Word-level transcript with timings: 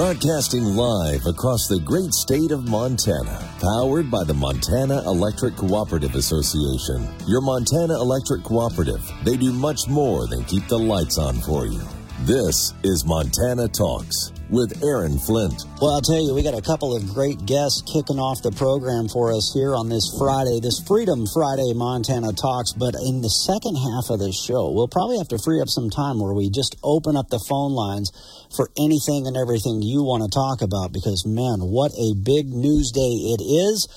Broadcasting 0.00 0.64
live 0.64 1.26
across 1.26 1.68
the 1.68 1.78
great 1.78 2.14
state 2.14 2.52
of 2.52 2.66
Montana, 2.66 3.46
powered 3.60 4.10
by 4.10 4.24
the 4.24 4.32
Montana 4.32 5.02
Electric 5.04 5.56
Cooperative 5.56 6.14
Association. 6.14 7.06
Your 7.26 7.42
Montana 7.42 8.00
Electric 8.00 8.42
Cooperative, 8.42 9.06
they 9.24 9.36
do 9.36 9.52
much 9.52 9.88
more 9.88 10.26
than 10.26 10.42
keep 10.44 10.66
the 10.68 10.78
lights 10.78 11.18
on 11.18 11.38
for 11.42 11.66
you. 11.66 11.82
This 12.28 12.74
is 12.84 13.06
Montana 13.06 13.66
Talks 13.66 14.32
with 14.50 14.84
Aaron 14.84 15.18
Flint. 15.18 15.64
Well, 15.80 15.96
I'll 15.96 16.04
tell 16.04 16.20
you, 16.20 16.34
we 16.34 16.42
got 16.42 16.52
a 16.52 16.60
couple 16.60 16.94
of 16.94 17.08
great 17.14 17.46
guests 17.46 17.80
kicking 17.88 18.20
off 18.20 18.44
the 18.44 18.52
program 18.52 19.08
for 19.08 19.32
us 19.32 19.56
here 19.56 19.72
on 19.72 19.88
this 19.88 20.04
Friday, 20.20 20.60
this 20.60 20.84
Freedom 20.84 21.24
Friday 21.32 21.72
Montana 21.72 22.36
Talks. 22.36 22.76
But 22.76 22.92
in 23.08 23.24
the 23.24 23.32
second 23.32 23.80
half 23.80 24.12
of 24.12 24.20
this 24.20 24.36
show, 24.36 24.68
we'll 24.68 24.92
probably 24.92 25.16
have 25.16 25.32
to 25.32 25.40
free 25.40 25.64
up 25.64 25.72
some 25.72 25.88
time 25.88 26.20
where 26.20 26.36
we 26.36 26.52
just 26.52 26.76
open 26.84 27.16
up 27.16 27.32
the 27.32 27.40
phone 27.48 27.72
lines 27.72 28.12
for 28.52 28.68
anything 28.76 29.24
and 29.24 29.40
everything 29.40 29.80
you 29.80 30.04
want 30.04 30.20
to 30.20 30.28
talk 30.28 30.60
about 30.60 30.92
because, 30.92 31.24
man, 31.24 31.64
what 31.72 31.96
a 31.96 32.12
big 32.20 32.52
news 32.52 32.92
day 32.92 33.32
it 33.32 33.40
is. 33.40 33.88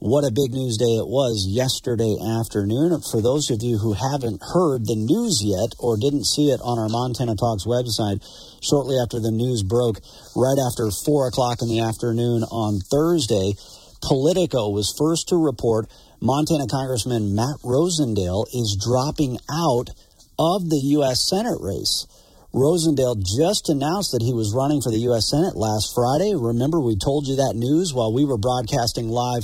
What 0.00 0.26
a 0.26 0.34
big 0.34 0.52
news 0.52 0.76
day 0.76 0.98
it 0.98 1.06
was 1.06 1.46
yesterday 1.48 2.18
afternoon. 2.20 3.00
For 3.00 3.22
those 3.22 3.48
of 3.50 3.62
you 3.62 3.78
who 3.78 3.94
haven't 3.94 4.42
heard 4.52 4.84
the 4.84 4.98
news 4.98 5.40
yet 5.40 5.72
or 5.78 5.96
didn't 5.96 6.26
see 6.26 6.50
it 6.50 6.60
on 6.60 6.78
our 6.78 6.90
Montana 6.90 7.36
Talks 7.36 7.64
website, 7.64 8.20
shortly 8.60 8.98
after 8.98 9.20
the 9.20 9.30
news 9.30 9.62
broke, 9.62 10.02
right 10.34 10.58
after 10.58 10.90
4 10.90 11.28
o'clock 11.28 11.62
in 11.62 11.68
the 11.68 11.80
afternoon 11.80 12.42
on 12.42 12.80
Thursday, 12.90 13.54
Politico 14.02 14.68
was 14.68 14.92
first 14.98 15.28
to 15.28 15.36
report 15.36 15.88
Montana 16.20 16.66
Congressman 16.66 17.34
Matt 17.34 17.62
Rosendale 17.64 18.44
is 18.52 18.76
dropping 18.76 19.38
out 19.48 19.88
of 20.36 20.68
the 20.68 21.00
U.S. 21.00 21.22
Senate 21.22 21.62
race. 21.62 22.04
Rosendale 22.54 23.18
just 23.18 23.66
announced 23.68 24.14
that 24.14 24.22
he 24.22 24.30
was 24.30 24.54
running 24.54 24.78
for 24.78 24.94
the 24.94 25.10
U.S. 25.10 25.26
Senate 25.26 25.58
last 25.58 25.90
Friday. 25.90 26.38
Remember, 26.38 26.78
we 26.78 26.94
told 26.94 27.26
you 27.26 27.34
that 27.42 27.58
news 27.58 27.90
while 27.90 28.14
we 28.14 28.22
were 28.22 28.38
broadcasting 28.38 29.10
live 29.10 29.42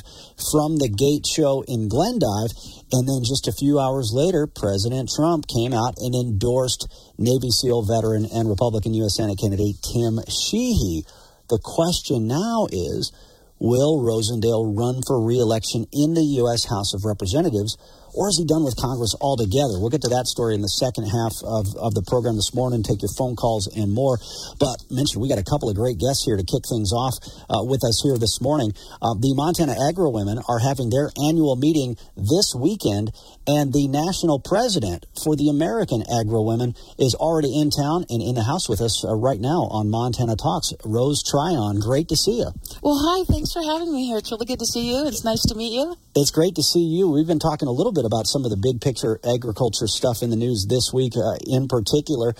from 0.54 0.78
the 0.78 0.86
Gate 0.86 1.26
Show 1.26 1.66
in 1.66 1.90
Glendive. 1.90 2.54
And 2.94 3.10
then 3.10 3.26
just 3.26 3.50
a 3.50 3.58
few 3.58 3.82
hours 3.82 4.14
later, 4.14 4.46
President 4.46 5.10
Trump 5.10 5.50
came 5.50 5.74
out 5.74 5.98
and 5.98 6.14
endorsed 6.14 6.86
Navy 7.18 7.50
SEAL 7.50 7.82
veteran 7.82 8.30
and 8.30 8.46
Republican 8.46 8.94
U.S. 9.02 9.18
Senate 9.18 9.42
candidate 9.42 9.82
Tim 9.82 10.22
Sheehy. 10.30 11.02
The 11.50 11.58
question 11.58 12.30
now 12.30 12.70
is 12.70 13.10
will 13.58 13.98
Rosendale 13.98 14.70
run 14.70 15.02
for 15.02 15.18
reelection 15.18 15.90
in 15.90 16.14
the 16.14 16.46
U.S. 16.46 16.70
House 16.70 16.94
of 16.94 17.02
Representatives? 17.02 17.74
Or 18.14 18.28
is 18.28 18.38
he 18.38 18.44
done 18.44 18.64
with 18.64 18.76
Congress 18.76 19.14
altogether? 19.20 19.78
We'll 19.78 19.90
get 19.90 20.02
to 20.02 20.14
that 20.14 20.26
story 20.26 20.54
in 20.54 20.62
the 20.62 20.68
second 20.68 21.06
half 21.06 21.34
of, 21.46 21.76
of 21.76 21.94
the 21.94 22.02
program 22.02 22.36
this 22.36 22.54
morning, 22.54 22.82
take 22.82 23.02
your 23.02 23.12
phone 23.16 23.36
calls 23.36 23.70
and 23.70 23.92
more. 23.92 24.18
But 24.58 24.82
mention, 24.90 25.20
we 25.20 25.28
got 25.28 25.38
a 25.38 25.46
couple 25.46 25.68
of 25.68 25.76
great 25.76 25.98
guests 25.98 26.24
here 26.24 26.36
to 26.36 26.44
kick 26.44 26.66
things 26.66 26.92
off 26.92 27.14
uh, 27.48 27.62
with 27.62 27.84
us 27.84 28.02
here 28.02 28.18
this 28.18 28.40
morning. 28.40 28.72
Uh, 29.00 29.14
the 29.14 29.34
Montana 29.34 29.74
Agri 29.78 30.10
Women 30.10 30.42
are 30.48 30.58
having 30.58 30.90
their 30.90 31.10
annual 31.22 31.56
meeting 31.56 31.96
this 32.16 32.54
weekend, 32.54 33.12
and 33.46 33.72
the 33.72 33.86
national 33.88 34.40
president 34.40 35.06
for 35.22 35.36
the 35.36 35.48
American 35.48 36.02
Agri 36.10 36.42
Women 36.42 36.74
is 36.98 37.14
already 37.14 37.54
in 37.54 37.70
town 37.70 38.04
and 38.10 38.22
in 38.22 38.34
the 38.34 38.44
house 38.44 38.68
with 38.68 38.80
us 38.80 39.04
uh, 39.04 39.14
right 39.14 39.40
now 39.40 39.70
on 39.70 39.90
Montana 39.90 40.36
Talks. 40.36 40.72
Rose 40.84 41.22
Tryon, 41.22 41.80
great 41.80 42.08
to 42.08 42.16
see 42.16 42.38
you. 42.42 42.50
Well, 42.82 42.98
hi, 42.98 43.24
thanks 43.24 43.52
for 43.52 43.62
having 43.62 43.92
me 43.92 44.06
here. 44.06 44.18
It's 44.18 44.30
really 44.30 44.46
good 44.46 44.58
to 44.58 44.66
see 44.66 44.90
you. 44.90 45.06
It's 45.06 45.24
nice 45.24 45.42
to 45.48 45.54
meet 45.54 45.72
you. 45.72 45.96
It's 46.14 46.30
great 46.30 46.54
to 46.56 46.62
see 46.62 46.82
you. 46.82 47.08
We've 47.10 47.26
been 47.26 47.38
talking 47.38 47.68
a 47.68 47.72
little 47.72 47.92
bit 47.92 47.99
about 48.04 48.26
some 48.26 48.44
of 48.44 48.50
the 48.50 48.60
big 48.60 48.80
picture 48.80 49.20
agriculture 49.24 49.86
stuff 49.86 50.22
in 50.22 50.30
the 50.30 50.36
news 50.36 50.66
this 50.68 50.90
week, 50.92 51.14
uh, 51.16 51.38
in 51.46 51.68
particular. 51.68 52.34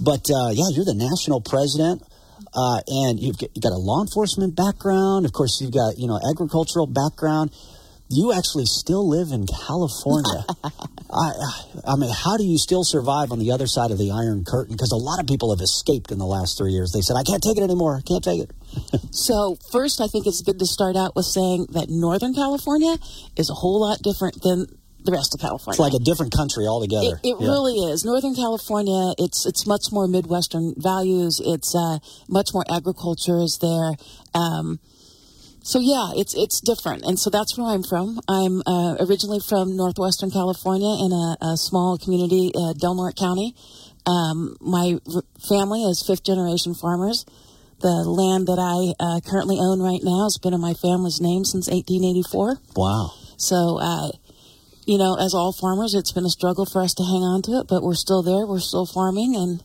But 0.00 0.28
uh, 0.30 0.50
yeah, 0.52 0.70
you're 0.72 0.88
the 0.88 0.96
national 0.96 1.40
president. 1.40 2.02
Uh, 2.54 2.82
and 2.88 3.20
you've 3.20 3.38
got, 3.38 3.48
you've 3.54 3.62
got 3.62 3.72
a 3.72 3.80
law 3.80 4.02
enforcement 4.02 4.56
background. 4.56 5.24
Of 5.24 5.32
course, 5.32 5.60
you've 5.62 5.72
got 5.72 5.96
you 5.96 6.06
know 6.06 6.18
agricultural 6.20 6.86
background 6.86 7.50
you 8.12 8.32
actually 8.32 8.66
still 8.66 9.08
live 9.08 9.32
in 9.32 9.46
California. 9.48 10.44
I, 11.10 11.32
I 11.88 11.96
mean, 11.96 12.12
how 12.12 12.36
do 12.36 12.44
you 12.44 12.58
still 12.58 12.84
survive 12.84 13.32
on 13.32 13.38
the 13.38 13.52
other 13.52 13.66
side 13.66 13.90
of 13.90 13.96
the 13.96 14.12
Iron 14.12 14.44
Curtain? 14.44 14.76
Because 14.76 14.92
a 14.92 15.00
lot 15.00 15.18
of 15.18 15.26
people 15.26 15.54
have 15.54 15.62
escaped 15.64 16.12
in 16.12 16.18
the 16.18 16.28
last 16.28 16.58
three 16.58 16.72
years. 16.72 16.92
They 16.92 17.00
said, 17.00 17.16
I 17.16 17.24
can't 17.24 17.42
take 17.42 17.56
it 17.56 17.64
anymore. 17.64 17.96
I 17.96 18.04
can't 18.04 18.22
take 18.22 18.44
it. 18.44 18.52
so, 19.10 19.56
first, 19.72 20.00
I 20.00 20.08
think 20.08 20.26
it's 20.26 20.42
good 20.42 20.58
to 20.58 20.66
start 20.66 20.94
out 20.94 21.16
with 21.16 21.24
saying 21.24 21.72
that 21.72 21.88
Northern 21.88 22.34
California 22.34 22.96
is 23.36 23.48
a 23.48 23.56
whole 23.56 23.80
lot 23.80 24.04
different 24.04 24.42
than 24.42 24.68
the 25.04 25.12
rest 25.12 25.34
of 25.34 25.40
California. 25.40 25.74
It's 25.74 25.92
like 25.92 25.98
a 25.98 26.04
different 26.04 26.32
country 26.32 26.66
altogether. 26.66 27.18
It, 27.22 27.34
it 27.34 27.36
yeah. 27.40 27.48
really 27.48 27.74
is. 27.90 28.04
Northern 28.04 28.34
California, 28.34 29.14
it's 29.18 29.46
it's 29.46 29.66
much 29.66 29.90
more 29.90 30.06
Midwestern 30.06 30.74
values. 30.76 31.40
It's 31.44 31.74
uh, 31.74 31.98
much 32.28 32.54
more 32.54 32.64
agriculture 32.70 33.38
is 33.42 33.58
there. 33.60 33.94
Um, 34.34 34.78
so 35.62 35.78
yeah, 35.78 36.10
it's 36.16 36.34
it's 36.34 36.60
different, 36.60 37.04
and 37.04 37.18
so 37.18 37.30
that's 37.30 37.56
where 37.56 37.68
I'm 37.68 37.82
from. 37.82 38.18
I'm 38.28 38.62
uh, 38.66 38.96
originally 39.00 39.38
from 39.38 39.76
northwestern 39.76 40.30
California 40.30 40.90
in 41.04 41.12
a, 41.12 41.36
a 41.40 41.56
small 41.56 41.98
community, 41.98 42.50
uh, 42.54 42.74
Del 42.74 42.94
Norte 42.94 43.16
County. 43.16 43.54
Um, 44.06 44.56
my 44.60 44.98
r- 45.14 45.22
family 45.38 45.84
is 45.84 46.02
fifth 46.02 46.24
generation 46.24 46.74
farmers. 46.74 47.24
The 47.78 48.02
land 48.06 48.46
that 48.46 48.58
I 48.58 48.94
uh, 48.98 49.20
currently 49.22 49.58
own 49.58 49.80
right 49.82 50.02
now 50.02 50.24
has 50.26 50.38
been 50.38 50.54
in 50.54 50.60
my 50.60 50.74
family's 50.74 51.20
name 51.20 51.44
since 51.44 51.70
1884. 51.70 52.58
Wow! 52.74 53.14
So, 53.36 53.78
uh, 53.82 54.10
you 54.86 54.98
know, 54.98 55.16
as 55.18 55.34
all 55.34 55.52
farmers, 55.52 55.94
it's 55.94 56.12
been 56.12 56.26
a 56.26 56.30
struggle 56.30 56.66
for 56.66 56.82
us 56.82 56.94
to 56.94 57.02
hang 57.02 57.22
on 57.22 57.42
to 57.42 57.52
it, 57.60 57.66
but 57.68 57.82
we're 57.82 57.94
still 57.94 58.22
there. 58.22 58.46
We're 58.46 58.60
still 58.60 58.86
farming, 58.86 59.34
and 59.36 59.62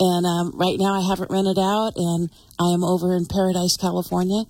and 0.00 0.26
um, 0.26 0.58
right 0.58 0.78
now 0.78 0.94
I 0.94 1.06
haven't 1.06 1.30
rented 1.30 1.58
out, 1.58 1.92
and 1.96 2.30
I 2.58 2.72
am 2.72 2.82
over 2.84 3.14
in 3.14 3.26
Paradise, 3.26 3.76
California 3.76 4.44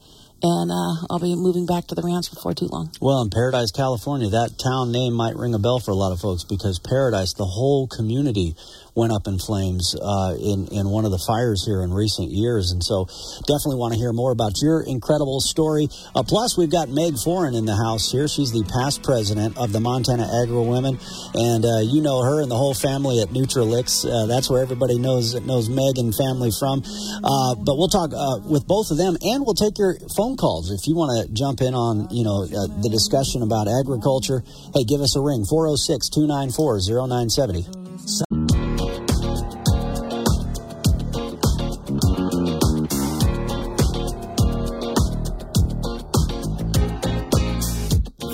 and 0.44 0.70
uh, 0.70 1.06
I'll 1.08 1.20
be 1.20 1.34
moving 1.34 1.64
back 1.64 1.86
to 1.88 1.94
the 1.94 2.02
ranch 2.02 2.28
before 2.28 2.52
too 2.52 2.66
long. 2.66 2.92
Well, 3.00 3.22
in 3.22 3.30
Paradise, 3.30 3.70
California, 3.70 4.28
that 4.28 4.60
town 4.60 4.92
name 4.92 5.14
might 5.14 5.36
ring 5.36 5.54
a 5.54 5.58
bell 5.58 5.80
for 5.80 5.90
a 5.90 5.96
lot 5.96 6.12
of 6.12 6.20
folks 6.20 6.44
because 6.44 6.78
Paradise, 6.78 7.32
the 7.32 7.48
whole 7.48 7.88
community 7.88 8.54
went 8.94 9.12
up 9.12 9.26
in 9.26 9.38
flames 9.38 9.94
uh, 10.00 10.34
in 10.38 10.68
in 10.70 10.88
one 10.88 11.04
of 11.04 11.10
the 11.10 11.22
fires 11.26 11.66
here 11.66 11.82
in 11.82 11.92
recent 11.92 12.30
years, 12.30 12.70
and 12.70 12.82
so 12.82 13.06
definitely 13.46 13.76
want 13.76 13.92
to 13.92 13.98
hear 13.98 14.12
more 14.12 14.30
about 14.30 14.52
your 14.62 14.82
incredible 14.82 15.40
story. 15.40 15.88
Uh, 16.14 16.22
plus, 16.22 16.56
we've 16.56 16.70
got 16.70 16.88
Meg 16.88 17.14
Foran 17.14 17.56
in 17.56 17.64
the 17.66 17.76
house 17.76 18.10
here. 18.10 18.28
She's 18.28 18.52
the 18.52 18.62
past 18.64 19.02
president 19.02 19.58
of 19.58 19.72
the 19.72 19.80
Montana 19.80 20.30
Agri 20.42 20.62
Women, 20.62 20.98
and 21.34 21.64
uh, 21.64 21.82
you 21.82 22.02
know 22.02 22.22
her 22.22 22.40
and 22.40 22.50
the 22.50 22.56
whole 22.56 22.74
family 22.74 23.20
at 23.20 23.28
Nutrilix. 23.28 24.06
Uh, 24.06 24.26
that's 24.26 24.48
where 24.48 24.62
everybody 24.62 24.98
knows 24.98 25.34
knows 25.42 25.68
Meg 25.68 25.98
and 25.98 26.14
family 26.14 26.50
from. 26.54 26.82
Uh, 27.22 27.54
but 27.58 27.76
we'll 27.76 27.90
talk 27.90 28.14
uh, 28.14 28.38
with 28.46 28.66
both 28.66 28.90
of 28.90 28.96
them, 28.96 29.16
and 29.22 29.44
we'll 29.44 29.58
take 29.58 29.78
your 29.78 29.98
phone 30.16 30.36
calls 30.36 30.70
if 30.70 30.86
you 30.86 30.94
want 30.94 31.10
to 31.10 31.32
jump 31.34 31.60
in 31.60 31.74
on 31.74 32.06
you 32.10 32.22
know 32.22 32.46
the 32.46 32.88
discussion 32.88 33.42
about 33.42 33.66
agriculture. 33.66 34.42
Hey, 34.72 34.84
give 34.84 35.00
us 35.00 35.16
a 35.16 35.20
ring 35.20 35.44
406 35.44 36.08
294 36.10 36.78
0970. 37.08 37.83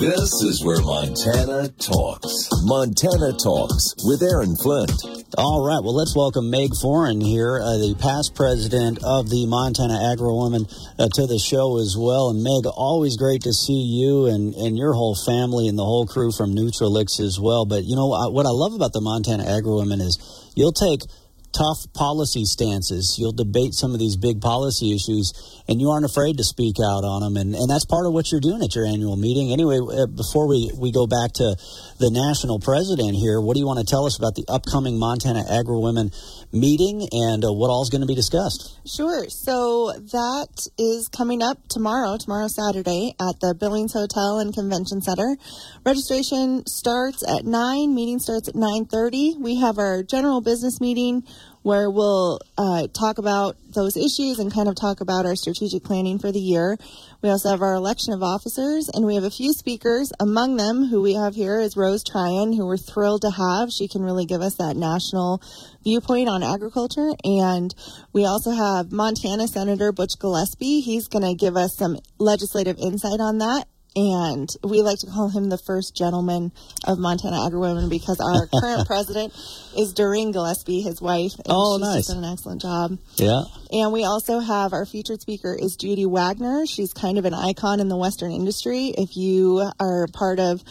This 0.01 0.33
is 0.41 0.65
where 0.65 0.81
Montana 0.81 1.69
talks. 1.77 2.49
Montana 2.65 3.37
Talks 3.37 3.93
with 4.01 4.23
Aaron 4.25 4.55
Flint. 4.57 4.97
All 5.37 5.61
right. 5.61 5.77
Well, 5.77 5.93
let's 5.93 6.15
welcome 6.15 6.49
Meg 6.49 6.71
Foran 6.81 7.21
here, 7.21 7.61
uh, 7.61 7.77
the 7.77 7.93
past 8.01 8.33
president 8.33 8.97
of 9.05 9.29
the 9.29 9.45
Montana 9.45 10.09
Agri 10.11 10.33
Women, 10.33 10.65
uh, 10.97 11.05
to 11.13 11.27
the 11.27 11.37
show 11.37 11.77
as 11.77 11.93
well. 11.93 12.33
And 12.33 12.41
Meg, 12.41 12.65
always 12.65 13.15
great 13.15 13.43
to 13.43 13.53
see 13.53 13.77
you 13.77 14.25
and, 14.25 14.55
and 14.55 14.75
your 14.75 14.93
whole 14.93 15.13
family 15.13 15.67
and 15.67 15.77
the 15.77 15.85
whole 15.85 16.07
crew 16.07 16.31
from 16.31 16.57
Nutrilix 16.57 17.21
as 17.21 17.37
well. 17.39 17.69
But, 17.69 17.85
you 17.85 17.95
know, 17.95 18.09
what 18.33 18.49
I 18.49 18.53
love 18.57 18.73
about 18.73 18.93
the 18.93 19.05
Montana 19.05 19.45
Agri 19.45 19.69
Women 19.69 20.01
is 20.01 20.17
you'll 20.55 20.73
take 20.73 21.05
tough 21.53 21.91
policy 21.93 22.45
stances. 22.45 23.15
You'll 23.19 23.31
debate 23.31 23.73
some 23.73 23.93
of 23.93 23.99
these 23.99 24.15
big 24.15 24.41
policy 24.41 24.95
issues, 24.95 25.33
and 25.67 25.79
you 25.79 25.89
aren't 25.89 26.05
afraid 26.05 26.37
to 26.37 26.43
speak 26.43 26.77
out 26.79 27.03
on 27.03 27.21
them. 27.21 27.37
And, 27.37 27.55
and 27.55 27.69
that's 27.69 27.85
part 27.85 28.05
of 28.05 28.13
what 28.13 28.31
you're 28.31 28.41
doing 28.41 28.63
at 28.63 28.75
your 28.75 28.85
annual 28.85 29.15
meeting. 29.15 29.51
Anyway, 29.51 29.79
uh, 29.79 30.07
before 30.07 30.47
we, 30.47 30.71
we 30.75 30.91
go 30.91 31.07
back 31.07 31.33
to 31.33 31.55
the 31.99 32.09
national 32.09 32.59
president 32.59 33.15
here, 33.15 33.39
what 33.39 33.53
do 33.53 33.59
you 33.59 33.67
want 33.67 33.79
to 33.79 33.85
tell 33.85 34.05
us 34.05 34.17
about 34.17 34.35
the 34.35 34.45
upcoming 34.47 34.97
Montana 34.97 35.43
Agri 35.49 35.77
Women 35.77 36.11
meeting 36.51 37.07
and 37.11 37.43
uh, 37.43 37.51
what 37.51 37.69
all 37.69 37.81
is 37.81 37.89
going 37.89 38.01
to 38.01 38.07
be 38.07 38.15
discussed? 38.15 38.79
Sure. 38.87 39.29
So 39.29 39.93
that 40.11 40.67
is 40.77 41.07
coming 41.07 41.41
up 41.41 41.67
tomorrow, 41.67 42.17
tomorrow 42.17 42.47
Saturday, 42.47 43.15
at 43.19 43.39
the 43.39 43.55
Billings 43.55 43.93
Hotel 43.93 44.39
and 44.39 44.53
Convention 44.53 45.01
Center. 45.01 45.37
Registration 45.85 46.65
starts 46.65 47.23
at 47.27 47.45
9, 47.45 47.93
meeting 47.93 48.19
starts 48.19 48.47
at 48.47 48.55
9.30. 48.55 49.39
We 49.39 49.59
have 49.59 49.77
our 49.77 50.03
general 50.03 50.41
business 50.41 50.81
meeting 50.81 51.23
where 51.63 51.89
we'll 51.89 52.39
uh, 52.57 52.87
talk 52.87 53.17
about 53.17 53.55
those 53.73 53.95
issues 53.95 54.39
and 54.39 54.53
kind 54.53 54.67
of 54.67 54.75
talk 54.75 55.01
about 55.01 55.25
our 55.25 55.35
strategic 55.35 55.83
planning 55.83 56.17
for 56.17 56.31
the 56.31 56.39
year. 56.39 56.77
We 57.21 57.29
also 57.29 57.49
have 57.49 57.61
our 57.61 57.75
election 57.75 58.13
of 58.13 58.23
officers, 58.23 58.89
and 58.89 59.05
we 59.05 59.15
have 59.15 59.23
a 59.23 59.29
few 59.29 59.53
speakers. 59.53 60.11
Among 60.19 60.57
them, 60.57 60.85
who 60.85 61.01
we 61.01 61.13
have 61.13 61.35
here 61.35 61.59
is 61.59 61.77
Rose 61.77 62.03
Tryon, 62.03 62.53
who 62.53 62.65
we're 62.65 62.77
thrilled 62.77 63.21
to 63.21 63.31
have. 63.31 63.71
She 63.71 63.87
can 63.87 64.01
really 64.01 64.25
give 64.25 64.41
us 64.41 64.55
that 64.55 64.75
national 64.75 65.41
viewpoint 65.83 66.29
on 66.29 66.41
agriculture. 66.41 67.11
And 67.23 67.73
we 68.11 68.25
also 68.25 68.51
have 68.51 68.91
Montana 68.91 69.47
Senator 69.47 69.91
Butch 69.91 70.17
Gillespie. 70.19 70.81
He's 70.81 71.07
going 71.07 71.25
to 71.25 71.35
give 71.35 71.55
us 71.55 71.75
some 71.77 71.99
legislative 72.17 72.77
insight 72.79 73.19
on 73.19 73.37
that 73.37 73.67
and 73.95 74.49
we 74.63 74.81
like 74.81 74.99
to 74.99 75.07
call 75.07 75.29
him 75.29 75.49
the 75.49 75.57
first 75.57 75.95
gentleman 75.95 76.51
of 76.85 76.97
Montana 76.97 77.37
AgriWomen 77.37 77.89
because 77.89 78.19
our 78.19 78.47
current 78.61 78.87
president 78.87 79.33
is 79.77 79.93
Doreen 79.93 80.31
Gillespie, 80.31 80.81
his 80.81 81.01
wife. 81.01 81.33
And 81.35 81.47
oh, 81.49 81.77
she's 81.77 81.81
nice! 81.81 82.07
Done 82.07 82.23
an 82.23 82.31
excellent 82.31 82.61
job. 82.61 82.97
Yeah. 83.15 83.43
And 83.71 83.91
we 83.91 84.03
also 84.05 84.39
have 84.39 84.73
our 84.73 84.85
featured 84.85 85.21
speaker 85.21 85.53
is 85.53 85.75
Judy 85.75 86.05
Wagner. 86.05 86.65
She's 86.65 86.93
kind 86.93 87.17
of 87.17 87.25
an 87.25 87.33
icon 87.33 87.79
in 87.79 87.89
the 87.89 87.97
Western 87.97 88.31
industry. 88.31 88.93
If 88.97 89.17
you 89.17 89.69
are 89.79 90.07
part 90.13 90.39
of 90.39 90.63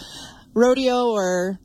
rodeo 0.55 1.11
or 1.11 1.59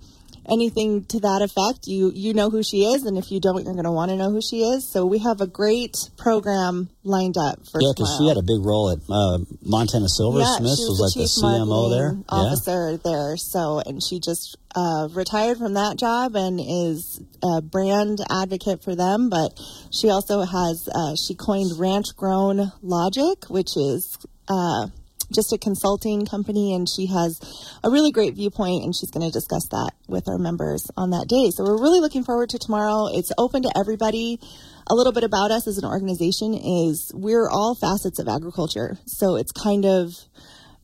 anything 0.50 1.06
to 1.06 1.20
that 1.22 1.42
effect, 1.42 1.88
you 1.88 2.12
you 2.14 2.34
know 2.34 2.50
who 2.50 2.64
she 2.64 2.84
is, 2.86 3.04
and 3.04 3.18
if 3.18 3.32
you 3.32 3.40
don't, 3.40 3.64
you're 3.64 3.74
going 3.74 3.86
to 3.86 3.92
want 3.92 4.12
to 4.12 4.18
know 4.18 4.30
who 4.30 4.42
she 4.42 4.62
is. 4.62 4.88
So 4.92 5.06
we 5.06 5.20
have 5.20 5.42
a 5.42 5.48
great 5.48 5.96
program 6.18 6.90
lined 7.04 7.38
up 7.38 7.60
for 7.72 7.82
yeah, 7.82 7.92
because 7.94 8.16
she 8.18 8.28
had 8.28 8.38
a 8.38 8.44
big 8.44 8.64
role 8.64 8.92
at 8.92 9.00
uh, 9.10 9.40
Montana 9.62 10.10
Silversmiths. 10.10 10.80
Yeah, 10.80 10.88
was, 10.90 10.98
the 10.98 11.04
like 11.04 11.14
the 11.14 11.30
CMO 11.30 11.90
there, 11.92 12.18
officer 12.30 12.92
yeah. 12.92 12.98
there. 13.04 13.38
So, 13.38 13.82
and 13.86 14.02
she 14.02 14.20
just 14.20 14.58
uh, 14.76 15.08
retired 15.12 15.58
from 15.58 15.74
that 15.74 15.98
job 15.98 16.36
and 16.36 16.60
is 16.60 17.22
a 17.44 17.62
brand 17.62 18.20
advocate 18.30 18.84
for 18.84 18.96
them. 18.96 19.30
But 19.30 19.60
she 19.92 20.10
also 20.10 20.42
has 20.42 20.90
uh, 20.94 21.16
she 21.16 21.36
coined 21.36 21.78
ranch 21.80 22.16
grown 22.16 22.72
logic, 22.82 23.50
which 23.50 23.78
is 23.78 24.18
uh, 24.48 24.88
just 25.32 25.54
a 25.54 25.58
consulting 25.58 26.26
company, 26.26 26.74
and 26.74 26.88
she 26.90 27.08
has 27.08 27.40
a 27.84 27.90
really 27.90 28.12
great 28.12 28.36
viewpoint, 28.36 28.84
and 28.84 28.96
she's 28.96 29.12
going 29.12 29.26
to 29.26 29.32
discuss 29.32 29.68
that 29.70 29.92
with 30.08 30.28
our 30.28 30.38
members 30.38 30.90
on 30.98 31.12
that 31.12 31.28
day. 31.28 31.52
So 31.52 31.64
we're 31.64 31.82
really 31.82 32.00
looking 32.00 32.24
forward 32.24 32.50
to 32.50 32.60
tomorrow. 32.60 33.08
It's 33.12 33.32
open 33.38 33.64
to 33.64 33.72
everybody. 33.76 34.40
A 34.88 34.96
little 34.96 35.14
bit 35.14 35.24
about 35.24 35.52
us 35.52 35.68
as 35.68 35.78
an 35.78 35.86
organization 35.86 36.54
is 36.54 37.12
we're 37.14 37.50
all 37.50 37.76
facets 37.76 38.20
of 38.20 38.28
agriculture, 38.28 38.98
so 39.06 39.36
it's 39.36 39.52
kind 39.52 39.86
of 39.86 40.14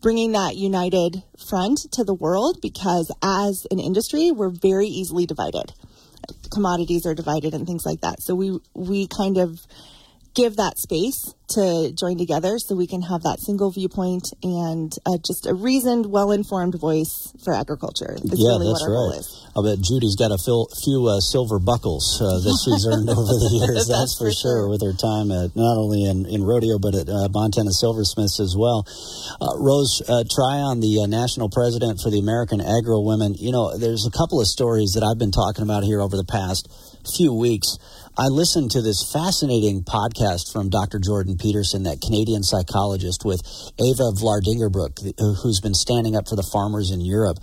bringing 0.01 0.31
that 0.31 0.55
united 0.55 1.23
front 1.47 1.79
to 1.91 2.03
the 2.03 2.13
world 2.13 2.59
because 2.61 3.11
as 3.23 3.67
an 3.69 3.79
industry, 3.79 4.31
we're 4.31 4.49
very 4.49 4.87
easily 4.87 5.25
divided. 5.25 5.71
Commodities 6.51 7.05
are 7.05 7.13
divided 7.13 7.53
and 7.53 7.67
things 7.67 7.85
like 7.85 8.01
that. 8.01 8.21
So 8.21 8.35
we 8.35 8.59
we 8.73 9.07
kind 9.07 9.37
of 9.37 9.61
give 10.33 10.55
that 10.55 10.77
space 10.77 11.33
to 11.49 11.91
join 11.91 12.17
together 12.17 12.57
so 12.57 12.75
we 12.75 12.87
can 12.87 13.01
have 13.01 13.23
that 13.23 13.39
single 13.39 13.71
viewpoint 13.71 14.31
and 14.41 14.95
uh, 15.05 15.19
just 15.19 15.45
a 15.45 15.53
reasoned, 15.53 16.07
well 16.07 16.31
informed 16.31 16.75
voice 16.79 17.33
for 17.43 17.53
agriculture. 17.53 18.15
Is 18.15 18.39
yeah, 18.39 18.55
really 18.55 18.71
that's 18.71 18.87
right. 18.87 19.19
I 19.51 19.59
bet 19.59 19.83
Judy's 19.83 20.15
got 20.15 20.31
a 20.31 20.39
few 20.39 21.11
uh, 21.11 21.19
silver 21.19 21.59
buckles 21.59 22.15
uh, 22.23 22.39
that 22.39 22.55
she's 22.63 22.87
earned 22.87 23.09
over 23.11 23.35
the 23.35 23.51
years. 23.51 23.91
that's, 23.91 24.15
that's, 24.15 24.15
for, 24.15 24.31
sure, 24.31 24.71
with 24.71 24.79
her 24.79 24.95
time 24.95 25.27
at 25.31 25.51
not 25.59 25.75
only 25.75 26.07
in, 26.07 26.23
in 26.23 26.43
rodeo 26.43 26.79
but 26.79 26.95
at 26.95 27.11
uh, 27.11 27.27
Montana 27.35 27.75
Silversmiths 27.75 28.39
as 28.39 28.55
well. 28.55 28.87
Uh, 29.43 29.59
Rose 29.59 29.99
uh, 30.07 30.23
Tryon, 30.31 30.79
the 30.79 31.03
national 31.11 31.51
president 31.51 31.99
for 31.99 32.07
the 32.07 32.19
American 32.19 32.63
Agri 32.63 32.95
Women. 32.95 33.35
You 33.35 33.51
know, 33.51 33.75
there's 33.75 34.07
a 34.07 34.13
couple 34.15 34.39
of 34.39 34.47
stories 34.47 34.95
that 34.95 35.03
I've 35.03 35.19
been 35.19 35.35
talking 35.35 35.67
about 35.67 35.83
here 35.83 35.99
over 35.99 36.15
the 36.15 36.27
past 36.27 36.71
few 37.07 37.33
weeks. 37.33 37.77
I 38.17 38.27
listened 38.27 38.71
to 38.71 38.81
this 38.81 39.09
fascinating 39.13 39.83
podcast 39.83 40.51
from 40.51 40.69
Dr. 40.69 40.99
Jordan 40.99 41.37
Peterson, 41.37 41.83
that 41.83 42.01
Canadian 42.01 42.43
psychologist, 42.43 43.23
with 43.23 43.41
Eva 43.79 44.11
Vlaardingerbroek, 44.19 45.15
who's 45.41 45.61
been 45.61 45.73
standing 45.73 46.15
up 46.15 46.27
for 46.27 46.35
the 46.35 46.47
farmers 46.51 46.91
in 46.91 47.01
Europe. 47.01 47.37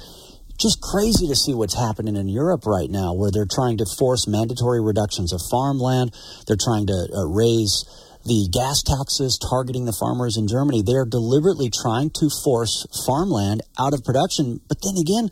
Just 0.60 0.80
crazy 0.80 1.26
to 1.28 1.36
see 1.36 1.54
what's 1.54 1.78
happening 1.78 2.16
in 2.16 2.28
Europe 2.28 2.66
right 2.66 2.90
now, 2.90 3.14
where 3.14 3.30
they're 3.30 3.48
trying 3.48 3.78
to 3.78 3.86
force 3.98 4.26
mandatory 4.26 4.82
reductions 4.82 5.32
of 5.32 5.40
farmland. 5.50 6.12
They're 6.46 6.60
trying 6.60 6.86
to 6.88 7.08
uh, 7.14 7.26
raise 7.26 7.86
the 8.26 8.48
gas 8.52 8.82
taxes 8.82 9.38
targeting 9.38 9.86
the 9.86 9.96
farmers 9.98 10.36
in 10.36 10.48
Germany. 10.48 10.82
They're 10.82 11.06
deliberately 11.06 11.70
trying 11.70 12.10
to 12.20 12.28
force 12.44 12.86
farmland 13.06 13.62
out 13.78 13.94
of 13.94 14.04
production. 14.04 14.60
But 14.68 14.82
then 14.82 15.00
again, 15.00 15.30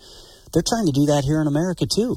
they're 0.53 0.65
trying 0.67 0.87
to 0.87 0.93
do 0.93 1.07
that 1.07 1.25
here 1.25 1.41
in 1.41 1.47
America 1.47 1.85
too. 1.85 2.17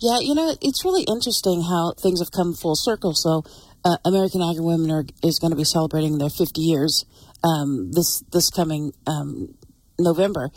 Yeah, 0.00 0.16
you 0.20 0.34
know, 0.34 0.56
it's 0.62 0.82
really 0.82 1.04
interesting 1.04 1.62
how 1.62 1.92
things 1.92 2.20
have 2.20 2.32
come 2.32 2.54
full 2.54 2.74
circle. 2.74 3.12
So, 3.12 3.44
uh, 3.84 3.98
American 4.04 4.40
AgriWomen 4.40 4.90
are, 4.90 5.04
is 5.22 5.38
going 5.38 5.50
to 5.50 5.56
be 5.56 5.64
celebrating 5.64 6.16
their 6.16 6.30
50 6.30 6.60
years 6.60 7.04
um, 7.44 7.92
this 7.92 8.22
this 8.32 8.50
coming 8.50 8.92
um, 9.06 9.54
November, 9.98 10.50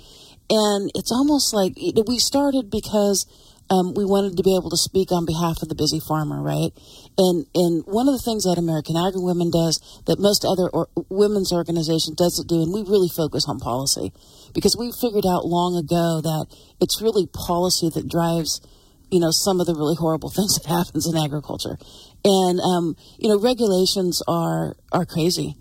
and 0.49 0.91
it's 0.95 1.11
almost 1.11 1.53
like 1.53 1.75
we 2.07 2.19
started 2.19 2.71
because 2.71 3.27
um, 3.69 3.93
we 3.95 4.05
wanted 4.05 4.37
to 4.37 4.43
be 4.43 4.55
able 4.55 4.69
to 4.69 4.77
speak 4.77 5.11
on 5.11 5.25
behalf 5.25 5.61
of 5.61 5.67
the 5.67 5.75
busy 5.75 5.99
farmer, 5.99 6.41
right? 6.41 6.71
And 7.17 7.45
and 7.53 7.83
one 7.85 8.07
of 8.07 8.15
the 8.15 8.23
things 8.23 8.43
that 8.43 8.57
American 8.57 8.95
Agri 8.95 9.21
Women 9.21 9.51
does 9.51 9.79
that 10.07 10.19
most 10.19 10.45
other 10.45 10.69
or, 10.71 10.87
women's 11.09 11.51
organizations 11.51 12.15
doesn't 12.15 12.47
do, 12.47 12.63
and 12.63 12.71
we 12.71 12.83
really 12.83 13.09
focus 13.09 13.43
on 13.47 13.59
policy 13.59 14.11
because 14.53 14.75
we 14.79 14.91
figured 14.91 15.25
out 15.27 15.43
long 15.43 15.75
ago 15.75 16.23
that 16.23 16.47
it's 16.79 17.01
really 17.01 17.27
policy 17.27 17.89
that 17.91 18.07
drives 18.07 18.59
you 19.13 19.19
know 19.19 19.29
some 19.29 19.61
of 19.61 19.67
the 19.67 19.75
really 19.75 19.95
horrible 19.95 20.29
things 20.35 20.57
that 20.57 20.67
happens 20.67 21.05
in 21.05 21.15
agriculture. 21.15 21.77
And 22.25 22.59
um, 22.59 22.97
you 23.19 23.29
know 23.29 23.39
regulations 23.39 24.21
are 24.27 24.75
are 24.91 25.05
crazy. 25.05 25.55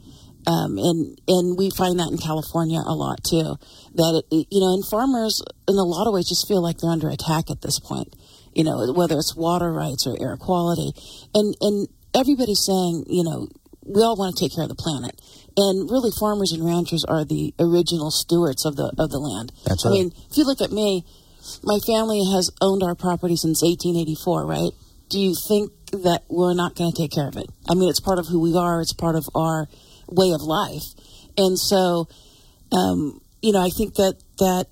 Um, 0.45 0.77
and 0.77 1.21
and 1.29 1.57
we 1.57 1.71
find 1.71 2.01
that 2.01 2.11
in 2.11 2.19
California 2.19 2.81
a 2.85 2.97
lot 2.97 3.23
too 3.23 3.55
that 3.95 4.25
it, 4.33 4.49
you 4.51 4.59
know 4.59 4.75
and 4.75 4.83
farmers 4.89 5.41
in 5.69 5.77
a 5.77 5.87
lot 5.87 6.09
of 6.09 6.15
ways 6.15 6.29
just 6.29 6.49
feel 6.49 6.61
like 6.61 6.79
they're 6.79 6.91
under 6.91 7.09
attack 7.09 7.49
at 7.49 7.63
this 7.63 7.79
point 7.79 8.17
you 8.53 8.65
know 8.65 8.93
whether 8.93 9.17
it's 9.17 9.37
water 9.37 9.73
rights 9.73 10.07
or 10.07 10.17
air 10.21 10.37
quality. 10.37 10.93
And 11.35 11.55
and 11.61 11.89
everybody's 12.15 12.65
saying 12.65 13.05
you 13.07 13.23
know 13.23 13.49
we 13.87 14.03
all 14.03 14.17
want 14.17 14.35
to 14.35 14.41
take 14.41 14.55
care 14.55 14.65
of 14.65 14.69
the 14.69 14.75
planet. 14.75 15.21
And 15.57 15.91
really 15.91 16.11
farmers 16.19 16.53
and 16.53 16.65
ranchers 16.65 17.05
are 17.05 17.25
the 17.25 17.55
original 17.59 18.11
stewards 18.11 18.65
of 18.65 18.77
the 18.77 18.93
of 18.99 19.11
the 19.11 19.19
land. 19.19 19.53
That's 19.65 19.85
right. 19.85 19.93
I 19.93 19.95
mean 19.95 20.13
if 20.31 20.37
you 20.37 20.45
look 20.45 20.61
at 20.61 20.73
me 20.73 21.05
my 21.63 21.79
family 21.87 22.23
has 22.35 22.51
owned 22.61 22.83
our 22.83 22.95
property 22.95 23.37
since 23.37 23.63
1884, 23.63 24.47
right? 24.47 24.73
Do 25.09 25.19
you 25.19 25.35
think 25.35 25.73
that 25.93 26.23
we're 26.29 26.55
not 26.55 26.75
going 26.75 26.93
to 26.93 26.97
take 26.97 27.13
care 27.13 27.29
of 27.29 27.37
it? 27.37 27.47
I 27.69 27.75
mean, 27.75 27.89
it's 27.89 28.01
part 28.01 28.19
of 28.19 28.27
who 28.27 28.41
we 28.41 28.57
are, 28.57 28.81
it's 28.81 28.93
part 28.95 29.15
of 29.15 29.29
our 29.35 29.69
way 30.09 30.33
of 30.33 30.41
life. 30.43 30.85
And 31.37 31.59
so, 31.59 32.09
um, 32.73 33.21
you 33.41 33.53
know, 33.53 33.61
I 33.61 33.71
think 33.71 33.95
that, 33.97 34.17
that 34.39 34.67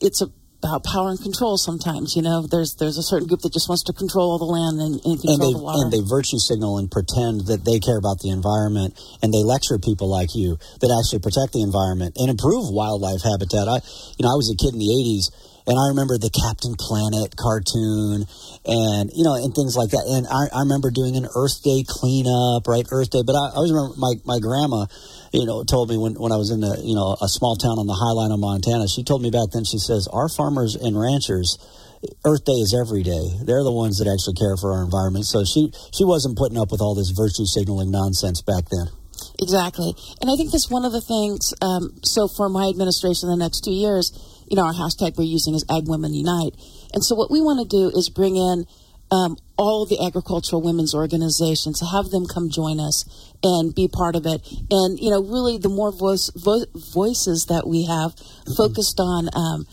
it's 0.00 0.22
about 0.62 0.84
power 0.84 1.08
and 1.08 1.20
control 1.20 1.56
sometimes. 1.56 2.14
You 2.14 2.22
know, 2.22 2.46
there's 2.46 2.76
there's 2.76 2.98
a 2.98 3.02
certain 3.02 3.26
group 3.26 3.40
that 3.40 3.52
just 3.52 3.68
wants 3.68 3.84
to 3.84 3.92
control 3.92 4.36
all 4.36 4.38
the 4.38 4.48
land 4.48 4.76
and, 4.80 5.00
and 5.00 5.16
control 5.16 5.34
and 5.34 5.40
they, 5.40 5.52
the 5.56 5.64
water. 5.64 5.80
And 5.80 5.92
they 5.92 6.04
virtue 6.04 6.36
signal 6.36 6.76
and 6.78 6.90
pretend 6.90 7.48
that 7.48 7.64
they 7.64 7.80
care 7.80 7.96
about 7.96 8.20
the 8.20 8.30
environment, 8.30 9.00
and 9.24 9.32
they 9.32 9.42
lecture 9.42 9.80
people 9.80 10.08
like 10.08 10.36
you 10.36 10.60
that 10.84 10.92
actually 10.92 11.24
protect 11.24 11.56
the 11.56 11.64
environment 11.64 12.16
and 12.20 12.28
improve 12.28 12.68
wildlife 12.68 13.24
habitat. 13.24 13.66
I, 13.68 13.80
you 14.20 14.22
know, 14.22 14.32
I 14.32 14.36
was 14.36 14.52
a 14.52 14.56
kid 14.56 14.76
in 14.76 14.80
the 14.80 14.92
'80s 14.92 15.32
and 15.70 15.78
I 15.78 15.94
remember 15.94 16.18
the 16.18 16.34
Captain 16.34 16.74
Planet 16.74 17.38
cartoon 17.38 18.26
and, 18.66 19.06
you 19.14 19.22
know, 19.22 19.38
and 19.38 19.54
things 19.54 19.78
like 19.78 19.94
that. 19.94 20.02
And 20.02 20.26
I, 20.26 20.50
I 20.50 20.66
remember 20.66 20.90
doing 20.90 21.14
an 21.14 21.30
Earth 21.30 21.62
Day 21.62 21.86
cleanup, 21.86 22.66
right? 22.66 22.82
Earth 22.90 23.14
Day. 23.14 23.22
But 23.22 23.38
I, 23.38 23.54
I 23.54 23.62
always 23.62 23.70
remember 23.70 23.94
my, 23.94 24.18
my 24.26 24.42
grandma, 24.42 24.90
you 25.30 25.46
know, 25.46 25.62
told 25.62 25.86
me 25.86 25.94
when, 25.94 26.18
when 26.18 26.34
I 26.34 26.42
was 26.42 26.50
in 26.50 26.58
the, 26.58 26.74
you 26.82 26.98
know, 26.98 27.14
a 27.22 27.30
small 27.30 27.54
town 27.54 27.78
on 27.78 27.86
the 27.86 27.94
high 27.94 28.10
line 28.18 28.34
of 28.34 28.42
Montana, 28.42 28.90
she 28.90 29.06
told 29.06 29.22
me 29.22 29.30
back 29.30 29.54
then, 29.54 29.62
she 29.62 29.78
says, 29.78 30.10
our 30.10 30.26
farmers 30.26 30.74
and 30.74 30.98
ranchers, 30.98 31.54
Earth 32.26 32.42
Day 32.42 32.58
is 32.58 32.74
every 32.74 33.06
day. 33.06 33.38
They're 33.46 33.62
the 33.62 33.70
ones 33.70 34.02
that 34.02 34.10
actually 34.10 34.42
care 34.42 34.58
for 34.58 34.74
our 34.74 34.82
environment. 34.82 35.30
So 35.30 35.46
she, 35.46 35.70
she 35.94 36.02
wasn't 36.02 36.34
putting 36.34 36.58
up 36.58 36.74
with 36.74 36.82
all 36.82 36.98
this 36.98 37.14
virtue 37.14 37.46
signaling 37.46 37.94
nonsense 37.94 38.42
back 38.42 38.66
then. 38.74 38.90
Exactly. 39.38 39.94
And 40.20 40.26
I 40.26 40.34
think 40.34 40.50
that's 40.50 40.66
one 40.66 40.84
of 40.84 40.90
the 40.90 41.00
things. 41.00 41.54
Um, 41.62 42.00
so 42.02 42.26
for 42.26 42.48
my 42.48 42.66
administration, 42.66 43.30
the 43.30 43.38
next 43.38 43.62
two 43.62 43.72
years, 43.72 44.10
you 44.50 44.56
know, 44.56 44.66
our 44.66 44.74
hashtag 44.74 45.16
we're 45.16 45.24
using 45.24 45.54
is 45.54 45.64
Ag 45.70 45.88
Women 45.88 46.12
Unite. 46.12 46.54
And 46.92 47.04
so 47.04 47.14
what 47.14 47.30
we 47.30 47.40
want 47.40 47.60
to 47.62 47.66
do 47.66 47.96
is 47.96 48.10
bring 48.10 48.36
in 48.36 48.66
um, 49.12 49.36
all 49.56 49.86
the 49.86 50.04
agricultural 50.04 50.62
women's 50.62 50.94
organizations, 50.94 51.80
have 51.80 52.10
them 52.10 52.26
come 52.26 52.50
join 52.50 52.80
us 52.80 53.04
and 53.42 53.74
be 53.74 53.88
part 53.88 54.16
of 54.16 54.26
it. 54.26 54.42
And, 54.70 54.98
you 54.98 55.10
know, 55.10 55.22
really 55.22 55.58
the 55.58 55.68
more 55.68 55.92
voice, 55.92 56.30
vo- 56.34 56.66
voices 56.74 57.46
that 57.46 57.66
we 57.66 57.86
have 57.86 58.14
mm-hmm. 58.14 58.54
focused 58.54 58.98
on, 58.98 59.28
um, 59.34 59.66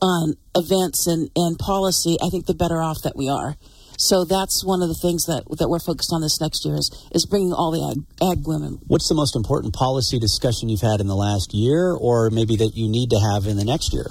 on 0.00 0.36
events 0.54 1.06
and, 1.06 1.30
and 1.34 1.58
policy, 1.58 2.16
I 2.22 2.28
think 2.28 2.46
the 2.46 2.54
better 2.54 2.82
off 2.82 3.02
that 3.02 3.16
we 3.16 3.28
are. 3.28 3.56
So 3.98 4.24
that's 4.24 4.64
one 4.64 4.80
of 4.80 4.88
the 4.88 4.94
things 4.94 5.26
that 5.26 5.42
that 5.58 5.68
we're 5.68 5.80
focused 5.80 6.12
on 6.12 6.22
this 6.22 6.40
next 6.40 6.64
year 6.64 6.76
is, 6.76 6.88
is 7.10 7.26
bringing 7.26 7.52
all 7.52 7.72
the 7.72 7.82
ag, 7.82 8.38
ag 8.38 8.46
women. 8.46 8.78
What's 8.86 9.08
the 9.08 9.14
most 9.18 9.34
important 9.34 9.74
policy 9.74 10.20
discussion 10.20 10.68
you've 10.68 10.86
had 10.86 11.00
in 11.00 11.08
the 11.08 11.16
last 11.16 11.52
year, 11.52 11.92
or 11.92 12.30
maybe 12.30 12.54
that 12.56 12.76
you 12.76 12.88
need 12.88 13.10
to 13.10 13.18
have 13.18 13.46
in 13.46 13.56
the 13.56 13.64
next 13.64 13.92
year? 13.92 14.06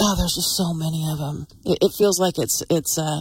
Oh, 0.00 0.16
there's 0.16 0.34
just 0.34 0.56
so 0.56 0.72
many 0.72 1.04
of 1.12 1.18
them. 1.18 1.46
It, 1.66 1.78
it 1.82 1.92
feels 1.92 2.18
like 2.18 2.38
it's 2.38 2.62
it's 2.70 2.96
uh, 2.98 3.20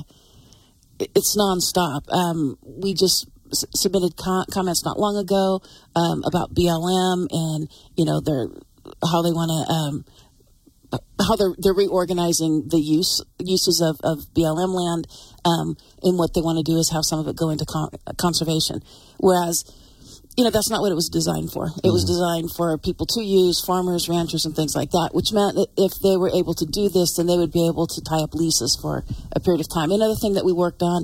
it's 1.00 1.36
nonstop. 1.36 2.08
Um, 2.08 2.58
we 2.64 2.94
just 2.94 3.28
s- 3.52 3.66
submitted 3.76 4.16
com- 4.16 4.46
comments 4.50 4.86
not 4.86 4.98
long 4.98 5.18
ago 5.18 5.62
um, 5.94 6.24
about 6.24 6.56
BLM 6.56 7.28
and 7.32 7.68
you 7.98 8.06
know 8.06 8.22
their 8.22 8.48
how 9.04 9.22
they 9.22 9.32
want 9.32 9.52
to 9.52 9.74
um, 9.74 10.06
how 11.20 11.36
they're 11.36 11.56
they're 11.58 11.74
reorganizing 11.74 12.68
the 12.68 12.80
use 12.80 13.22
uses 13.40 13.82
of, 13.82 14.00
of 14.04 14.26
BLM 14.34 14.74
land, 14.74 15.08
um, 15.46 15.76
and 16.04 16.18
what 16.18 16.34
they 16.34 16.42
want 16.42 16.58
to 16.58 16.64
do 16.64 16.78
is 16.78 16.92
have 16.92 17.06
some 17.06 17.20
of 17.20 17.28
it 17.28 17.36
go 17.36 17.50
into 17.50 17.66
con- 17.66 17.92
conservation, 18.18 18.82
whereas. 19.18 19.64
You 20.38 20.46
know 20.46 20.50
that's 20.50 20.70
not 20.70 20.80
what 20.80 20.94
it 20.94 20.96
was 20.96 21.10
designed 21.10 21.52
for. 21.52 21.68
It 21.84 21.92
was 21.92 22.08
designed 22.08 22.56
for 22.56 22.78
people 22.78 23.06
to 23.20 23.22
use, 23.22 23.62
farmers, 23.68 24.08
ranchers, 24.08 24.46
and 24.46 24.56
things 24.56 24.74
like 24.74 24.92
that. 24.92 25.10
Which 25.12 25.34
meant 25.34 25.56
that 25.56 25.68
if 25.76 26.00
they 26.00 26.16
were 26.16 26.32
able 26.32 26.54
to 26.56 26.66
do 26.66 26.88
this, 26.88 27.18
then 27.18 27.28
they 27.28 27.36
would 27.36 27.52
be 27.52 27.68
able 27.68 27.86
to 27.86 28.00
tie 28.00 28.24
up 28.24 28.34
leases 28.34 28.80
for 28.82 29.04
a 29.36 29.42
period 29.42 29.60
of 29.60 29.68
time. 29.68 29.92
Another 29.92 30.16
thing 30.16 30.40
that 30.40 30.46
we 30.46 30.54
worked 30.54 30.82
on 30.82 31.04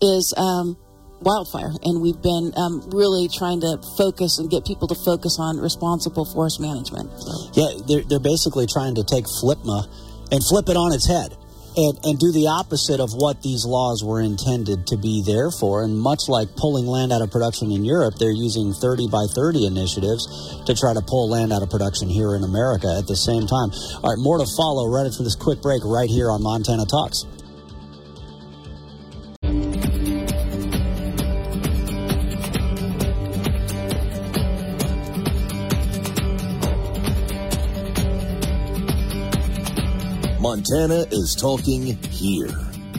is 0.00 0.32
um, 0.40 0.80
wildfire, 1.22 1.72
and 1.82 2.02
we've 2.02 2.20
been 2.20 2.52
um, 2.56 2.82
really 2.90 3.28
trying 3.28 3.60
to 3.60 3.78
focus 3.96 4.38
and 4.38 4.50
get 4.50 4.64
people 4.64 4.88
to 4.88 4.94
focus 4.94 5.38
on 5.38 5.58
responsible 5.58 6.24
forest 6.24 6.60
management. 6.60 7.10
Yeah, 7.54 7.70
they're, 7.86 8.02
they're 8.02 8.22
basically 8.22 8.66
trying 8.66 8.94
to 8.96 9.04
take 9.04 9.24
FLPMA 9.24 9.86
and 10.30 10.40
flip 10.44 10.68
it 10.68 10.76
on 10.76 10.92
its 10.92 11.06
head 11.06 11.36
and, 11.76 11.98
and 12.04 12.18
do 12.18 12.32
the 12.32 12.48
opposite 12.48 13.00
of 13.00 13.12
what 13.12 13.40
these 13.40 13.64
laws 13.64 14.04
were 14.04 14.20
intended 14.20 14.86
to 14.88 14.96
be 14.96 15.22
there 15.24 15.50
for. 15.50 15.82
And 15.82 15.96
much 15.96 16.28
like 16.28 16.54
pulling 16.56 16.86
land 16.86 17.12
out 17.12 17.22
of 17.22 17.30
production 17.30 17.72
in 17.72 17.84
Europe, 17.84 18.16
they're 18.18 18.34
using 18.34 18.72
30 18.72 19.08
by 19.08 19.24
30 19.32 19.66
initiatives 19.66 20.28
to 20.66 20.74
try 20.74 20.92
to 20.92 21.00
pull 21.00 21.30
land 21.30 21.52
out 21.52 21.62
of 21.62 21.70
production 21.70 22.08
here 22.08 22.34
in 22.36 22.44
America 22.44 22.92
at 22.98 23.06
the 23.06 23.16
same 23.16 23.46
time. 23.46 23.72
All 24.04 24.12
right, 24.12 24.20
more 24.20 24.38
to 24.38 24.48
follow 24.56 24.88
right 24.88 25.06
after 25.06 25.24
this 25.24 25.36
quick 25.36 25.62
break 25.62 25.80
right 25.84 26.10
here 26.10 26.30
on 26.30 26.42
Montana 26.42 26.84
Talks. 26.84 27.24
Montana 40.52 41.06
is 41.10 41.34
talking 41.34 41.96
here. 42.12 42.52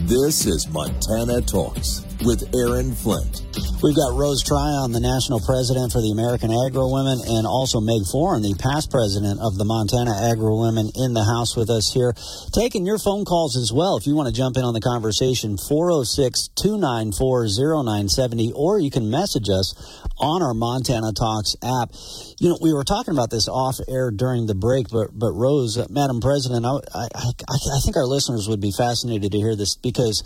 This 0.09 0.47
is 0.47 0.67
Montana 0.69 1.39
Talks 1.39 2.01
with 2.25 2.49
Aaron 2.55 2.95
Flint. 2.95 3.45
We've 3.83 3.95
got 3.95 4.17
Rose 4.17 4.41
Tryon, 4.41 4.91
the 4.91 4.99
national 4.99 5.39
president 5.39 5.91
for 5.91 6.01
the 6.01 6.09
American 6.09 6.49
Agri 6.49 6.81
Women, 6.81 7.21
and 7.21 7.45
also 7.45 7.79
Meg 7.79 8.09
Foran, 8.09 8.41
the 8.41 8.57
past 8.57 8.89
president 8.89 9.39
of 9.39 9.59
the 9.61 9.65
Montana 9.65 10.31
Agri 10.31 10.49
Women, 10.49 10.89
in 10.95 11.13
the 11.13 11.21
house 11.21 11.55
with 11.55 11.69
us 11.69 11.93
here. 11.93 12.15
Taking 12.55 12.87
your 12.87 12.97
phone 12.97 13.23
calls 13.23 13.55
as 13.55 13.71
well. 13.71 13.97
If 13.97 14.07
you 14.07 14.15
want 14.15 14.31
to 14.31 14.33
jump 14.33 14.57
in 14.57 14.63
on 14.63 14.73
the 14.73 14.81
conversation, 14.81 15.57
406 15.57 16.49
294 16.55 17.51
0970, 17.53 18.53
or 18.55 18.79
you 18.79 18.89
can 18.89 19.11
message 19.11 19.51
us 19.53 19.77
on 20.23 20.41
our 20.41 20.53
Montana 20.53 21.11
Talks 21.11 21.55
app. 21.61 21.91
You 22.39 22.49
know, 22.49 22.57
we 22.61 22.73
were 22.73 22.83
talking 22.83 23.13
about 23.13 23.29
this 23.29 23.47
off 23.47 23.75
air 23.89 24.09
during 24.09 24.47
the 24.47 24.55
break, 24.55 24.87
but, 24.89 25.11
but 25.11 25.33
Rose, 25.33 25.77
uh, 25.77 25.85
Madam 25.89 26.21
President, 26.21 26.65
I, 26.65 26.79
I, 26.95 27.05
I, 27.13 27.29
I 27.51 27.79
think 27.83 27.97
our 27.97 28.07
listeners 28.07 28.47
would 28.47 28.61
be 28.61 28.71
fascinated 28.71 29.33
to 29.33 29.37
hear 29.37 29.55
this 29.55 29.75
because 29.75 30.23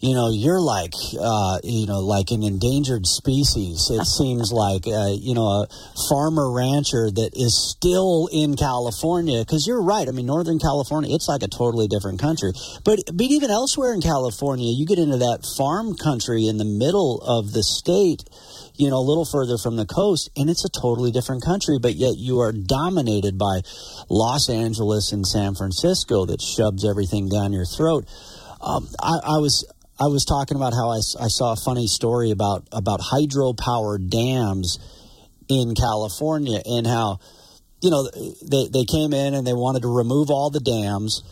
you 0.00 0.14
know, 0.14 0.30
you're 0.32 0.60
like, 0.60 0.94
uh, 1.20 1.58
you 1.62 1.86
know, 1.86 2.00
like 2.00 2.30
an 2.30 2.42
endangered 2.42 3.06
species. 3.06 3.90
It 3.92 4.06
seems 4.18 4.50
like, 4.50 4.86
uh, 4.86 5.12
you 5.12 5.34
know, 5.34 5.44
a 5.44 5.68
farmer 6.08 6.50
rancher 6.50 7.10
that 7.10 7.30
is 7.34 7.52
still 7.52 8.28
in 8.32 8.56
California. 8.56 9.40
Because 9.40 9.66
you're 9.66 9.82
right. 9.82 10.08
I 10.08 10.12
mean, 10.12 10.26
Northern 10.26 10.58
California, 10.58 11.14
it's 11.14 11.28
like 11.28 11.42
a 11.42 11.48
totally 11.48 11.86
different 11.86 12.18
country. 12.18 12.52
But, 12.84 13.00
but 13.12 13.26
even 13.28 13.50
elsewhere 13.50 13.92
in 13.92 14.00
California, 14.00 14.72
you 14.72 14.86
get 14.86 14.98
into 14.98 15.18
that 15.18 15.44
farm 15.56 15.94
country 15.96 16.48
in 16.48 16.56
the 16.56 16.64
middle 16.64 17.20
of 17.20 17.52
the 17.52 17.62
state 17.62 18.24
you 18.80 18.88
know, 18.88 18.96
a 18.96 19.04
little 19.04 19.26
further 19.26 19.58
from 19.58 19.76
the 19.76 19.84
coast, 19.84 20.30
and 20.36 20.48
it's 20.48 20.64
a 20.64 20.70
totally 20.70 21.12
different 21.12 21.44
country, 21.44 21.78
but 21.78 21.96
yet 21.96 22.16
you 22.16 22.40
are 22.40 22.50
dominated 22.50 23.36
by 23.36 23.60
Los 24.08 24.48
Angeles 24.48 25.12
and 25.12 25.26
San 25.26 25.54
Francisco 25.54 26.24
that 26.24 26.40
shoves 26.40 26.88
everything 26.88 27.28
down 27.28 27.52
your 27.52 27.66
throat. 27.66 28.08
Um, 28.58 28.88
I, 28.98 29.36
I 29.36 29.38
was 29.38 29.70
I 30.00 30.06
was 30.06 30.24
talking 30.24 30.56
about 30.56 30.72
how 30.72 30.88
I, 30.88 30.96
I 31.20 31.28
saw 31.28 31.52
a 31.52 31.56
funny 31.56 31.88
story 31.88 32.30
about 32.30 32.68
about 32.72 33.00
hydropower 33.00 34.00
dams 34.00 34.78
in 35.50 35.74
California 35.74 36.62
and 36.64 36.86
how 36.86 37.20
you 37.82 37.90
know 37.90 38.08
they 38.08 38.68
they 38.72 38.84
came 38.86 39.12
in 39.12 39.34
and 39.34 39.46
they 39.46 39.52
wanted 39.52 39.82
to 39.82 39.94
remove 39.94 40.30
all 40.30 40.48
the 40.48 40.60
dams 40.60 41.22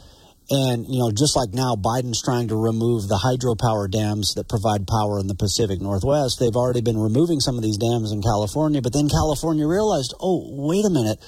and 0.50 0.86
you 0.88 0.98
know 0.98 1.10
just 1.10 1.36
like 1.36 1.50
now 1.52 1.76
Biden's 1.76 2.22
trying 2.22 2.48
to 2.48 2.56
remove 2.56 3.08
the 3.08 3.20
hydropower 3.20 3.90
dams 3.90 4.34
that 4.34 4.48
provide 4.48 4.86
power 4.86 5.18
in 5.20 5.26
the 5.26 5.34
Pacific 5.34 5.80
Northwest 5.80 6.38
they've 6.40 6.56
already 6.56 6.80
been 6.80 6.98
removing 6.98 7.40
some 7.40 7.56
of 7.56 7.62
these 7.62 7.76
dams 7.76 8.12
in 8.12 8.22
California 8.22 8.80
but 8.80 8.92
then 8.92 9.08
California 9.08 9.66
realized 9.66 10.14
oh 10.20 10.48
wait 10.50 10.84
a 10.84 10.90
minute 10.90 11.18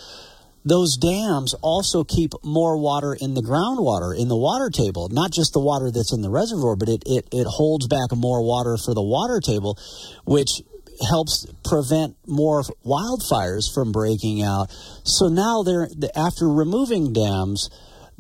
those 0.64 0.96
dams 0.96 1.54
also 1.62 2.04
keep 2.04 2.32
more 2.44 2.76
water 2.76 3.16
in 3.18 3.32
the 3.32 3.40
groundwater, 3.40 4.12
in 4.12 4.28
the 4.28 4.36
water 4.36 4.68
table, 4.68 5.08
not 5.10 5.32
just 5.32 5.54
the 5.54 5.60
water 5.60 5.90
that's 5.90 6.12
in 6.12 6.20
the 6.20 6.28
reservoir, 6.28 6.76
but 6.76 6.88
it, 6.88 7.02
it, 7.06 7.26
it 7.32 7.46
holds 7.46 7.88
back 7.88 8.12
more 8.14 8.44
water 8.44 8.76
for 8.76 8.92
the 8.92 9.02
water 9.02 9.40
table, 9.40 9.78
which 10.24 10.60
helps 11.08 11.46
prevent 11.64 12.16
more 12.26 12.62
wildfires 12.84 13.72
from 13.72 13.90
breaking 13.90 14.42
out. 14.42 14.70
So 15.04 15.28
now 15.28 15.62
they're, 15.62 15.88
after 16.14 16.46
removing 16.46 17.12
dams, 17.12 17.70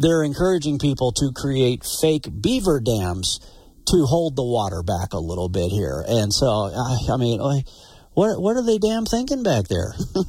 they're 0.00 0.24
encouraging 0.24 0.78
people 0.78 1.12
to 1.12 1.30
create 1.36 1.84
fake 2.00 2.26
beaver 2.40 2.80
dams 2.80 3.38
to 3.86 4.06
hold 4.06 4.34
the 4.34 4.44
water 4.44 4.82
back 4.82 5.12
a 5.12 5.18
little 5.18 5.48
bit 5.48 5.70
here. 5.70 6.02
And 6.08 6.32
so, 6.32 6.46
I, 6.46 7.12
I 7.12 7.16
mean, 7.16 7.38
what, 8.14 8.40
what 8.40 8.56
are 8.56 8.64
they 8.64 8.78
damn 8.78 9.04
thinking 9.04 9.42
back 9.42 9.68
there? 9.68 9.94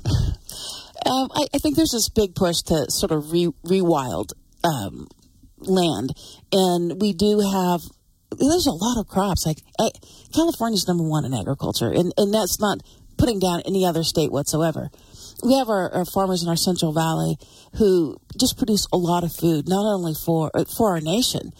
Um, 1.03 1.29
I, 1.33 1.47
I, 1.55 1.57
think 1.57 1.75
there's 1.75 1.91
this 1.91 2.09
big 2.09 2.35
push 2.35 2.57
to 2.67 2.85
sort 2.91 3.11
of 3.11 3.31
re, 3.31 3.47
rewild 3.65 4.33
um, 4.63 5.07
land, 5.57 6.11
and 6.51 7.01
we 7.01 7.13
do 7.13 7.39
have. 7.39 7.81
There's 8.37 8.67
a 8.67 8.71
lot 8.71 8.99
of 8.99 9.07
crops. 9.07 9.47
Like 9.47 9.57
uh, 9.79 9.89
California's 10.31 10.87
number 10.87 11.03
one 11.03 11.25
in 11.25 11.33
agriculture, 11.33 11.91
and 11.91 12.13
and 12.17 12.31
that's 12.31 12.59
not 12.59 12.81
putting 13.17 13.39
down 13.39 13.63
any 13.65 13.83
other 13.83 14.03
state 14.03 14.31
whatsoever. 14.31 14.91
We 15.43 15.57
have 15.57 15.69
our, 15.69 15.91
our 15.93 16.05
farmers 16.05 16.43
in 16.43 16.50
our 16.50 16.55
Central 16.57 16.93
Valley 16.93 17.38
who 17.77 18.17
just 18.39 18.57
produce 18.57 18.88
a 18.93 18.98
lot 18.98 19.24
of 19.24 19.33
food, 19.33 19.67
not 19.67 19.86
only 19.86 20.13
for 20.13 20.51
uh, 20.53 20.65
for 20.65 20.91
our 20.91 21.01
nation, 21.01 21.51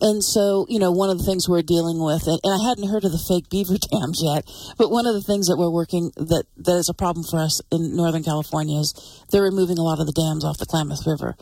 and 0.00 0.24
so, 0.24 0.66
you 0.68 0.80
know, 0.80 0.90
one 0.90 1.08
of 1.08 1.18
the 1.18 1.24
things 1.24 1.48
we're 1.48 1.62
dealing 1.62 2.02
with, 2.02 2.26
and, 2.26 2.40
and, 2.42 2.52
I 2.52 2.68
hadn't 2.68 2.90
heard 2.90 3.04
of 3.04 3.12
the 3.12 3.24
fake 3.30 3.48
beaver 3.48 3.78
dams 3.92 4.20
yet, 4.22 4.42
but 4.76 4.90
one 4.90 5.06
of 5.06 5.14
the 5.14 5.22
things 5.22 5.46
that 5.46 5.56
we're 5.56 5.70
working 5.70 6.10
that 6.16 6.44
that 6.58 6.76
is 6.76 6.88
a 6.88 6.94
problem 6.94 7.24
for 7.24 7.38
us 7.38 7.62
in 7.70 7.94
Northern 7.94 8.24
California 8.24 8.80
is 8.80 8.92
they're 9.30 9.46
removing 9.46 9.78
a 9.78 9.86
lot 9.86 10.00
of 10.00 10.06
the 10.06 10.12
dams 10.12 10.44
off 10.44 10.58
the 10.58 10.66
Klamath 10.66 11.06
River. 11.06 11.36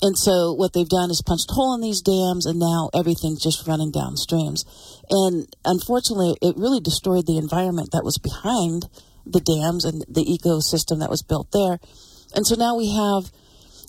And 0.00 0.16
so 0.16 0.54
what 0.54 0.72
they've 0.74 0.88
done 0.88 1.10
is 1.10 1.26
punched 1.26 1.50
hole 1.50 1.74
in 1.74 1.80
these 1.80 2.00
dams, 2.00 2.46
and 2.46 2.62
now 2.62 2.88
everything's 2.94 3.42
just 3.42 3.66
running 3.66 3.90
downstreams. 3.90 4.62
And 5.10 5.50
unfortunately, 5.64 6.38
it 6.40 6.56
really 6.56 6.78
destroyed 6.78 7.26
the 7.26 7.38
environment 7.38 7.90
that 7.90 8.06
was 8.06 8.18
behind 8.22 8.86
the 9.30 9.40
dams 9.40 9.84
and 9.84 10.04
the 10.08 10.24
ecosystem 10.24 11.00
that 11.00 11.10
was 11.10 11.22
built 11.22 11.52
there. 11.52 11.78
And 12.34 12.46
so 12.46 12.54
now 12.54 12.76
we 12.76 12.92
have 12.92 13.30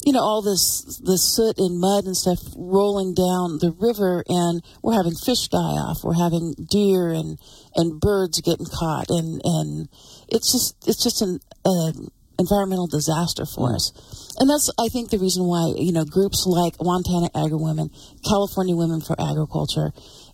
you 0.06 0.14
know 0.14 0.22
all 0.22 0.42
this 0.42 1.00
the 1.04 1.18
soot 1.18 1.58
and 1.58 1.80
mud 1.80 2.06
and 2.06 2.16
stuff 2.16 2.40
rolling 2.56 3.14
down 3.14 3.60
the 3.60 3.76
river 3.80 4.24
and 4.28 4.64
we're 4.82 4.96
having 4.96 5.16
fish 5.16 5.48
die 5.50 5.76
off. 5.76 6.04
We're 6.04 6.14
having 6.14 6.56
deer 6.56 7.10
and 7.10 7.38
and 7.76 8.00
birds 8.00 8.40
getting 8.42 8.66
caught 8.66 9.10
and 9.10 9.42
and 9.44 9.90
it's 10.30 10.52
just 10.52 10.76
it's 10.88 11.04
just 11.04 11.22
an 11.22 11.40
uh, 11.66 11.92
environmental 12.40 12.88
disaster 12.88 13.46
for 13.46 13.76
us. 13.76 13.92
And 14.40 14.50
that's 14.50 14.72
i 14.80 14.88
think 14.88 15.10
the 15.10 15.20
reason 15.20 15.44
why 15.44 15.74
you 15.76 15.92
know 15.92 16.06
groups 16.06 16.48
like 16.48 16.80
montana 16.80 17.28
agri 17.36 17.60
women 17.60 17.92
california 18.24 18.74
women 18.74 19.02
for 19.02 19.20
agriculture 19.20 19.92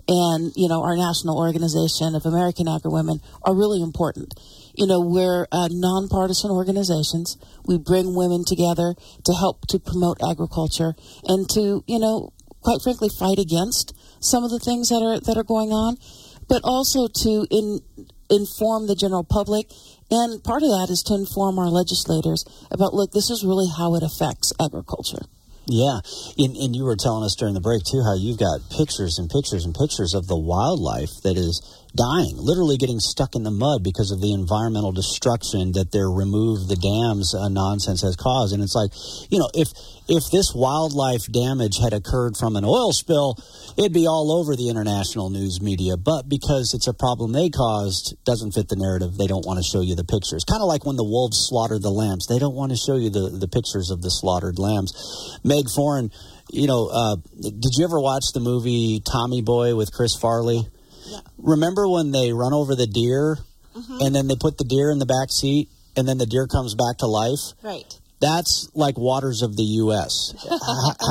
and 0.07 0.53
you 0.55 0.69
know 0.69 0.83
our 0.85 0.95
national 0.95 1.41
organization 1.41 2.13
of 2.13 2.23
american 2.27 2.67
agri 2.69 2.93
women 2.93 3.17
are 3.41 3.55
really 3.55 3.81
important 3.81 4.37
you 4.77 4.87
know, 4.87 4.99
we're 5.01 5.47
uh, 5.51 5.69
nonpartisan 5.71 6.51
organizations. 6.51 7.37
We 7.65 7.77
bring 7.77 8.15
women 8.15 8.43
together 8.45 8.95
to 9.25 9.33
help 9.33 9.67
to 9.67 9.79
promote 9.79 10.17
agriculture 10.23 10.93
and 11.25 11.49
to, 11.49 11.83
you 11.87 11.99
know, 11.99 12.33
quite 12.61 12.81
frankly, 12.81 13.09
fight 13.19 13.39
against 13.39 13.93
some 14.19 14.43
of 14.43 14.51
the 14.51 14.59
things 14.59 14.89
that 14.89 15.01
are 15.01 15.19
that 15.19 15.37
are 15.37 15.43
going 15.43 15.69
on, 15.69 15.97
but 16.49 16.61
also 16.63 17.07
to 17.07 17.45
in, 17.51 17.79
inform 18.29 18.87
the 18.87 18.95
general 18.95 19.23
public. 19.23 19.69
And 20.11 20.43
part 20.43 20.61
of 20.61 20.69
that 20.69 20.87
is 20.89 21.01
to 21.07 21.15
inform 21.15 21.57
our 21.57 21.69
legislators 21.69 22.45
about, 22.69 22.93
look, 22.93 23.11
this 23.11 23.29
is 23.29 23.43
really 23.43 23.69
how 23.69 23.95
it 23.95 24.03
affects 24.03 24.53
agriculture. 24.61 25.25
Yeah, 25.67 25.97
and, 26.37 26.55
and 26.55 26.75
you 26.75 26.85
were 26.85 26.95
telling 26.95 27.23
us 27.23 27.35
during 27.35 27.55
the 27.55 27.61
break 27.61 27.81
too 27.83 28.03
how 28.05 28.13
you've 28.13 28.37
got 28.37 28.69
pictures 28.69 29.17
and 29.17 29.29
pictures 29.29 29.65
and 29.65 29.73
pictures 29.73 30.13
of 30.13 30.27
the 30.27 30.37
wildlife 30.37 31.09
that 31.23 31.37
is 31.37 31.57
dying, 31.95 32.35
literally 32.37 32.77
getting 32.77 32.99
stuck 32.99 33.35
in 33.35 33.43
the 33.43 33.51
mud 33.51 33.83
because 33.83 34.11
of 34.11 34.21
the 34.21 34.33
environmental 34.33 34.91
destruction 34.91 35.71
that 35.73 35.91
their 35.91 36.09
remove 36.09 36.67
the 36.67 36.75
dams 36.75 37.33
uh, 37.33 37.47
nonsense 37.49 38.01
has 38.03 38.15
caused. 38.15 38.53
And 38.53 38.61
it's 38.61 38.75
like, 38.75 38.91
you 39.31 39.39
know, 39.39 39.49
if 39.55 39.71
if 40.07 40.29
this 40.29 40.53
wildlife 40.53 41.25
damage 41.31 41.81
had 41.81 41.93
occurred 41.93 42.37
from 42.37 42.55
an 42.55 42.63
oil 42.63 42.93
spill, 42.93 43.37
it'd 43.77 43.93
be 43.93 44.05
all 44.05 44.29
over 44.31 44.55
the 44.55 44.69
international 44.69 45.31
news 45.31 45.59
media. 45.61 45.97
But 45.97 46.29
because 46.29 46.73
it's 46.75 46.87
a 46.87 46.93
problem 46.93 47.31
they 47.31 47.49
caused, 47.49 48.13
doesn't 48.23 48.53
fit 48.53 48.69
the 48.69 48.77
narrative. 48.77 49.17
They 49.17 49.25
don't 49.25 49.45
want 49.45 49.57
to 49.57 49.65
show 49.65 49.81
you 49.81 49.95
the 49.95 50.05
pictures. 50.05 50.45
Kind 50.45 50.61
of 50.61 50.67
like 50.67 50.85
when 50.85 50.95
the 50.95 51.03
wolves 51.03 51.49
slaughtered 51.49 51.81
the 51.81 51.89
lambs. 51.89 52.27
They 52.27 52.37
don't 52.37 52.53
want 52.53 52.71
to 52.71 52.77
show 52.77 52.97
you 52.97 53.09
the, 53.09 53.33
the 53.33 53.47
pictures 53.49 53.89
of 53.89 54.01
the 54.01 54.09
slaughtered 54.13 54.59
lambs. 54.59 54.93
Meg 55.43 55.65
Foran, 55.73 56.13
you 56.51 56.67
know, 56.67 56.89
uh, 56.93 57.15
did 57.41 57.73
you 57.73 57.85
ever 57.85 57.99
watch 57.99 58.29
the 58.33 58.39
movie 58.39 59.01
Tommy 59.01 59.41
Boy 59.41 59.75
with 59.75 59.91
Chris 59.91 60.15
Farley? 60.15 60.69
Yeah. 61.07 61.19
Remember 61.37 61.87
when 61.87 62.11
they 62.11 62.33
run 62.33 62.53
over 62.53 62.75
the 62.75 62.87
deer 62.87 63.37
Mm-hmm. 63.75 63.97
and 63.99 64.15
then 64.15 64.27
they 64.29 64.35
put 64.39 64.57
the 64.57 64.63
deer 64.63 64.89
in 64.89 64.99
the 64.99 65.05
back 65.05 65.27
seat 65.29 65.67
and 65.97 66.07
then 66.07 66.17
the 66.17 66.25
deer 66.25 66.47
comes 66.47 66.75
back 66.75 66.99
to 66.99 67.07
life? 67.07 67.39
Right. 67.61 67.83
That's 68.21 68.69
like 68.73 68.97
waters 68.97 69.41
of 69.41 69.57
the 69.57 69.63
U.S. 69.83 70.33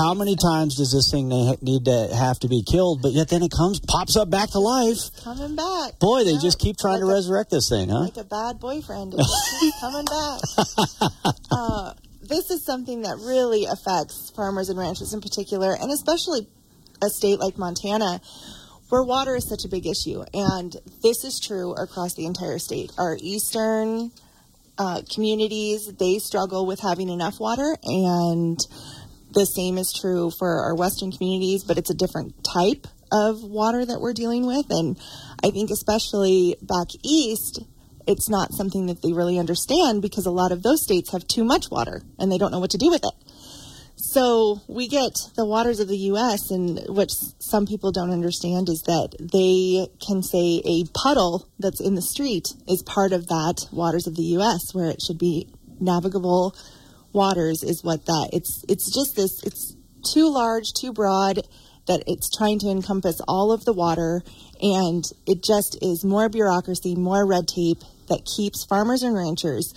How 0.00 0.14
many 0.14 0.34
times 0.34 0.76
does 0.76 0.90
this 0.90 1.10
thing 1.10 1.28
ne- 1.28 1.58
need 1.60 1.84
to 1.84 2.08
have 2.16 2.38
to 2.40 2.48
be 2.48 2.62
killed? 2.64 3.02
But 3.02 3.12
yet 3.12 3.28
then 3.28 3.42
it 3.42 3.50
comes, 3.54 3.80
pops 3.86 4.16
up 4.16 4.30
back 4.30 4.48
to 4.52 4.58
life. 4.60 4.96
Coming 5.22 5.54
back. 5.54 5.98
Boy, 6.00 6.24
they 6.24 6.32
Yeah. 6.32 6.40
just 6.40 6.58
keep 6.58 6.78
trying 6.78 7.00
to 7.00 7.06
a- 7.06 7.12
resurrect 7.12 7.50
this 7.50 7.68
thing, 7.68 7.90
huh? 7.90 8.00
like 8.08 8.16
a 8.16 8.24
bad 8.24 8.58
boyfriend. 8.58 9.12
It 9.12 9.18
just 9.18 9.60
keeps 9.60 9.80
coming 9.80 10.06
back. 10.06 10.40
Uh, 11.50 11.92
this 12.22 12.50
is 12.50 12.64
something 12.64 13.02
that 13.02 13.18
really 13.18 13.66
affects 13.66 14.30
farmers 14.34 14.70
and 14.70 14.78
ranchers 14.78 15.12
in 15.12 15.20
particular, 15.20 15.76
and 15.78 15.90
especially 15.92 16.48
a 17.02 17.10
state 17.10 17.38
like 17.38 17.58
Montana, 17.58 18.22
where 18.88 19.02
water 19.02 19.34
is 19.34 19.48
such 19.48 19.64
a 19.64 19.68
big 19.68 19.86
issue. 19.86 20.24
And 20.32 20.74
this 21.02 21.24
is 21.24 21.40
true 21.40 21.72
across 21.72 22.14
the 22.14 22.26
entire 22.26 22.58
state. 22.58 22.92
Our 22.98 23.16
eastern 23.20 24.12
uh, 24.78 25.02
communities 25.12 25.92
they 25.98 26.18
struggle 26.18 26.66
with 26.66 26.80
having 26.80 27.08
enough 27.08 27.38
water, 27.38 27.76
and 27.84 28.58
the 29.32 29.44
same 29.44 29.78
is 29.78 29.92
true 29.92 30.30
for 30.30 30.62
our 30.62 30.74
western 30.74 31.12
communities, 31.12 31.64
but 31.64 31.78
it's 31.78 31.90
a 31.90 31.94
different 31.94 32.34
type 32.44 32.86
of 33.12 33.42
water 33.42 33.84
that 33.84 34.00
we're 34.00 34.12
dealing 34.12 34.46
with. 34.46 34.66
And 34.70 34.98
I 35.42 35.50
think, 35.50 35.70
especially 35.70 36.56
back 36.62 36.88
east, 37.02 37.60
it's 38.06 38.28
not 38.28 38.52
something 38.52 38.86
that 38.86 39.02
they 39.02 39.12
really 39.12 39.38
understand 39.38 40.02
because 40.02 40.26
a 40.26 40.30
lot 40.30 40.52
of 40.52 40.62
those 40.62 40.82
states 40.82 41.12
have 41.12 41.26
too 41.26 41.44
much 41.44 41.70
water 41.70 42.02
and 42.18 42.30
they 42.30 42.38
don't 42.38 42.50
know 42.50 42.60
what 42.60 42.70
to 42.70 42.78
do 42.78 42.90
with 42.90 43.04
it. 43.04 43.14
So 44.14 44.60
we 44.68 44.86
get 44.86 45.18
the 45.34 45.44
waters 45.44 45.80
of 45.80 45.88
the 45.88 45.96
U.S., 46.14 46.52
and 46.52 46.78
what 46.86 47.10
some 47.10 47.66
people 47.66 47.90
don't 47.90 48.12
understand 48.12 48.68
is 48.68 48.80
that 48.82 49.08
they 49.18 49.88
can 50.06 50.22
say 50.22 50.62
a 50.64 50.84
puddle 50.94 51.48
that's 51.58 51.80
in 51.80 51.96
the 51.96 52.00
street 52.00 52.54
is 52.68 52.84
part 52.84 53.12
of 53.12 53.26
that 53.26 53.66
waters 53.72 54.06
of 54.06 54.14
the 54.14 54.22
U.S., 54.38 54.72
where 54.72 54.88
it 54.88 55.02
should 55.02 55.18
be 55.18 55.48
navigable 55.80 56.54
waters 57.12 57.64
is 57.64 57.82
what 57.82 58.06
that 58.06 58.30
it's 58.32 58.64
it's 58.68 58.94
just 58.94 59.16
this 59.16 59.42
it's 59.42 59.74
too 60.12 60.32
large 60.32 60.72
too 60.72 60.92
broad 60.92 61.40
that 61.88 62.04
it's 62.06 62.30
trying 62.30 62.60
to 62.60 62.70
encompass 62.70 63.20
all 63.26 63.50
of 63.50 63.64
the 63.64 63.72
water 63.72 64.22
and 64.62 65.04
it 65.26 65.42
just 65.42 65.76
is 65.82 66.04
more 66.04 66.28
bureaucracy 66.28 66.94
more 66.94 67.26
red 67.26 67.46
tape 67.48 67.78
that 68.08 68.24
keeps 68.24 68.64
farmers 68.64 69.02
and 69.02 69.14
ranchers 69.14 69.74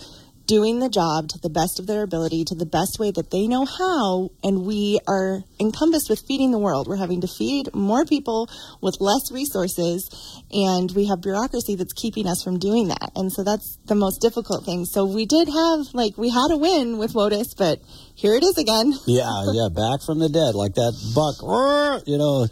doing 0.48 0.80
the 0.80 0.88
job 0.88 1.28
to 1.28 1.38
the 1.38 1.50
best 1.50 1.78
of 1.78 1.86
their 1.86 2.02
ability 2.02 2.42
to 2.42 2.54
the 2.54 2.66
best 2.66 2.98
way 2.98 3.10
that 3.10 3.30
they 3.30 3.46
know 3.46 3.66
how 3.66 4.30
and 4.42 4.64
we 4.64 4.98
are 5.06 5.44
encompassed 5.60 6.08
with 6.08 6.20
feeding 6.26 6.50
the 6.50 6.58
world. 6.58 6.88
We're 6.88 6.96
having 6.96 7.20
to 7.20 7.28
feed 7.28 7.74
more 7.74 8.06
people 8.06 8.48
with 8.80 8.96
less 8.98 9.30
resources 9.30 10.08
and 10.50 10.90
we 10.92 11.06
have 11.06 11.20
bureaucracy 11.20 11.74
that's 11.74 11.92
keeping 11.92 12.26
us 12.26 12.42
from 12.42 12.58
doing 12.58 12.88
that. 12.88 13.12
And 13.14 13.30
so 13.30 13.44
that's 13.44 13.76
the 13.84 13.94
most 13.94 14.22
difficult 14.22 14.64
thing. 14.64 14.86
So 14.86 15.04
we 15.04 15.26
did 15.26 15.48
have 15.48 15.92
like 15.92 16.16
we 16.16 16.30
had 16.30 16.50
a 16.50 16.56
win 16.56 16.96
with 16.96 17.12
WOTUS 17.12 17.54
but 17.54 17.80
here 18.18 18.34
it 18.34 18.42
is 18.42 18.58
again 18.58 18.92
Yeah, 19.06 19.30
yeah, 19.54 19.68
back 19.70 20.02
from 20.02 20.18
the 20.18 20.28
dead, 20.28 20.58
like 20.58 20.74
that 20.74 20.92
buck, 21.14 21.38
you 22.06 22.18
know, 22.18 22.50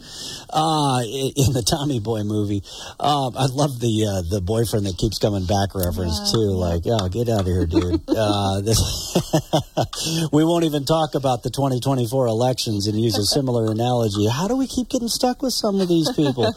uh, 0.49 1.01
in 1.03 1.51
the 1.53 1.61
Tommy 1.61 1.99
Boy 1.99 2.23
movie. 2.23 2.63
Um, 2.99 3.35
I 3.35 3.51
love 3.51 3.79
the 3.79 4.07
uh, 4.07 4.21
the 4.31 4.41
boyfriend 4.41 4.87
that 4.87 4.97
keeps 4.97 5.19
coming 5.19 5.45
back 5.45 5.75
reference 5.75 6.31
too. 6.31 6.55
Like, 6.55 6.87
oh, 6.87 7.11
get 7.11 7.27
out 7.27 7.43
of 7.43 7.51
here, 7.51 7.67
dude. 7.67 7.99
uh, 8.07 8.61
this 8.63 8.79
we 10.31 10.47
won't 10.47 10.63
even 10.63 10.85
talk 10.87 11.13
about 11.15 11.43
the 11.43 11.51
2024 11.51 12.27
elections 12.27 12.87
and 12.87 12.95
use 12.99 13.19
a 13.19 13.27
similar 13.27 13.69
analogy. 13.69 14.25
How 14.31 14.47
do 14.47 14.55
we 14.55 14.67
keep 14.67 14.87
getting 14.89 15.11
stuck 15.11 15.43
with 15.43 15.53
some 15.53 15.83
of 15.83 15.87
these 15.87 16.09
people? 16.15 16.47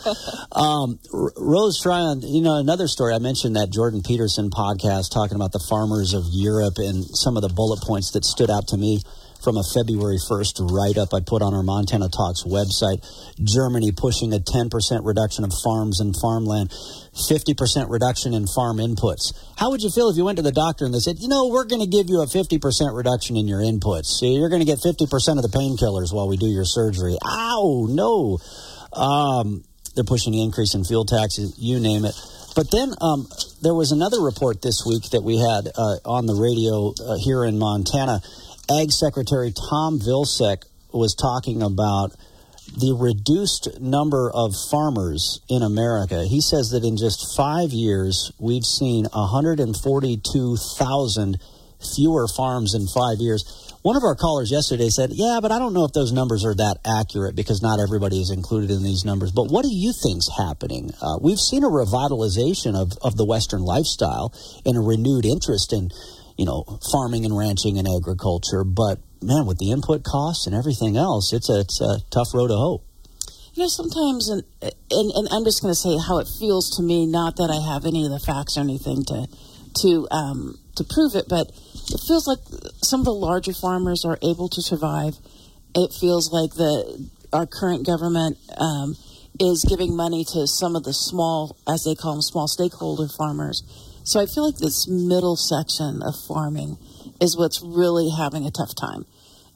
Um, 0.54 0.98
R- 1.12 1.34
Rose 1.36 1.80
Tryon, 1.82 2.22
you 2.22 2.40
know, 2.40 2.56
another 2.56 2.86
story. 2.86 3.12
I 3.14 3.18
mentioned 3.18 3.56
that 3.56 3.70
Jordan 3.70 4.02
Peterson 4.06 4.50
podcast 4.50 5.10
talking 5.12 5.36
about 5.36 5.52
the 5.52 5.62
farmers 5.68 6.14
of 6.14 6.24
Europe 6.30 6.78
and 6.78 7.04
some 7.04 7.36
of 7.36 7.42
the 7.42 7.52
bullet 7.52 7.82
points 7.82 8.12
that 8.12 8.24
stood 8.24 8.50
out 8.50 8.68
to 8.68 8.76
me 8.76 8.99
from 9.42 9.56
a 9.56 9.64
February 9.74 10.18
1st 10.18 10.70
write 10.70 10.98
up 10.98 11.14
I 11.14 11.20
put 11.20 11.42
on 11.42 11.54
our 11.54 11.62
Montana 11.62 12.08
Talks 12.08 12.44
website. 12.44 13.00
Germany 13.42 13.92
pushing 13.92 14.32
a 14.32 14.38
10% 14.38 14.70
reduction 15.04 15.44
of 15.44 15.52
farms 15.64 16.00
and 16.00 16.14
farmland, 16.20 16.70
50% 16.70 17.90
reduction 17.90 18.34
in 18.34 18.46
farm 18.46 18.78
inputs. 18.78 19.32
How 19.56 19.70
would 19.70 19.82
you 19.82 19.90
feel 19.90 20.10
if 20.10 20.16
you 20.16 20.24
went 20.24 20.36
to 20.36 20.42
the 20.42 20.52
doctor 20.52 20.84
and 20.84 20.94
they 20.94 21.00
said, 21.00 21.16
you 21.18 21.28
know, 21.28 21.48
we're 21.48 21.64
going 21.64 21.82
to 21.82 21.88
give 21.88 22.08
you 22.08 22.22
a 22.22 22.26
50% 22.26 22.60
reduction 22.94 23.36
in 23.36 23.48
your 23.48 23.60
inputs? 23.60 24.20
You're 24.20 24.50
going 24.50 24.64
to 24.64 24.68
get 24.68 24.78
50% 24.78 25.08
of 25.36 25.42
the 25.42 25.52
painkillers 25.52 26.12
while 26.12 26.28
we 26.28 26.36
do 26.36 26.46
your 26.46 26.64
surgery. 26.64 27.16
Ow, 27.24 27.86
no. 27.88 28.38
Um, 28.92 29.64
they're 29.94 30.04
pushing 30.04 30.32
the 30.32 30.42
increase 30.42 30.74
in 30.74 30.84
fuel 30.84 31.04
taxes, 31.04 31.56
you 31.58 31.80
name 31.80 32.04
it. 32.04 32.14
But 32.54 32.70
then 32.70 32.92
um, 33.00 33.28
there 33.62 33.74
was 33.74 33.92
another 33.92 34.20
report 34.20 34.62
this 34.62 34.82
week 34.86 35.10
that 35.10 35.22
we 35.22 35.38
had 35.38 35.68
uh, 35.68 36.02
on 36.04 36.26
the 36.26 36.34
radio 36.34 36.90
uh, 36.90 37.16
here 37.22 37.44
in 37.44 37.58
Montana. 37.58 38.20
Ag 38.70 38.92
Secretary 38.92 39.52
Tom 39.68 39.98
Vilsack 39.98 40.62
was 40.92 41.16
talking 41.16 41.60
about 41.60 42.12
the 42.78 42.94
reduced 42.94 43.80
number 43.80 44.30
of 44.32 44.54
farmers 44.70 45.40
in 45.48 45.62
America. 45.62 46.24
He 46.24 46.40
says 46.40 46.70
that 46.70 46.84
in 46.84 46.96
just 46.96 47.36
five 47.36 47.70
years, 47.70 48.30
we've 48.38 48.64
seen 48.64 49.06
142,000 49.10 51.38
fewer 51.96 52.28
farms 52.36 52.74
in 52.74 52.86
five 52.86 53.16
years. 53.18 53.42
One 53.82 53.96
of 53.96 54.04
our 54.04 54.14
callers 54.14 54.52
yesterday 54.52 54.90
said, 54.90 55.10
Yeah, 55.12 55.40
but 55.42 55.50
I 55.50 55.58
don't 55.58 55.74
know 55.74 55.84
if 55.84 55.92
those 55.92 56.12
numbers 56.12 56.44
are 56.44 56.54
that 56.54 56.76
accurate 56.84 57.34
because 57.34 57.62
not 57.62 57.80
everybody 57.80 58.20
is 58.20 58.30
included 58.30 58.70
in 58.70 58.84
these 58.84 59.04
numbers. 59.04 59.32
But 59.32 59.50
what 59.50 59.64
do 59.64 59.70
you 59.72 59.92
think's 59.92 60.28
happening? 60.38 60.92
Uh, 61.02 61.18
we've 61.20 61.40
seen 61.40 61.64
a 61.64 61.68
revitalization 61.68 62.76
of, 62.76 62.92
of 63.02 63.16
the 63.16 63.24
Western 63.24 63.62
lifestyle 63.62 64.32
and 64.64 64.76
a 64.76 64.80
renewed 64.80 65.24
interest 65.24 65.72
in, 65.72 65.90
you 66.40 66.46
know, 66.46 66.64
farming 66.90 67.26
and 67.26 67.36
ranching 67.36 67.76
and 67.76 67.86
agriculture. 67.86 68.64
But 68.64 68.96
man, 69.20 69.44
with 69.44 69.58
the 69.58 69.72
input 69.72 70.04
costs 70.04 70.46
and 70.46 70.56
everything 70.56 70.96
else, 70.96 71.34
it's 71.34 71.50
a, 71.50 71.60
it's 71.60 71.82
a 71.82 72.00
tough 72.08 72.32
road 72.32 72.48
to 72.48 72.56
hoe. 72.56 72.82
You 73.52 73.64
know, 73.64 73.68
sometimes, 73.68 74.30
and 74.30 74.42
and, 74.62 75.12
and 75.12 75.28
I'm 75.32 75.44
just 75.44 75.60
going 75.60 75.70
to 75.70 75.76
say 75.76 75.98
how 76.00 76.16
it 76.16 76.28
feels 76.40 76.74
to 76.78 76.82
me. 76.82 77.04
Not 77.04 77.36
that 77.36 77.52
I 77.52 77.60
have 77.60 77.84
any 77.84 78.06
of 78.06 78.10
the 78.10 78.24
facts 78.24 78.56
or 78.56 78.60
anything 78.60 79.04
to 79.12 79.28
to 79.84 80.08
um, 80.10 80.56
to 80.76 80.84
prove 80.88 81.12
it, 81.14 81.28
but 81.28 81.52
it 81.92 82.00
feels 82.08 82.24
like 82.26 82.40
some 82.80 83.00
of 83.00 83.04
the 83.04 83.12
larger 83.12 83.52
farmers 83.52 84.06
are 84.08 84.16
able 84.24 84.48
to 84.48 84.62
survive. 84.62 85.20
It 85.76 85.92
feels 85.92 86.32
like 86.32 86.56
the 86.56 87.10
our 87.34 87.44
current 87.44 87.84
government 87.84 88.38
um, 88.56 88.96
is 89.38 89.68
giving 89.68 89.94
money 89.94 90.24
to 90.32 90.46
some 90.46 90.74
of 90.74 90.84
the 90.84 90.94
small, 90.94 91.60
as 91.68 91.84
they 91.84 91.94
call 91.94 92.16
them, 92.16 92.22
small 92.22 92.48
stakeholder 92.48 93.12
farmers. 93.12 93.60
So 94.04 94.20
I 94.20 94.26
feel 94.26 94.46
like 94.46 94.56
this 94.56 94.88
middle 94.88 95.36
section 95.36 96.00
of 96.02 96.14
farming 96.26 96.78
is 97.20 97.36
what's 97.36 97.62
really 97.62 98.10
having 98.10 98.46
a 98.46 98.50
tough 98.50 98.74
time. 98.74 99.04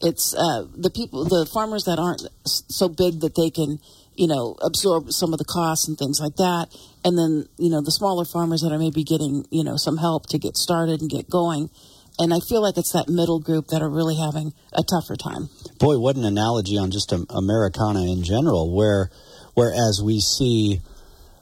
It's 0.00 0.34
uh, 0.34 0.66
the 0.76 0.90
people, 0.90 1.24
the 1.24 1.48
farmers 1.52 1.84
that 1.84 1.98
aren't 1.98 2.22
so 2.44 2.88
big 2.88 3.20
that 3.20 3.34
they 3.36 3.50
can, 3.50 3.78
you 4.14 4.26
know, 4.26 4.56
absorb 4.60 5.10
some 5.12 5.32
of 5.32 5.38
the 5.38 5.44
costs 5.44 5.88
and 5.88 5.96
things 5.96 6.20
like 6.20 6.36
that. 6.36 6.68
And 7.04 7.16
then, 7.16 7.48
you 7.56 7.70
know, 7.70 7.80
the 7.80 7.90
smaller 7.90 8.24
farmers 8.24 8.60
that 8.60 8.72
are 8.72 8.78
maybe 8.78 9.02
getting, 9.02 9.46
you 9.50 9.64
know, 9.64 9.76
some 9.76 9.96
help 9.96 10.26
to 10.28 10.38
get 10.38 10.56
started 10.56 11.00
and 11.00 11.08
get 11.08 11.30
going. 11.30 11.70
And 12.18 12.34
I 12.34 12.38
feel 12.40 12.62
like 12.62 12.76
it's 12.76 12.92
that 12.92 13.08
middle 13.08 13.40
group 13.40 13.68
that 13.68 13.82
are 13.82 13.90
really 13.90 14.16
having 14.16 14.52
a 14.72 14.82
tougher 14.84 15.16
time. 15.16 15.48
Boy, 15.78 15.98
what 15.98 16.16
an 16.16 16.24
analogy 16.24 16.78
on 16.78 16.90
just 16.90 17.12
Americana 17.12 18.04
in 18.04 18.22
general, 18.22 18.74
where 18.74 19.10
whereas 19.54 20.00
we 20.04 20.20
see, 20.20 20.80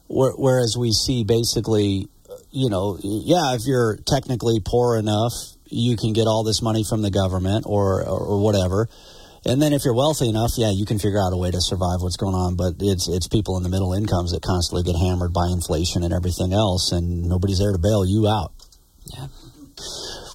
where, 0.07 0.31
whereas 0.31 0.75
we 0.77 0.91
see 0.91 1.23
basically, 1.23 2.07
you 2.53 2.69
know, 2.69 2.97
yeah, 3.01 3.57
if 3.57 3.65
you're 3.65 3.97
technically 4.05 4.61
poor 4.63 4.95
enough, 4.95 5.33
you 5.65 5.97
can 5.97 6.13
get 6.13 6.27
all 6.27 6.43
this 6.43 6.61
money 6.61 6.83
from 6.87 7.01
the 7.01 7.09
government 7.09 7.65
or, 7.67 8.05
or, 8.05 8.43
whatever. 8.43 8.87
And 9.43 9.59
then 9.59 9.73
if 9.73 9.81
you're 9.83 9.95
wealthy 9.95 10.29
enough, 10.29 10.51
yeah, 10.55 10.69
you 10.71 10.85
can 10.85 10.99
figure 10.99 11.19
out 11.19 11.33
a 11.33 11.37
way 11.37 11.49
to 11.49 11.59
survive 11.59 11.99
what's 11.99 12.15
going 12.15 12.35
on. 12.35 12.55
But 12.55 12.75
it's 12.79 13.09
it's 13.09 13.27
people 13.27 13.57
in 13.57 13.63
the 13.63 13.69
middle 13.69 13.91
incomes 13.91 14.31
that 14.31 14.41
constantly 14.41 14.85
get 14.85 14.95
hammered 14.95 15.33
by 15.33 15.49
inflation 15.51 16.03
and 16.03 16.13
everything 16.13 16.53
else, 16.53 16.93
and 16.93 17.27
nobody's 17.27 17.57
there 17.57 17.73
to 17.73 17.81
bail 17.81 18.05
you 18.05 18.29
out. 18.29 18.53
Yeah. 19.11 19.27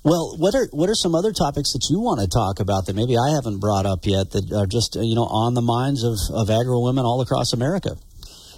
Well, 0.04 0.37
what 0.37 0.54
are 0.54 0.68
what 0.72 0.90
are 0.90 0.98
some 0.98 1.14
other 1.14 1.33
topics 1.33 1.72
that 1.72 1.88
you 1.88 2.00
want 2.00 2.20
to 2.20 2.28
talk 2.28 2.61
about 2.61 2.85
that 2.87 2.96
maybe 2.96 3.16
I 3.16 3.33
haven't 3.33 3.61
brought 3.61 3.87
up 3.87 4.04
yet 4.04 4.33
that 4.33 4.52
are 4.52 4.66
just 4.66 4.96
you 5.00 5.14
know 5.14 5.24
on 5.24 5.54
the 5.54 5.64
minds 5.64 6.04
of 6.04 6.18
of 6.35 6.50
agri 6.50 6.76
women 6.76 7.07
all 7.07 7.22
across 7.22 7.54
America? 7.54 7.96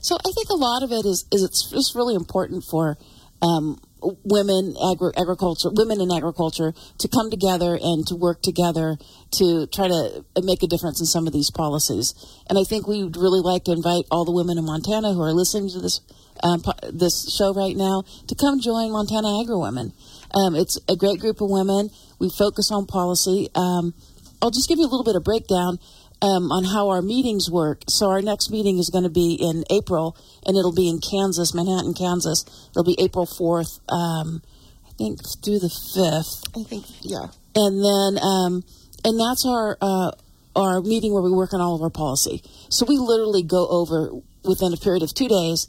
So 0.01 0.17
I 0.17 0.33
think 0.35 0.49
a 0.49 0.57
lot 0.57 0.83
of 0.83 0.91
it 0.93 1.05
is, 1.05 1.29
is 1.31 1.45
it's 1.45 1.71
just 1.71 1.95
really 1.95 2.15
important 2.15 2.65
for 2.65 2.97
um, 3.43 3.81
women 4.25 4.75
agri- 4.93 5.13
agriculture 5.17 5.69
women 5.73 6.01
in 6.01 6.11
agriculture 6.11 6.73
to 6.99 7.09
come 7.09 7.31
together 7.31 7.79
and 7.81 8.07
to 8.07 8.17
work 8.17 8.43
together 8.43 8.97
to 9.31 9.67
try 9.67 9.89
to 9.89 10.25
make 10.43 10.63
a 10.63 10.67
difference 10.67 11.01
in 11.01 11.07
some 11.07 11.27
of 11.27 11.33
these 11.33 11.51
policies. 11.51 12.15
And 12.49 12.59
i 12.59 12.65
think 12.65 12.87
we 12.87 13.05
would 13.05 13.17
really 13.17 13.41
like 13.41 13.65
to 13.65 13.73
invite 13.73 14.05
all 14.11 14.25
the 14.25 14.33
women 14.33 14.59
in 14.59 14.65
montana 14.65 15.13
who 15.13 15.23
are 15.23 15.33
listening 15.33 15.69
to 15.71 15.81
this 15.81 16.01
um, 16.43 16.63
this 16.91 17.37
show 17.37 17.53
right 17.53 17.77
now 17.77 18.03
to 18.29 18.35
come 18.35 18.61
join 18.61 18.93
montana 18.93 19.41
agri 19.41 19.57
women. 19.57 19.93
Um, 20.33 20.55
it's 20.55 20.79
a 20.89 20.97
great 20.97 21.21
group 21.21 21.41
of 21.43 21.51
women. 21.51 21.91
We 22.19 22.31
focus 22.31 22.71
on 22.73 22.87
policy. 22.87 23.49
Um, 23.55 23.95
i'll 24.41 24.51
just 24.51 24.69
give 24.69 24.79
you 24.79 24.85
a 24.87 24.93
little 24.93 25.05
bit 25.05 25.17
of 25.17 25.25
breakdown 25.25 25.79
um, 26.23 26.53
on 26.53 26.65
how 26.65 26.89
our 26.89 27.03
meetings 27.03 27.49
work. 27.51 27.83
So 27.89 28.11
our 28.11 28.23
next 28.23 28.51
meeting 28.51 28.79
is 28.79 28.91
going 28.91 29.05
to 29.05 29.11
be 29.11 29.39
in 29.41 29.65
April, 29.71 30.17
and 30.47 30.57
it'll 30.57 30.75
be 30.75 30.89
in 30.89 31.01
Kansas, 31.01 31.55
Manhattan, 31.55 31.95
Kansas. 31.95 32.45
It'll 32.71 32.85
be 32.85 32.97
April 32.99 33.27
fourth, 33.27 33.81
um, 33.89 34.43
I 34.87 34.93
think, 34.99 35.21
through 35.45 35.61
the 35.61 35.71
fifth. 35.95 36.45
I 36.57 36.63
think, 36.69 36.85
yeah. 37.01 37.29
And 37.55 37.83
then, 37.83 38.23
um, 38.23 38.65
and 39.05 39.19
that's 39.19 39.45
our 39.47 39.77
uh, 39.81 40.13
our 40.55 40.81
meeting 40.81 41.13
where 41.13 41.23
we 41.23 41.31
work 41.31 41.55
on 41.55 41.61
all 41.61 41.75
of 41.75 41.83
our 41.83 41.91
policy. 41.91 42.43
So 42.69 42.85
we 42.87 42.97
literally 42.99 43.43
go 43.43 43.67
over 43.69 44.11
within 44.45 44.73
a 44.73 44.77
period 44.77 45.03
of 45.03 45.15
two 45.15 45.29
days 45.29 45.69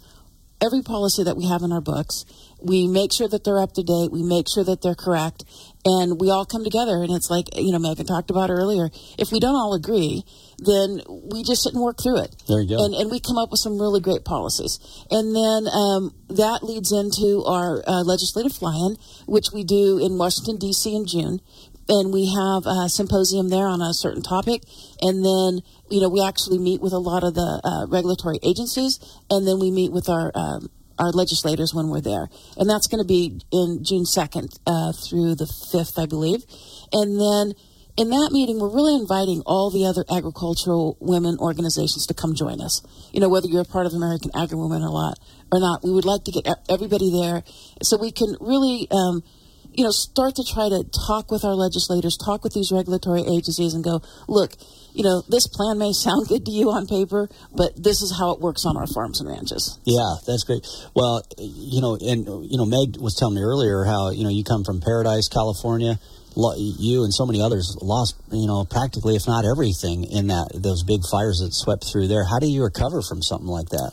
every 0.64 0.82
policy 0.82 1.24
that 1.24 1.36
we 1.36 1.48
have 1.48 1.64
in 1.64 1.72
our 1.72 1.82
books. 1.82 2.24
We 2.62 2.88
make 2.88 3.12
sure 3.14 3.28
that 3.28 3.44
they're 3.44 3.60
up 3.60 3.74
to 3.74 3.84
date. 3.84 4.12
We 4.12 4.24
make 4.24 4.48
sure 4.54 4.64
that 4.64 4.82
they're 4.82 4.96
correct. 4.96 5.44
And 5.84 6.20
we 6.22 6.30
all 6.30 6.46
come 6.46 6.64
together. 6.64 7.02
And 7.02 7.12
it's 7.12 7.30
like, 7.30 7.48
you 7.56 7.72
know, 7.72 7.80
Megan 7.80 8.06
talked 8.06 8.30
about 8.30 8.50
earlier. 8.50 8.90
If 9.18 9.32
we 9.32 9.40
don't 9.40 9.56
all 9.56 9.74
agree, 9.74 10.24
then 10.60 11.02
we 11.10 11.44
just 11.44 11.64
sit 11.64 11.74
and 11.74 11.82
work 11.82 11.98
through 12.02 12.22
it. 12.22 12.36
There 12.48 12.62
you 12.62 12.70
go. 12.70 12.86
And, 12.86 12.94
and 12.94 13.10
we 13.10 13.20
come 13.20 13.38
up 13.38 13.50
with 13.50 13.60
some 13.60 13.82
really 13.82 14.00
great 14.00 14.24
policies. 14.24 14.78
And 15.10 15.36
then 15.36 15.68
um, 15.74 16.14
that 16.30 16.62
leads 16.62 16.92
into 16.92 17.44
our 17.48 17.82
uh, 17.88 18.04
legislative 18.04 18.54
fly 18.54 18.76
in, 18.76 18.98
which 19.26 19.48
we 19.54 19.64
do 19.64 19.98
in 19.98 20.18
Washington, 20.18 20.58
D.C. 20.58 20.96
in 20.96 21.06
June 21.08 21.42
and 21.90 22.14
we 22.14 22.28
have 22.28 22.66
a 22.66 22.88
symposium 22.88 23.50
there 23.50 23.68
on 23.68 23.82
a 23.82 23.94
certain 23.94 24.22
topic 24.22 24.64
and 25.02 25.26
then 25.26 25.62
you 25.90 26.00
know 26.00 26.10
we 26.10 26.24
actually 26.24 26.58
meet 26.58 26.80
with 26.80 26.94
a 26.94 27.00
lot 27.00 27.24
of 27.24 27.34
the 27.34 27.62
uh, 27.64 27.86
regulatory 27.88 28.40
agencies 28.44 29.00
and 29.30 29.48
then 29.48 29.60
we 29.60 29.72
meet 29.72 29.92
with 29.92 30.08
our 30.08 30.32
um, 30.36 30.70
our 31.02 31.12
legislators 31.12 31.74
when 31.74 31.90
we're 31.90 32.02
there. 32.02 32.30
And 32.58 32.70
that's 32.70 32.88
going 32.88 33.02
to 33.02 33.08
be 33.08 33.42
in 33.52 33.84
june 33.84 34.06
2nd 34.06 34.54
uh, 34.70 34.94
through 34.94 35.36
the 35.36 35.50
5th 35.74 35.98
i 35.98 36.06
believe. 36.06 36.46
And 36.94 37.20
then 37.20 37.58
in 37.98 38.10
that 38.10 38.30
meeting 38.32 38.60
we're 38.60 38.74
really 38.74 38.96
inviting 38.96 39.42
all 39.46 39.74
the 39.74 39.86
other 39.86 40.06
agricultural 40.10 40.96
women 41.02 41.38
organizations 41.40 42.06
to 42.08 42.14
come 42.14 42.36
join 42.36 42.62
us. 42.62 42.82
You 43.12 43.20
know 43.20 43.30
whether 43.30 43.48
you're 43.48 43.66
a 43.66 43.74
part 43.76 43.88
of 43.88 43.94
american 43.94 44.30
agri 44.36 44.58
women 44.58 44.84
or 44.84 44.94
not 44.94 45.18
or 45.52 45.60
not 45.60 45.84
we 45.84 45.92
would 45.92 46.06
like 46.06 46.24
to 46.26 46.32
get 46.32 46.46
everybody 46.70 47.10
there 47.10 47.44
so 47.82 47.98
we 47.98 48.12
can 48.12 48.38
really 48.40 48.88
um, 48.92 49.24
you 49.74 49.84
know, 49.84 49.92
start 49.92 50.36
to 50.36 50.44
try 50.44 50.70
to 50.70 50.84
talk 51.08 51.32
with 51.32 51.46
our 51.46 51.56
legislators, 51.56 52.18
talk 52.18 52.44
with 52.44 52.54
these 52.54 52.72
regulatory 52.72 53.22
agencies, 53.22 53.74
and 53.74 53.84
go, 53.84 54.02
look, 54.28 54.56
you 54.94 55.04
know, 55.04 55.24
this 55.30 55.48
plan 55.48 55.78
may 55.78 55.94
sound 55.94 56.28
good 56.32 56.46
to 56.46 56.52
you 56.52 56.72
on 56.72 56.88
paper, 56.88 57.30
but 57.56 57.82
this 57.82 58.02
is 58.02 58.16
how 58.18 58.32
it 58.32 58.40
works 58.40 58.66
on 58.66 58.78
our 58.78 58.88
farms 58.88 59.22
and 59.22 59.30
ranches. 59.30 59.80
Yeah, 59.86 60.16
that's 60.28 60.44
great. 60.44 60.66
Well, 60.96 61.24
you 61.38 61.82
know, 61.82 61.96
and 61.96 62.28
you 62.50 62.58
know, 62.58 62.66
Meg 62.66 63.00
was 63.00 63.16
telling 63.16 63.36
me 63.36 63.42
earlier 63.42 63.84
how 63.86 64.10
you 64.12 64.24
know 64.24 64.30
you 64.30 64.44
come 64.44 64.64
from 64.64 64.82
Paradise, 64.82 65.28
California. 65.28 66.00
You 66.34 67.04
and 67.04 67.14
so 67.14 67.26
many 67.26 67.42
others 67.42 67.76
lost, 67.82 68.16
you 68.32 68.48
know, 68.48 68.64
practically, 68.64 69.18
if 69.18 69.28
not 69.28 69.44
everything, 69.44 70.06
in 70.06 70.28
that 70.28 70.52
those 70.56 70.82
big 70.82 71.02
fires 71.12 71.40
that 71.40 71.54
swept 71.54 71.84
through 71.84 72.08
there. 72.08 72.24
How 72.24 72.40
do 72.40 72.48
you 72.48 72.64
recover 72.64 73.02
from 73.02 73.22
something 73.22 73.50
like 73.50 73.68
that? 73.70 73.92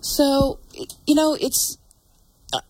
So, 0.00 0.60
you 1.06 1.14
know, 1.14 1.36
it's 1.38 1.76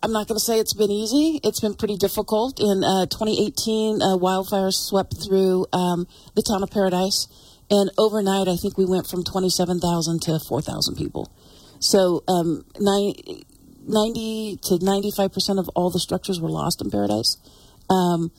I'm 0.02 0.12
not 0.12 0.28
going 0.28 0.36
to 0.36 0.44
say 0.44 0.58
it's 0.58 0.74
been 0.74 0.90
easy. 0.90 1.40
It's 1.42 1.60
been 1.60 1.74
pretty 1.74 1.96
difficult. 1.96 2.60
In 2.60 2.84
uh, 2.84 3.06
2018, 3.06 4.02
uh, 4.02 4.16
wildfires 4.16 4.74
swept 4.74 5.14
through 5.24 5.66
um, 5.72 6.06
the 6.34 6.42
town 6.42 6.62
of 6.62 6.70
Paradise, 6.70 7.26
and 7.70 7.90
overnight, 7.98 8.48
I 8.48 8.56
think 8.56 8.76
we 8.76 8.84
went 8.84 9.06
from 9.06 9.24
27,000 9.24 10.22
to 10.22 10.38
4,000 10.38 10.96
people. 10.96 11.32
So 11.80 12.22
um, 12.28 12.64
90 12.78 14.56
to 14.62 14.78
95 14.80 15.32
percent 15.32 15.58
of 15.58 15.68
all 15.74 15.90
the 15.90 16.00
structures 16.00 16.40
were 16.40 16.50
lost 16.50 16.80
in 16.82 16.90
Paradise. 16.90 17.36
Um, 17.90 18.30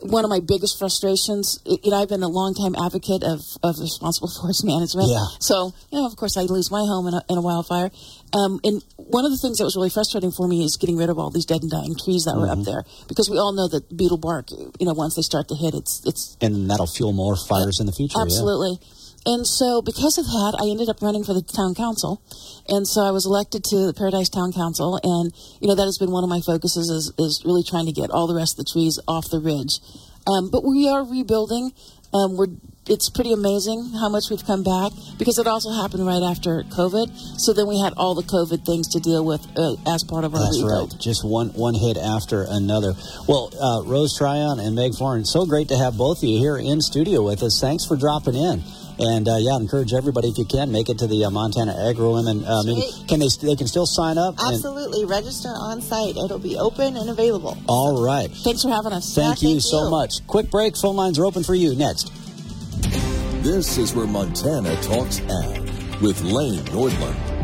one 0.00 0.24
of 0.24 0.30
my 0.30 0.40
biggest 0.40 0.78
frustrations, 0.78 1.58
you 1.64 1.90
know, 1.90 1.96
I've 1.96 2.08
been 2.08 2.22
a 2.22 2.28
long-time 2.28 2.74
advocate 2.76 3.22
of, 3.22 3.40
of 3.62 3.78
responsible 3.78 4.28
forest 4.40 4.64
management. 4.64 5.08
Yeah. 5.08 5.24
So, 5.40 5.72
you 5.90 5.98
know, 5.98 6.06
of 6.06 6.16
course, 6.16 6.36
I 6.36 6.42
lose 6.42 6.70
my 6.70 6.80
home 6.80 7.06
in 7.06 7.14
a, 7.14 7.22
in 7.28 7.38
a 7.38 7.40
wildfire. 7.40 7.90
Um, 8.34 8.60
and 8.64 8.84
one 8.96 9.24
of 9.24 9.30
the 9.30 9.38
things 9.38 9.58
that 9.58 9.64
was 9.64 9.76
really 9.76 9.90
frustrating 9.90 10.32
for 10.32 10.48
me 10.48 10.64
is 10.64 10.76
getting 10.76 10.96
rid 10.96 11.08
of 11.08 11.18
all 11.18 11.30
these 11.30 11.46
dead 11.46 11.62
and 11.62 11.70
dying 11.70 11.94
trees 11.96 12.24
that 12.24 12.32
mm-hmm. 12.32 12.40
were 12.40 12.48
up 12.48 12.58
mm-hmm. 12.58 12.70
there 12.70 12.84
because 13.08 13.30
we 13.30 13.38
all 13.38 13.52
know 13.52 13.68
that 13.68 13.96
beetle 13.96 14.18
bark, 14.18 14.50
you 14.50 14.84
know, 14.84 14.92
once 14.92 15.14
they 15.14 15.22
start 15.22 15.48
to 15.48 15.54
hit, 15.54 15.74
it's 15.74 16.02
it's 16.04 16.36
and 16.40 16.68
that'll 16.68 16.86
fuel 16.86 17.12
more 17.12 17.36
fires 17.36 17.78
uh, 17.78 17.82
in 17.82 17.86
the 17.86 17.92
future. 17.92 18.20
Absolutely. 18.20 18.78
Yeah. 18.80 18.95
And 19.26 19.44
so, 19.44 19.82
because 19.82 20.18
of 20.18 20.24
that, 20.26 20.56
I 20.62 20.70
ended 20.70 20.88
up 20.88 21.02
running 21.02 21.24
for 21.24 21.34
the 21.34 21.42
town 21.42 21.74
council, 21.74 22.22
and 22.68 22.86
so 22.86 23.02
I 23.02 23.10
was 23.10 23.26
elected 23.26 23.64
to 23.64 23.90
the 23.90 23.92
Paradise 23.92 24.28
Town 24.28 24.52
Council. 24.52 25.00
And 25.02 25.34
you 25.60 25.66
know 25.66 25.74
that 25.74 25.84
has 25.84 25.98
been 25.98 26.12
one 26.12 26.22
of 26.22 26.30
my 26.30 26.40
focuses 26.40 26.88
is, 26.88 27.12
is 27.18 27.42
really 27.44 27.64
trying 27.66 27.86
to 27.86 27.92
get 27.92 28.10
all 28.10 28.28
the 28.28 28.38
rest 28.38 28.54
of 28.54 28.64
the 28.64 28.70
trees 28.70 29.00
off 29.08 29.28
the 29.28 29.40
ridge. 29.40 29.82
Um, 30.30 30.48
but 30.50 30.62
we 30.64 30.88
are 30.88 31.02
rebuilding. 31.02 31.72
Um, 32.14 32.36
we're 32.38 32.54
it's 32.88 33.10
pretty 33.10 33.32
amazing 33.32 33.92
how 33.98 34.08
much 34.08 34.30
we've 34.30 34.44
come 34.46 34.62
back 34.62 34.92
because 35.18 35.38
it 35.38 35.46
also 35.46 35.70
happened 35.72 36.06
right 36.06 36.22
after 36.22 36.62
COVID. 36.62 37.10
So 37.40 37.52
then 37.52 37.66
we 37.66 37.80
had 37.80 37.92
all 37.96 38.14
the 38.14 38.22
COVID 38.22 38.64
things 38.64 38.86
to 38.94 39.00
deal 39.00 39.24
with 39.24 39.42
uh, 39.56 39.74
as 39.92 40.04
part 40.04 40.22
of 40.24 40.34
our 40.34 40.40
That's 40.40 40.62
rebuild. 40.62 40.92
right. 40.92 41.00
Just 41.00 41.24
one 41.24 41.48
one 41.50 41.74
hit 41.74 41.96
after 41.96 42.46
another. 42.48 42.94
Well, 43.26 43.50
uh, 43.58 43.82
Rose 43.90 44.16
Tryon 44.16 44.60
and 44.60 44.76
Meg 44.76 44.92
Foran, 44.92 45.26
so 45.26 45.46
great 45.46 45.68
to 45.68 45.76
have 45.76 45.96
both 45.96 46.22
of 46.22 46.28
you 46.28 46.38
here 46.38 46.56
in 46.56 46.80
studio 46.80 47.22
with 47.22 47.42
us. 47.42 47.58
Thanks 47.60 47.84
for 47.84 47.96
dropping 47.96 48.36
in. 48.36 48.62
And 48.98 49.28
uh, 49.28 49.36
yeah, 49.36 49.56
encourage 49.56 49.92
everybody 49.92 50.28
if 50.28 50.38
you 50.38 50.44
can 50.44 50.72
make 50.72 50.88
it 50.88 50.98
to 50.98 51.06
the 51.06 51.24
uh, 51.24 51.30
Montana 51.30 51.76
Agri 51.88 52.08
Women 52.08 52.44
uh, 52.44 52.62
meeting. 52.62 53.06
Can 53.06 53.20
they? 53.20 53.28
They 53.28 53.56
can 53.56 53.66
still 53.66 53.86
sign 53.86 54.16
up. 54.16 54.36
Absolutely, 54.40 55.02
and... 55.02 55.10
register 55.10 55.48
on 55.48 55.82
site. 55.82 56.16
It'll 56.16 56.38
be 56.38 56.56
open 56.56 56.96
and 56.96 57.10
available. 57.10 57.58
All 57.68 58.02
right. 58.02 58.30
Thanks 58.30 58.62
for 58.62 58.70
having 58.70 58.92
us. 58.92 59.14
Thank 59.14 59.42
yeah, 59.42 59.48
you 59.48 59.54
thank 59.56 59.62
so 59.62 59.84
you. 59.84 59.90
much. 59.90 60.26
Quick 60.26 60.50
break. 60.50 60.76
Phone 60.76 60.96
lines 60.96 61.18
are 61.18 61.26
open 61.26 61.44
for 61.44 61.54
you. 61.54 61.74
Next. 61.74 62.10
This 63.42 63.78
is 63.78 63.94
where 63.94 64.06
Montana 64.06 64.74
talks 64.82 65.20
ag 65.20 66.00
with 66.00 66.20
Lane 66.22 66.64
Nordlund. 66.64 67.35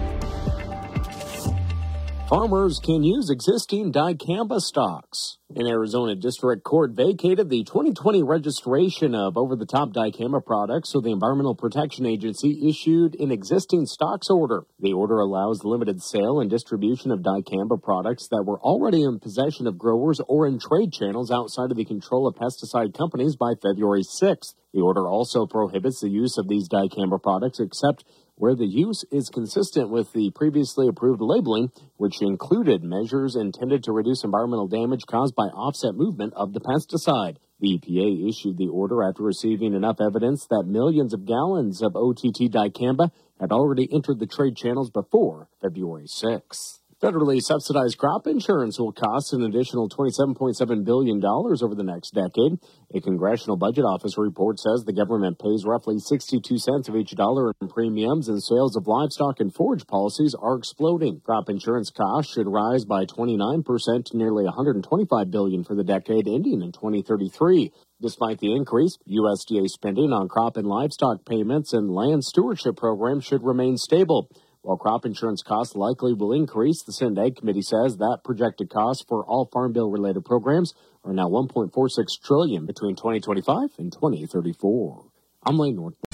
Farmers 2.33 2.81
can 2.83 3.05
use 3.05 3.29
existing 3.29 3.92
dicamba 3.92 4.59
stocks. 4.59 5.37
An 5.55 5.66
Arizona 5.66 6.14
District 6.14 6.64
Court 6.64 6.92
vacated 6.92 7.51
the 7.51 7.62
2020 7.62 8.23
registration 8.23 9.14
of 9.14 9.37
over 9.37 9.55
the 9.55 9.66
top 9.66 9.92
dicamba 9.92 10.42
products, 10.42 10.88
so 10.88 11.03
the 11.03 11.12
Environmental 11.12 11.55
Protection 11.55 12.07
Agency 12.07 12.66
issued 12.66 13.21
an 13.21 13.31
existing 13.31 13.85
stocks 13.85 14.31
order. 14.31 14.62
The 14.81 14.95
order 14.95 15.18
allows 15.18 15.62
limited 15.62 16.03
sale 16.03 16.40
and 16.40 16.49
distribution 16.49 17.11
of 17.11 17.21
dicamba 17.21 17.83
products 17.83 18.29
that 18.29 18.45
were 18.47 18.59
already 18.61 19.03
in 19.03 19.21
possession 19.21 19.66
of 19.66 19.77
growers 19.77 20.18
or 20.27 20.47
in 20.47 20.59
trade 20.59 20.90
channels 20.90 21.31
outside 21.31 21.71
of 21.71 21.77
the 21.77 21.85
control 21.85 22.27
of 22.27 22.37
pesticide 22.37 22.97
companies 22.97 23.37
by 23.37 23.53
February 23.61 24.05
6th. 24.05 24.55
The 24.73 24.81
order 24.81 25.07
also 25.07 25.45
prohibits 25.45 26.01
the 26.01 26.09
use 26.09 26.38
of 26.38 26.49
these 26.49 26.66
dicamba 26.66 27.23
products 27.23 27.61
except 27.61 28.07
where 28.37 28.55
the 28.55 28.66
use 28.66 29.05
is 29.11 29.29
consistent 29.29 29.90
with 29.90 30.12
the 30.12 30.31
previously 30.35 30.88
approved 30.88 31.21
labeling, 31.21 31.71
which 31.97 32.23
included 32.23 32.83
measures 32.83 33.37
intended 33.37 33.85
to 33.85 33.92
reduce 33.92 34.25
environmental 34.25 34.66
damage 34.66 35.07
caused 35.07 35.35
by 35.35 35.45
offset 35.45 35.95
movement 35.95 36.33
of 36.35 36.53
the 36.53 36.61
pesticide. 36.61 37.37
The 37.61 37.79
EPA 37.79 38.29
issued 38.29 38.59
the 38.59 38.68
order 38.68 39.03
after 39.03 39.23
receiving 39.23 39.75
enough 39.75 40.01
evidence 40.01 40.47
that 40.47 40.64
millions 40.66 41.14
of 41.14 41.27
gallons 41.27 41.81
of 41.83 41.95
OTT 41.95 42.51
dicamba 42.51 43.11
had 43.38 43.53
already 43.53 43.88
entered 43.92 44.18
the 44.18 44.27
trade 44.27 44.57
channels 44.57 44.90
before 44.90 45.49
February 45.61 46.07
6. 46.07 46.82
Federally 47.03 47.43
subsidized 47.43 47.99
crop 47.99 48.29
insurance 48.29 48.79
will 48.79 48.93
cost 48.93 49.33
an 49.33 49.43
additional 49.43 49.88
$27.7 49.88 50.85
billion 50.85 51.21
over 51.25 51.75
the 51.75 51.83
next 51.83 52.15
decade. 52.15 52.61
A 52.95 53.01
Congressional 53.01 53.57
Budget 53.57 53.83
Office 53.83 54.17
report 54.17 54.61
says 54.61 54.85
the 54.85 54.93
government 54.93 55.41
pays 55.41 55.65
roughly 55.67 55.99
62 55.99 56.59
cents 56.59 56.88
of 56.88 56.95
each 56.95 57.11
dollar 57.17 57.55
in 57.61 57.67
premiums, 57.67 58.29
and 58.29 58.41
sales 58.41 58.77
of 58.77 58.87
livestock 58.87 59.41
and 59.41 59.53
forage 59.53 59.85
policies 59.88 60.37
are 60.41 60.55
exploding. 60.55 61.21
Crop 61.25 61.49
insurance 61.49 61.91
costs 61.91 62.35
should 62.35 62.47
rise 62.47 62.85
by 62.85 63.05
29% 63.05 64.05
to 64.05 64.17
nearly 64.17 64.45
$125 64.45 65.29
billion 65.29 65.65
for 65.65 65.75
the 65.75 65.83
decade 65.83 66.29
ending 66.29 66.62
in 66.62 66.71
2033. 66.71 67.73
Despite 68.01 68.38
the 68.38 68.55
increase, 68.55 68.97
USDA 69.11 69.67
spending 69.67 70.12
on 70.12 70.29
crop 70.29 70.57
and 70.57 70.69
livestock 70.69 71.25
payments 71.25 71.73
and 71.73 71.91
land 71.91 72.23
stewardship 72.23 72.77
programs 72.77 73.25
should 73.25 73.43
remain 73.43 73.77
stable. 73.77 74.29
While 74.62 74.77
crop 74.77 75.05
insurance 75.05 75.42
costs 75.42 75.75
likely 75.75 76.14
will 76.14 76.33
increase, 76.33 76.85
the 76.85 76.92
Senate 76.92 77.18
Ag 77.18 77.37
Committee 77.37 77.62
says 77.62 77.96
that 77.96 78.20
projected 78.22 78.70
costs 78.70 79.05
for 79.09 79.25
all 79.27 79.48
Farm 79.53 79.72
Bill 79.72 79.90
related 79.90 80.25
programs 80.25 80.72
are 81.03 81.12
now 81.12 81.29
1.46 81.29 82.07
trillion 82.25 82.64
between 82.64 82.94
2025 82.94 83.70
and 83.79 83.92
2034. 83.92 85.05
I'm 85.44 85.59
Lane 85.59 85.75
North. 85.75 86.12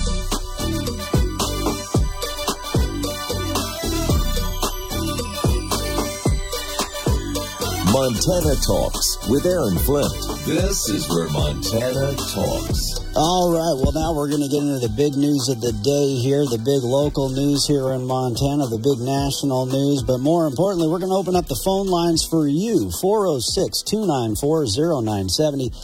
Montana 7.98 8.54
Talks 8.62 9.18
with 9.26 9.44
Aaron 9.44 9.76
Flint. 9.82 10.14
This 10.46 10.88
is 10.88 11.08
where 11.10 11.26
Montana 11.30 12.14
talks. 12.14 13.02
All 13.18 13.50
right, 13.50 13.74
well, 13.74 13.90
now 13.90 14.14
we're 14.14 14.30
going 14.30 14.46
to 14.46 14.46
get 14.46 14.62
into 14.62 14.78
the 14.78 14.94
big 14.94 15.18
news 15.18 15.50
of 15.50 15.58
the 15.58 15.74
day 15.82 16.14
here, 16.22 16.46
the 16.46 16.62
big 16.62 16.86
local 16.86 17.28
news 17.28 17.66
here 17.66 17.90
in 17.98 18.06
Montana, 18.06 18.70
the 18.70 18.78
big 18.78 19.02
national 19.02 19.66
news. 19.66 20.06
But 20.06 20.22
more 20.22 20.46
importantly, 20.46 20.86
we're 20.86 21.02
going 21.02 21.10
to 21.10 21.18
open 21.18 21.34
up 21.34 21.50
the 21.50 21.58
phone 21.66 21.90
lines 21.90 22.22
for 22.22 22.46
you 22.46 22.86
406 23.02 23.82
294 23.82 25.02
0970 25.02 25.74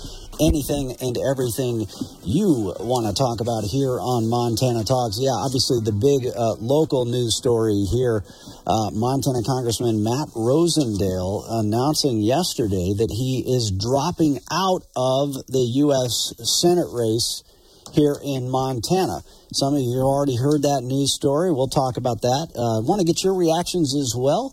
anything 0.41 0.97
and 1.01 1.17
everything 1.19 1.87
you 2.25 2.75
want 2.81 3.07
to 3.07 3.15
talk 3.15 3.41
about 3.41 3.65
here 3.65 4.01
on 4.01 4.29
Montana 4.29 4.85
Talks. 4.85 5.19
Yeah, 5.21 5.37
obviously 5.37 5.81
the 5.85 5.95
big 5.95 6.27
uh, 6.31 6.57
local 6.59 7.05
news 7.05 7.37
story 7.37 7.85
here. 7.93 8.25
Uh, 8.67 8.91
Montana 8.93 9.43
Congressman 9.45 10.03
Matt 10.03 10.33
Rosendale 10.33 11.45
announcing 11.61 12.21
yesterday 12.21 12.97
that 12.97 13.13
he 13.13 13.45
is 13.47 13.71
dropping 13.71 14.41
out 14.51 14.83
of 14.97 15.35
the 15.47 15.65
U.S. 15.85 16.33
Senate 16.63 16.89
race 16.91 17.45
here 17.93 18.17
in 18.25 18.51
Montana. 18.51 19.23
Some 19.53 19.75
of 19.75 19.81
you 19.81 20.03
already 20.03 20.37
heard 20.37 20.63
that 20.63 20.83
news 20.83 21.15
story. 21.15 21.53
We'll 21.53 21.69
talk 21.69 21.97
about 21.97 22.23
that. 22.23 22.51
I 22.59 22.59
uh, 22.59 22.81
want 22.83 23.01
to 23.01 23.07
get 23.07 23.23
your 23.23 23.35
reactions 23.35 23.95
as 23.95 24.15
well. 24.17 24.51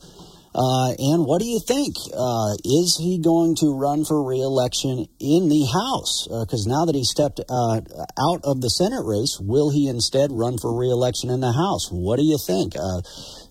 Uh, 0.54 0.92
and 1.00 1.24
what 1.26 1.40
do 1.40 1.48
you 1.48 1.62
think? 1.66 1.96
Uh, 2.12 2.60
is 2.66 3.00
he 3.00 3.20
going 3.24 3.56
to 3.56 3.72
run 3.72 4.04
for 4.04 4.22
reelection 4.22 5.08
in 5.20 5.48
the 5.48 5.64
House? 5.72 6.28
Because 6.28 6.68
uh, 6.68 6.72
now 6.72 6.86
that 6.86 6.96
he 6.96 7.06
stepped 7.06 7.40
uh, 7.40 7.80
out 8.20 8.42
of 8.44 8.60
the 8.60 8.68
Senate 8.68 9.06
race, 9.06 9.40
will 9.40 9.72
he 9.72 9.88
instead 9.88 10.30
run 10.32 10.58
for 10.60 10.78
reelection 10.78 11.30
in 11.30 11.40
the 11.40 11.54
House? 11.54 11.88
What 11.92 12.18
do 12.18 12.26
you 12.26 12.38
think? 12.38 12.76
Uh, 12.76 13.00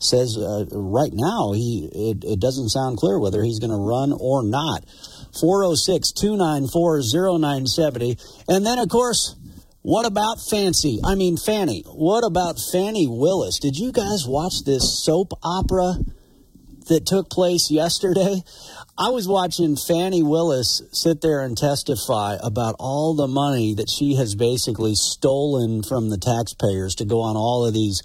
says 0.01 0.37
right 0.73 1.13
now 1.13 1.53
he 1.53 1.89
it, 1.93 2.25
it, 2.25 2.41
doesn't 2.41 2.71
sound 2.71 2.97
clear 2.97 3.19
whether 3.19 3.43
he's 3.43 3.61
going 3.61 3.73
to 3.73 3.81
run 3.81 4.13
or 4.13 4.43
not. 4.43 4.85
406 5.41 6.13
294 6.13 7.01
0970. 7.39 8.17
And 8.49 8.67
then, 8.67 8.79
of 8.79 8.89
course, 8.89 9.37
what 9.83 10.05
about 10.05 10.37
Fancy? 10.51 11.01
I 11.05 11.15
mean, 11.15 11.39
Fani. 11.39 11.85
What 11.87 12.25
about 12.25 12.57
Fani 12.73 13.07
Willis? 13.09 13.59
Did 13.59 13.77
you 13.77 13.93
guys 13.93 14.25
watch 14.27 14.65
this 14.67 15.03
soap 15.03 15.33
opera? 15.43 15.95
That 16.91 17.07
took 17.07 17.31
place 17.31 17.71
yesterday, 17.71 18.43
I 18.99 19.11
was 19.11 19.29
watching 19.29 19.77
Fani 19.77 20.25
Willis 20.25 20.83
sit 20.91 21.21
there 21.21 21.41
and 21.41 21.57
testify 21.57 22.37
about 22.43 22.75
all 22.81 23.15
the 23.15 23.29
money 23.29 23.75
that 23.75 23.89
she 23.89 24.17
has 24.17 24.35
basically 24.35 24.97
stolen 24.97 25.85
from 25.85 26.11
the 26.11 26.19
taxpayers 26.19 26.97
to 26.97 27.05
go 27.05 27.21
on 27.21 27.37
all 27.37 27.65
of 27.65 27.75
these 27.75 28.03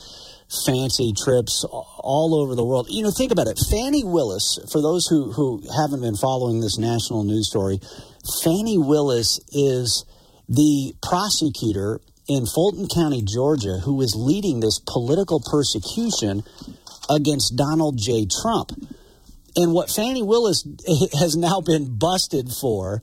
fancy 0.67 1.13
trips 1.17 1.65
all 1.67 2.39
over 2.39 2.54
the 2.54 2.63
world. 2.63 2.86
You 2.91 3.02
know, 3.02 3.10
think 3.10 3.32
about 3.32 3.48
it. 3.48 3.58
Fani 3.71 4.04
Willis, 4.04 4.60
for 4.71 4.84
those 4.84 5.08
who, 5.08 5.32
who 5.32 5.63
haven't 5.76 6.02
been 6.02 6.15
following 6.15 6.62
this 6.62 6.78
national 6.78 7.24
news 7.24 7.50
story, 7.50 7.80
Fani 8.43 8.78
Willis 8.78 9.39
is 9.50 10.06
the 10.48 10.93
prosecutor 11.02 12.02
in 12.28 12.45
Fulton 12.45 12.88
County, 12.88 13.24
Georgia, 13.26 13.82
who 13.84 14.02
is 14.02 14.13
leading 14.15 14.60
this 14.60 14.80
political 14.86 15.41
persecution 15.41 16.43
against 17.09 17.55
Donald 17.55 17.97
J. 17.97 18.27
Trump. 18.41 18.71
And 19.55 19.73
what 19.73 19.89
Fani 19.89 20.21
Willis 20.21 20.63
has 21.19 21.37
now 21.37 21.61
been 21.61 21.97
busted 21.97 22.51
for, 22.51 23.01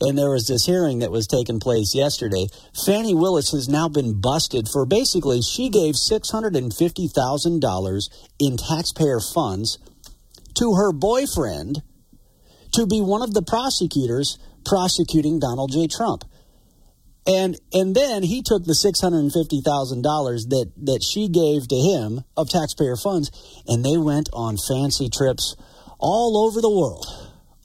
and 0.00 0.18
there 0.18 0.30
was 0.30 0.46
this 0.46 0.66
hearing 0.66 0.98
that 0.98 1.10
was 1.10 1.26
taking 1.26 1.58
place 1.60 1.94
yesterday. 1.94 2.48
Fani 2.84 3.14
Willis 3.14 3.52
has 3.52 3.66
now 3.68 3.88
been 3.88 4.20
busted 4.20 4.68
for 4.68 4.84
basically 4.84 5.40
she 5.40 5.70
gave 5.70 5.94
$650,000 5.94 8.10
in 8.38 8.56
taxpayer 8.56 9.20
funds 9.20 9.78
to 10.54 10.74
her 10.74 10.92
boyfriend 10.92 11.82
to 12.72 12.86
be 12.86 13.00
one 13.00 13.22
of 13.22 13.34
the 13.34 13.42
prosecutors 13.42 14.38
prosecuting 14.64 15.38
Donald 15.38 15.70
J. 15.72 15.86
Trump. 15.86 16.24
And 17.26 17.56
and 17.72 17.94
then 17.94 18.22
he 18.22 18.42
took 18.42 18.64
the 18.64 18.74
six 18.74 19.00
hundred 19.00 19.20
and 19.20 19.32
fifty 19.32 19.62
thousand 19.64 20.02
dollars 20.02 20.46
that 20.48 20.72
that 20.84 21.02
she 21.02 21.28
gave 21.28 21.66
to 21.68 21.76
him 21.76 22.24
of 22.36 22.50
taxpayer 22.50 22.96
funds, 22.96 23.30
and 23.66 23.84
they 23.84 23.96
went 23.96 24.28
on 24.32 24.56
fancy 24.58 25.08
trips 25.08 25.56
all 25.98 26.36
over 26.36 26.60
the 26.60 26.70
world, 26.70 27.06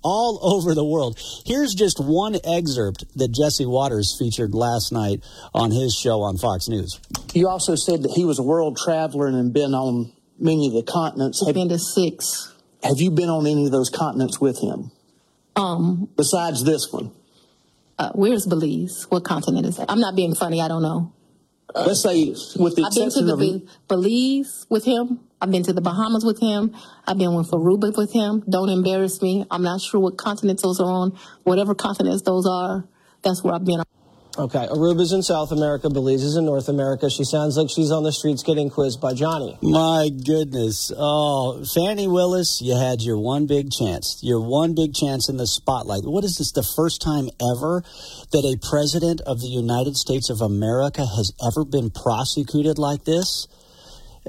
all 0.01 0.39
over 0.55 0.73
the 0.73 0.85
world. 0.85 1.19
Here's 1.45 1.73
just 1.73 1.99
one 1.99 2.37
excerpt 2.45 3.03
that 3.17 3.33
Jesse 3.33 3.65
Watters 3.65 4.15
featured 4.17 4.53
last 4.53 4.93
night 4.93 5.23
on 5.53 5.71
his 5.71 5.93
show 5.93 6.21
on 6.21 6.37
Fox 6.37 6.69
News. 6.69 6.99
You 7.33 7.49
also 7.49 7.75
said 7.75 8.03
that 8.03 8.11
he 8.11 8.23
was 8.23 8.39
a 8.39 8.43
world 8.43 8.77
traveler 8.77 9.27
and 9.27 9.35
had 9.35 9.53
been 9.53 9.73
on 9.73 10.13
many 10.39 10.67
of 10.67 10.73
the 10.73 10.83
continents. 10.83 11.43
I've 11.45 11.53
been 11.53 11.69
to 11.69 11.79
six. 11.79 12.53
Have 12.81 13.01
you 13.01 13.11
been 13.11 13.27
on 13.27 13.45
any 13.45 13.65
of 13.65 13.73
those 13.73 13.89
continents 13.89 14.39
with 14.39 14.61
him? 14.61 14.91
Um, 15.57 16.09
besides 16.15 16.63
this 16.63 16.93
one. 16.93 17.11
Uh, 17.99 18.11
where's 18.13 18.45
Belize? 18.47 19.03
What 19.09 19.25
continent 19.25 19.65
is 19.65 19.75
that? 19.77 19.91
I'm 19.91 19.99
not 19.99 20.15
being 20.15 20.33
funny. 20.33 20.61
I 20.61 20.69
don't 20.69 20.81
know. 20.81 21.13
Uh, 21.75 21.83
Let's 21.85 22.01
say, 22.01 22.29
with 22.57 22.75
the 22.77 22.83
I've 22.85 22.95
been 22.95 23.11
to 23.11 23.23
the 23.23 23.35
Be- 23.37 23.67
Belize 23.89 24.65
with 24.69 24.85
him. 24.85 25.19
I've 25.41 25.51
been 25.51 25.63
to 25.63 25.73
the 25.73 25.81
Bahamas 25.81 26.23
with 26.25 26.39
him. 26.39 26.73
I've 27.05 27.17
been 27.17 27.35
with 27.35 27.51
Aruba 27.51 27.95
with 27.97 28.13
him. 28.13 28.43
Don't 28.49 28.69
embarrass 28.69 29.21
me. 29.21 29.45
I'm 29.51 29.63
not 29.63 29.81
sure 29.81 29.99
what 29.99 30.17
continents 30.17 30.63
those 30.63 30.79
are 30.79 30.89
on. 30.89 31.17
Whatever 31.43 31.75
continents 31.75 32.23
those 32.23 32.47
are, 32.47 32.87
that's 33.21 33.43
where 33.43 33.53
I've 33.53 33.65
been. 33.65 33.81
Okay, 34.37 34.67
Aruba's 34.67 35.11
in 35.11 35.23
South 35.23 35.51
America, 35.51 35.89
Belize 35.89 36.23
is 36.23 36.37
in 36.37 36.45
North 36.45 36.69
America. 36.69 37.09
She 37.09 37.23
sounds 37.23 37.57
like 37.57 37.67
she's 37.67 37.89
on 37.89 38.03
the 38.03 38.11
streets 38.11 38.43
getting 38.43 38.69
quizzed 38.69 39.01
by 39.01 39.13
Johnny. 39.13 39.57
My 39.61 40.09
goodness. 40.09 40.93
Oh, 40.95 41.65
Fani 41.73 42.07
Willis, 42.07 42.61
you 42.61 42.77
had 42.77 43.01
your 43.01 43.17
one 43.17 43.47
big 43.47 43.71
chance. 43.71 44.19
Your 44.21 44.39
one 44.39 44.75
big 44.75 44.93
chance 44.93 45.29
in 45.29 45.37
the 45.37 45.47
spotlight. 45.47 46.05
What 46.05 46.23
is 46.23 46.37
this, 46.37 46.51
the 46.51 46.67
first 46.77 47.01
time 47.01 47.27
ever 47.41 47.81
that 48.31 48.45
a 48.45 48.55
president 48.69 49.19
of 49.25 49.41
the 49.41 49.49
United 49.49 49.97
States 49.97 50.29
of 50.29 50.41
America 50.41 51.01
has 51.01 51.33
ever 51.41 51.65
been 51.65 51.89
prosecuted 51.89 52.77
like 52.77 53.05
this? 53.05 53.47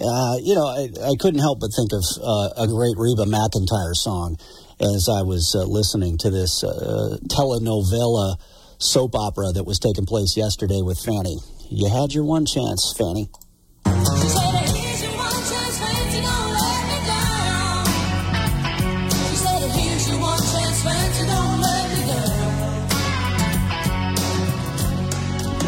Uh, 0.00 0.40
you 0.40 0.54
know, 0.54 0.64
I, 0.64 1.12
I, 1.12 1.14
couldn't 1.20 1.40
help 1.40 1.60
but 1.60 1.76
think 1.76 1.92
of 1.92 2.02
uh, 2.22 2.64
a 2.64 2.66
great 2.66 2.96
Reba 2.96 3.28
McEntire 3.28 3.92
song 3.92 4.38
as 4.80 5.10
I 5.12 5.22
was 5.22 5.52
uh, 5.54 5.64
listening 5.64 6.16
to 6.24 6.30
this 6.30 6.64
uh, 6.64 7.18
telenovela 7.28 8.40
soap 8.80 9.14
opera 9.14 9.52
that 9.52 9.64
was 9.64 9.78
taking 9.78 10.06
place 10.06 10.36
yesterday 10.36 10.80
with 10.82 10.98
Fani. 10.98 11.38
You 11.70 11.88
had 11.88 12.12
your 12.12 12.24
one 12.24 12.46
chance, 12.46 12.94
Fanny. 12.98 13.28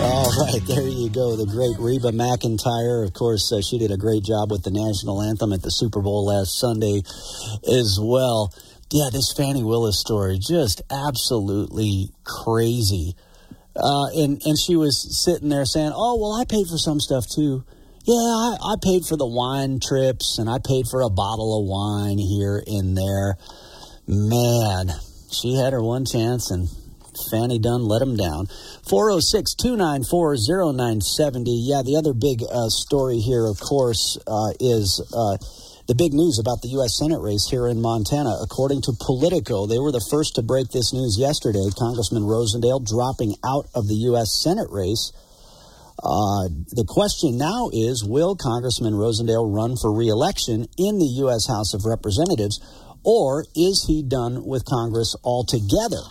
All 0.02 0.32
right, 0.44 0.66
there 0.66 0.88
you 0.88 1.08
go. 1.10 1.36
The 1.36 1.46
great 1.46 1.78
Reba 1.78 2.10
McEntire. 2.10 3.06
Of 3.06 3.12
course, 3.12 3.52
uh, 3.52 3.60
she 3.60 3.78
did 3.78 3.92
a 3.92 3.96
great 3.96 4.24
job 4.24 4.50
with 4.50 4.64
the 4.64 4.72
national 4.72 5.22
anthem 5.22 5.52
at 5.52 5.62
the 5.62 5.70
Super 5.70 6.00
Bowl 6.00 6.26
last 6.26 6.58
Sunday 6.58 7.02
as 7.68 7.98
well 8.02 8.52
yeah, 8.92 9.08
this 9.10 9.32
Fani 9.36 9.64
Willis 9.64 9.98
story 9.98 10.38
just 10.38 10.82
absolutely 10.90 12.10
crazy. 12.24 13.14
Uh, 13.74 14.06
and 14.14 14.42
and 14.44 14.58
she 14.58 14.76
was 14.76 15.24
sitting 15.24 15.48
there 15.48 15.64
saying, 15.64 15.92
"Oh 15.94 16.20
well, 16.20 16.32
I 16.38 16.44
paid 16.44 16.66
for 16.68 16.76
some 16.76 17.00
stuff 17.00 17.24
too. 17.26 17.64
Yeah, 18.04 18.14
I, 18.14 18.56
I 18.60 18.74
paid 18.82 19.06
for 19.06 19.16
the 19.16 19.26
wine 19.26 19.78
trips 19.80 20.36
and 20.38 20.50
I 20.50 20.58
paid 20.58 20.86
for 20.90 21.00
a 21.00 21.08
bottle 21.08 21.60
of 21.60 21.68
wine 21.68 22.18
here 22.18 22.62
and 22.66 22.96
there. 22.96 23.36
Man, 24.08 24.90
she 25.30 25.54
had 25.54 25.72
her 25.72 25.82
one 25.82 26.04
chance 26.04 26.50
and 26.50 26.68
Fanny 27.30 27.58
Dunn 27.58 27.84
let 27.86 28.02
him 28.02 28.16
down. 28.16 28.46
406 28.88 29.54
294 29.54 30.36
0970. 30.74 31.62
Yeah, 31.62 31.82
the 31.82 31.96
other 31.96 32.12
big 32.12 32.42
uh, 32.42 32.68
story 32.68 33.18
here, 33.18 33.46
of 33.46 33.60
course, 33.60 34.18
uh, 34.26 34.52
is 34.58 35.00
uh, 35.14 35.38
the 35.88 35.94
big 35.94 36.12
news 36.12 36.38
about 36.38 36.62
the 36.62 36.70
U.S. 36.78 36.98
Senate 36.98 37.20
race 37.20 37.48
here 37.50 37.66
in 37.66 37.82
Montana. 37.82 38.38
According 38.42 38.82
to 38.82 38.92
Politico, 38.94 39.66
they 39.66 39.78
were 39.78 39.90
the 39.90 40.04
first 40.10 40.36
to 40.36 40.42
break 40.42 40.68
this 40.70 40.92
news 40.92 41.18
yesterday. 41.18 41.66
Congressman 41.78 42.22
Rosendale 42.22 42.84
dropping 42.84 43.34
out 43.44 43.66
of 43.74 43.88
the 43.88 43.98
U.S. 44.14 44.38
Senate 44.42 44.70
race. 44.70 45.10
Uh, 45.98 46.50
the 46.70 46.86
question 46.86 47.36
now 47.36 47.70
is 47.72 48.06
Will 48.06 48.34
Congressman 48.34 48.94
Rosendale 48.94 49.46
run 49.46 49.74
for 49.76 49.90
reelection 49.90 50.66
in 50.78 50.98
the 50.98 51.12
U.S. 51.26 51.46
House 51.46 51.74
of 51.74 51.84
Representatives, 51.84 52.62
or 53.02 53.44
is 53.54 53.84
he 53.86 54.02
done 54.02 54.46
with 54.46 54.64
Congress 54.64 55.14
altogether? 55.22 56.02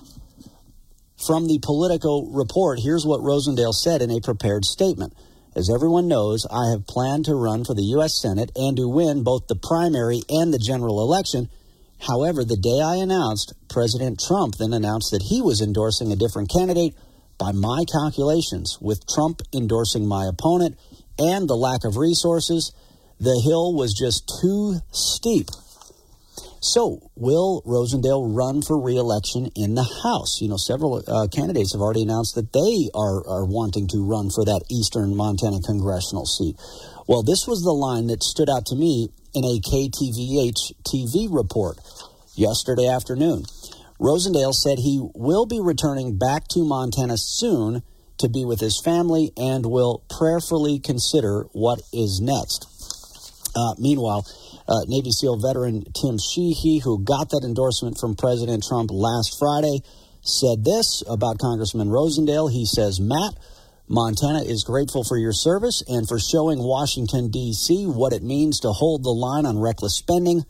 From 1.16 1.48
the 1.48 1.60
Politico 1.62 2.28
report, 2.32 2.80
here's 2.82 3.06
what 3.06 3.22
Rosendale 3.22 3.74
said 3.74 4.02
in 4.02 4.12
a 4.12 4.20
prepared 4.20 4.66
statement. 4.66 5.14
As 5.54 5.70
everyone 5.70 6.08
knows, 6.08 6.46
I 6.50 6.72
have 6.72 6.88
planned 6.88 7.26
to 7.26 7.36
run 7.36 7.66
for 7.66 7.74
the 7.74 7.84
U.S. 7.96 8.22
Senate 8.22 8.52
and 8.56 8.78
to 8.78 8.88
win 8.88 9.24
both 9.24 9.48
the 9.48 9.56
primary 9.56 10.22
and 10.30 10.54
the 10.54 10.58
general 10.58 11.02
election. 11.02 11.50
However, 12.08 12.46
the 12.46 12.56
day 12.56 12.80
I 12.82 12.96
announced, 12.96 13.54
President 13.70 14.24
Trump 14.26 14.56
then 14.56 14.72
announced 14.72 15.12
that 15.12 15.24
he 15.24 15.42
was 15.42 15.62
endorsing 15.62 16.12
a 16.12 16.16
different 16.16 16.50
candidate. 16.50 16.96
By 17.38 17.52
my 17.52 17.84
calculations, 17.92 18.78
with 18.80 19.06
Trump 19.08 19.42
endorsing 19.54 20.08
my 20.08 20.26
opponent 20.26 20.80
and 21.20 21.50
the 21.50 21.58
lack 21.58 21.84
of 21.84 21.98
resources, 21.98 22.72
the 23.20 23.42
hill 23.44 23.76
was 23.76 23.94
just 23.94 24.32
too 24.42 24.80
steep. 24.92 25.50
So, 26.64 27.10
will 27.16 27.64
Rosendale 27.66 28.38
run 28.38 28.62
for 28.62 28.80
reelection 28.80 29.50
in 29.56 29.74
the 29.74 29.84
House? 30.04 30.40
You 30.42 30.48
know, 30.48 30.58
several 30.58 31.02
uh, 31.08 31.28
candidates 31.28 31.74
have 31.74 31.82
already 31.82 32.04
announced 32.04 32.36
that 32.36 32.54
they 32.54 32.88
are, 32.94 33.26
are 33.28 33.46
wanting 33.46 33.88
to 33.90 34.06
run 34.06 34.30
for 34.30 34.46
that 34.46 34.62
eastern 34.70 35.16
Montana 35.16 35.58
congressional 35.66 36.28
seat. 36.28 36.56
Well, 37.08 37.24
this 37.24 37.48
was 37.48 37.64
the 37.64 37.74
line 37.74 38.08
that 38.08 38.22
stood 38.22 38.48
out 38.48 38.68
to 38.68 38.76
me 38.76 39.10
in 39.34 39.44
a 39.44 39.58
KTVH 39.58 40.78
TV 40.86 41.34
report 41.34 41.80
yesterday 42.36 42.88
afternoon. 42.88 43.46
Rosendale 44.00 44.54
said 44.54 44.78
he 44.78 45.02
will 45.16 45.48
be 45.48 45.60
returning 45.60 46.20
back 46.20 46.48
to 46.50 46.64
Montana 46.64 47.18
soon 47.18 47.82
to 48.20 48.30
be 48.30 48.46
with 48.46 48.60
his 48.60 48.80
family 48.80 49.34
and 49.36 49.66
will 49.66 50.04
prayerfully 50.16 50.78
consider 50.78 51.48
what 51.54 51.82
is 51.92 52.22
next. 52.22 52.68
Uh, 53.56 53.74
meanwhile, 53.80 54.26
uh, 54.72 54.88
Navy 54.88 55.12
SEAL 55.12 55.44
veteran 55.44 55.84
Tim 55.92 56.16
Sheehy, 56.16 56.80
who 56.80 57.04
got 57.04 57.30
that 57.32 57.44
endorsement 57.44 58.00
from 58.00 58.16
President 58.16 58.64
Trump 58.64 58.90
last 58.90 59.36
Friday, 59.38 59.84
said 60.24 60.64
this 60.64 61.04
about 61.10 61.40
Congressman 61.40 61.90
Rosendale. 61.90 62.48
He 62.50 62.66
says, 62.66 63.02
Matt, 63.02 63.36
Montana 63.90 64.48
is 64.48 64.64
grateful 64.64 65.04
for 65.04 65.18
your 65.18 65.34
service 65.34 65.84
and 65.90 66.08
for 66.08 66.20
showing 66.20 66.64
Washington, 66.64 67.30
D.C. 67.30 67.84
what 67.84 68.14
it 68.14 68.24
means 68.24 68.62
to 68.62 68.70
hold 68.70 69.04
the 69.04 69.12
line 69.12 69.46
on 69.46 69.60
reckless 69.60 69.98
spending. 69.98 70.44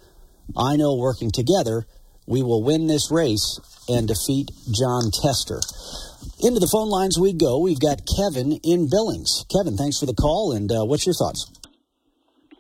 I 0.56 0.76
know 0.76 0.96
working 0.96 1.32
together, 1.34 1.88
we 2.28 2.44
will 2.44 2.62
win 2.62 2.86
this 2.86 3.10
race 3.10 3.60
and 3.90 4.08
defeat 4.08 4.52
Jon 4.70 5.10
Tester. 5.10 5.62
Into 6.46 6.60
the 6.60 6.70
phone 6.72 6.90
lines 6.90 7.18
we 7.18 7.34
go. 7.34 7.58
We've 7.58 7.80
got 7.80 8.06
Kevin 8.06 8.60
in 8.62 8.86
Billings. 8.86 9.46
Kevin, 9.50 9.78
thanks 9.78 9.98
for 9.98 10.06
the 10.06 10.14
call, 10.14 10.54
and 10.54 10.70
uh, 10.72 10.86
what's 10.86 11.08
your 11.08 11.16
thoughts? 11.18 11.50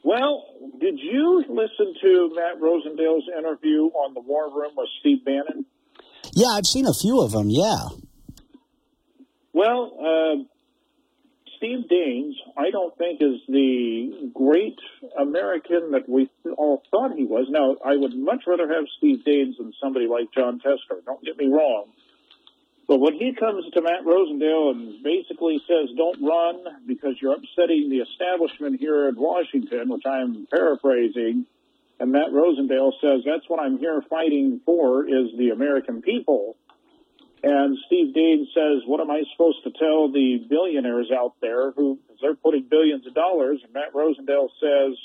Well, 0.03 0.50
did 0.81 0.99
you 0.99 1.45
listen 1.47 1.93
to 2.01 2.33
Matt 2.35 2.59
Rosendale's 2.59 3.29
interview 3.37 3.83
on 3.93 4.13
the 4.13 4.19
War 4.19 4.49
Room 4.49 4.71
with 4.75 4.89
Steve 4.99 5.23
Bannon? 5.23 5.65
Yeah, 6.33 6.47
I've 6.47 6.65
seen 6.65 6.87
a 6.87 6.93
few 6.93 7.21
of 7.21 7.31
them. 7.31 7.49
Yeah. 7.49 7.89
Well, 9.53 9.93
uh, 9.99 10.43
Steve 11.57 11.85
Daines, 11.91 12.33
I 12.57 12.71
don't 12.71 12.97
think 12.97 13.21
is 13.21 13.39
the 13.47 14.31
great 14.33 14.79
American 15.19 15.91
that 15.91 16.09
we 16.09 16.29
all 16.57 16.81
thought 16.89 17.15
he 17.15 17.25
was. 17.25 17.45
Now, 17.49 17.75
I 17.85 17.95
would 17.95 18.15
much 18.15 18.43
rather 18.47 18.67
have 18.67 18.85
Steve 18.97 19.19
Daines 19.25 19.57
than 19.57 19.73
somebody 19.79 20.07
like 20.07 20.33
Jon 20.33 20.59
Tester. 20.59 21.01
Don't 21.05 21.23
get 21.23 21.37
me 21.37 21.47
wrong. 21.47 21.91
But 22.91 22.99
when 22.99 23.13
he 23.13 23.31
comes 23.33 23.63
to 23.71 23.81
Matt 23.81 24.03
Rosendale 24.03 24.71
and 24.71 25.01
basically 25.01 25.61
says, 25.65 25.95
don't 25.95 26.21
run 26.21 26.83
because 26.85 27.15
you're 27.21 27.31
upsetting 27.31 27.89
the 27.89 27.99
establishment 27.99 28.81
here 28.81 29.07
in 29.07 29.15
Washington, 29.15 29.87
which 29.87 30.05
I'm 30.05 30.45
paraphrasing, 30.51 31.45
and 32.01 32.11
Matt 32.11 32.31
Rosendale 32.33 32.91
says, 32.99 33.21
that's 33.25 33.47
what 33.47 33.61
I'm 33.61 33.77
here 33.77 34.03
fighting 34.09 34.59
for 34.65 35.07
is 35.07 35.29
the 35.37 35.51
American 35.51 36.01
people. 36.01 36.57
And 37.41 37.77
Steve 37.87 38.13
Daines 38.13 38.47
says, 38.53 38.83
what 38.85 38.99
am 38.99 39.09
I 39.09 39.23
supposed 39.31 39.63
to 39.63 39.71
tell 39.71 40.11
the 40.11 40.45
billionaires 40.49 41.11
out 41.17 41.35
there 41.39 41.71
who, 41.71 41.97
they're 42.21 42.35
putting 42.35 42.63
billions 42.63 43.07
of 43.07 43.13
dollars, 43.13 43.61
and 43.63 43.73
Matt 43.73 43.93
Rosendale 43.93 44.49
says, 44.59 44.97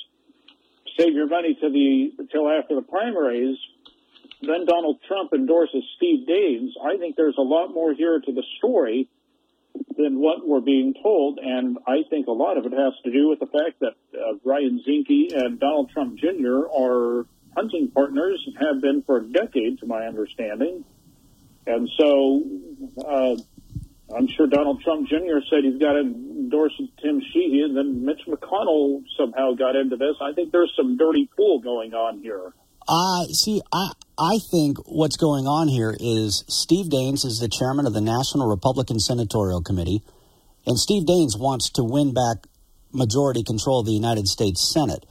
save 0.99 1.15
your 1.15 1.29
money 1.29 1.55
to 1.55 1.71
the, 1.71 2.27
till 2.33 2.51
after 2.51 2.75
the 2.75 2.83
primaries 2.83 3.57
then 4.43 4.67
Donald 4.67 4.99
Trump 5.07 5.33
endorses 5.33 5.83
Steve 5.97 6.27
Daines, 6.29 6.73
I 6.83 6.97
think 6.99 7.17
there's 7.17 7.39
a 7.39 7.43
lot 7.43 7.73
more 7.73 7.95
here 7.95 8.21
to 8.21 8.33
the 8.33 8.43
story 8.59 9.09
than 9.97 10.19
what 10.21 10.47
we're 10.47 10.61
being 10.61 10.95
told. 11.03 11.39
And 11.39 11.79
I 11.87 12.03
think 12.09 12.27
a 12.27 12.33
lot 12.33 12.59
of 12.59 12.67
it 12.67 12.73
has 12.73 12.93
to 13.05 13.11
do 13.11 13.29
with 13.29 13.41
the 13.41 13.47
fact 13.47 13.81
that 13.81 13.95
uh, 14.15 14.39
Ryan 14.45 14.83
Zinke 14.87 15.35
and 15.35 15.59
Donald 15.59 15.91
Trump 15.91 16.19
Jr. 16.19 16.67
are 16.69 17.27
hunting 17.57 17.91
partners, 17.91 18.43
and 18.47 18.57
have 18.67 18.83
been 18.83 19.03
for 19.03 19.19
a 19.19 19.27
decade, 19.27 19.79
to 19.81 19.87
my 19.87 20.07
understanding. 20.07 20.85
And 21.67 21.89
so 21.99 22.45
uh, 23.03 23.37
I'm 24.15 24.29
sure 24.29 24.47
Donald 24.47 24.83
Trump 24.83 25.09
Jr. 25.09 25.41
said 25.51 25.65
he's 25.65 25.81
got 25.81 25.95
to 25.95 26.01
endorse 26.01 26.73
Tim 27.03 27.23
Sheehy, 27.33 27.63
and 27.63 27.77
then 27.77 28.05
Mitch 28.05 28.21
McConnell 28.29 29.03
somehow 29.19 29.55
got 29.55 29.75
into 29.75 29.97
this. 29.97 30.17
I 30.21 30.33
think 30.33 30.53
there's 30.53 30.73
some 30.77 30.97
dirty 30.97 31.29
pool 31.35 31.61
going 31.61 31.95
on 31.95 32.21
here. 32.21 32.53
I 32.89 33.27
see. 33.33 33.63
I 33.73 33.93
I 34.19 34.39
think 34.51 34.79
what's 34.87 35.19
going 35.19 35.45
on 35.45 35.69
here 35.69 35.93
is 35.93 36.43
Steve 36.49 36.87
Daines 36.87 37.27
is 37.27 37.37
the 37.39 37.53
chairman 37.53 37.85
of 37.85 37.93
the 37.93 38.01
National 38.01 38.49
Republican 38.49 38.99
Senatorial 38.99 39.61
Committee, 39.61 40.01
and 40.65 40.79
Steve 40.79 41.05
Daines 41.05 41.39
wants 41.39 41.69
to 41.77 41.85
win 41.85 42.15
back 42.15 42.49
majority 42.93 43.45
control 43.45 43.81
of 43.81 43.87
the 43.87 43.93
United 43.93 44.27
States 44.27 44.73
Senate. 44.73 45.05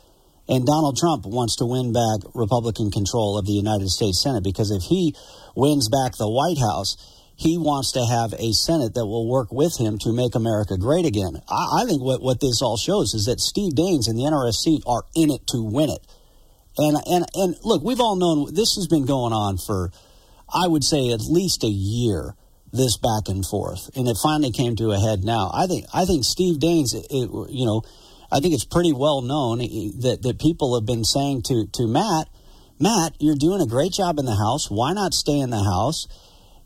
And 0.50 0.66
Donald 0.66 0.98
Trump 0.98 1.26
wants 1.26 1.58
to 1.58 1.66
win 1.70 1.94
back 1.94 2.26
Republican 2.34 2.90
control 2.90 3.38
of 3.38 3.46
the 3.46 3.54
United 3.54 3.90
States 3.90 4.24
Senate 4.24 4.44
because 4.44 4.72
if 4.72 4.82
he 4.90 5.14
wins 5.56 5.88
back 5.88 6.18
the 6.18 6.30
White 6.30 6.58
House, 6.58 6.98
he 7.38 7.60
wants 7.60 7.92
to 7.94 8.02
have 8.02 8.34
a 8.34 8.54
Senate 8.54 8.96
that 8.96 9.06
will 9.06 9.30
work 9.30 9.52
with 9.52 9.78
him 9.78 10.00
to 10.00 10.14
make 10.14 10.34
America 10.34 10.78
great 10.78 11.06
again. 11.06 11.38
I, 11.46 11.82
I 11.82 11.86
think 11.86 12.02
what, 12.02 12.24
what 12.24 12.42
this 12.42 12.62
all 12.62 12.78
shows 12.78 13.14
is 13.14 13.26
that 13.26 13.40
Steve 13.40 13.74
Daines 13.78 14.10
and 14.10 14.18
the 14.18 14.26
NRSC 14.26 14.82
are 14.90 15.06
in 15.14 15.30
it 15.30 15.46
to 15.54 15.62
win 15.62 15.94
it. 15.94 16.02
And 16.78 16.98
and 17.08 17.26
and 17.36 17.56
look, 17.64 17.84
we've 17.84 18.02
all 18.02 18.16
known 18.16 18.54
this 18.54 18.76
has 18.76 18.88
been 18.88 19.06
going 19.06 19.34
on 19.34 19.58
for, 19.58 19.92
I 20.54 20.68
would 20.68 20.84
say, 20.84 21.12
at 21.12 21.22
least 21.22 21.64
a 21.64 21.70
year. 21.70 22.36
This 22.74 22.98
back 22.98 23.30
and 23.30 23.46
forth, 23.46 23.90
and 23.96 24.06
it 24.06 24.18
finally 24.22 24.52
came 24.52 24.76
to 24.76 24.92
a 24.92 25.00
head. 25.00 25.24
Now, 25.24 25.50
I 25.54 25.66
think 25.66 25.86
I 25.94 26.04
think 26.04 26.26
Steve 26.26 26.60
Daines, 26.60 26.94
it, 26.94 27.08
you 27.50 27.66
know, 27.66 27.84
I 28.30 28.42
think 28.42 28.54
it's 28.54 28.66
pretty 28.66 28.92
well 28.92 29.22
known 29.22 29.62
eh, 29.62 29.92
that 30.02 30.24
that 30.24 30.40
people 30.40 30.76
have 30.76 30.86
been 30.86 31.06
saying 31.06 31.44
to 31.44 31.68
to 31.72 31.88
Matt, 31.88 32.28
Matt, 32.78 33.16
you're 33.20 33.36
doing 33.36 33.62
a 33.62 33.66
great 33.66 33.94
job 33.94 34.20
in 34.20 34.26
the 34.26 34.36
House. 34.36 34.70
Why 34.70 34.92
not 34.92 35.14
stay 35.14 35.40
in 35.40 35.52
the 35.52 35.64
House? 35.64 36.08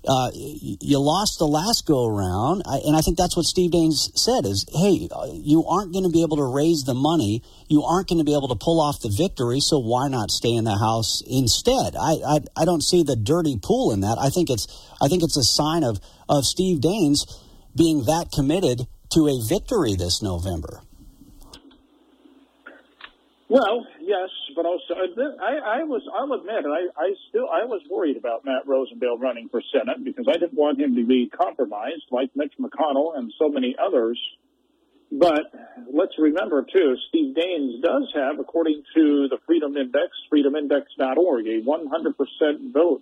Uh, 0.08 0.32
you 0.34 0.98
lost 1.00 1.40
the 1.40 1.48
last 1.48 1.86
go 1.86 2.08
around, 2.08 2.64
and 2.66 2.96
I 2.96 3.02
think 3.02 3.18
that's 3.18 3.36
what 3.36 3.46
Steve 3.46 3.72
Daines 3.72 4.16
said: 4.16 4.46
is 4.46 4.66
hey, 4.72 5.10
uh, 5.12 5.28
you 5.34 5.66
aren't 5.66 5.92
going 5.92 6.06
to 6.06 6.10
be 6.10 6.24
able 6.24 6.38
to 6.38 6.46
raise 6.46 6.84
the 6.86 6.94
money, 6.94 7.44
you 7.68 7.84
aren't 7.84 8.08
going 8.08 8.20
to 8.20 8.24
be 8.24 8.34
able 8.34 8.48
to 8.48 8.56
pull 8.56 8.80
off 8.80 9.02
the 9.02 9.14
victory, 9.16 9.60
so 9.60 9.78
why 9.78 10.08
not 10.08 10.32
stay 10.32 10.54
in 10.54 10.64
the 10.64 10.78
house 10.78 11.22
instead? 11.28 11.96
I, 12.00 12.16
I 12.26 12.40
I 12.56 12.66
don't 12.66 12.84
see 12.84 13.04
the 13.04 13.18
dirty 13.18 13.60
pool 13.62 13.92
in 13.92 14.00
that. 14.02 14.18
I 14.18 14.30
think 14.30 14.50
it's 14.50 14.68
I 15.02 15.10
think 15.10 15.22
it's 15.22 15.38
a 15.38 15.44
sign 15.44 15.84
of 15.84 16.00
of 16.30 16.46
Steve 16.46 16.80
Daines 16.80 17.28
being 17.76 18.06
that 18.06 18.32
committed 18.32 18.88
to 19.12 19.28
a 19.28 19.44
victory 19.48 19.96
this 19.96 20.22
November. 20.22 20.82
Well, 23.50 23.88
yes, 24.00 24.30
but 24.56 24.68
also 24.68 24.94
uh, 24.94 25.22
I, 25.42 25.82
I 25.82 25.84
was. 25.84 26.04
I'll 26.14 26.32
admit, 26.34 26.66
I, 26.70 27.02
I 27.02 27.14
still 27.30 27.50
I 27.50 27.66
was 27.66 27.82
worried 27.90 28.16
about 28.16 28.46
Matt 28.46 28.68
Rosendale 28.68 29.20
running 29.20 29.50
for 29.50 29.64
Senate 29.74 30.04
because 30.04 30.28
I 30.30 30.34
didn't 30.34 30.54
want 30.54 30.80
him 30.80 30.96
to 30.96 31.04
be 31.04 31.30
compromised 31.30 32.06
like 32.12 32.30
Mitch 32.36 32.54
McConnell 32.60 33.18
and 33.18 33.34
so 33.40 33.50
many 33.50 33.76
others. 33.84 34.20
But 35.12 35.52
let's 35.92 36.14
remember 36.20 36.64
too, 36.72 36.96
Steve 37.10 37.36
Daines 37.36 37.82
does 37.82 38.12
have, 38.14 38.40
according 38.40 38.84
to 38.94 39.28
the 39.28 39.40
Freedom 39.48 39.76
Index, 39.76 40.10
freedomindex.org, 40.32 41.48
a 41.48 41.62
100% 41.62 42.72
vote, 42.72 43.02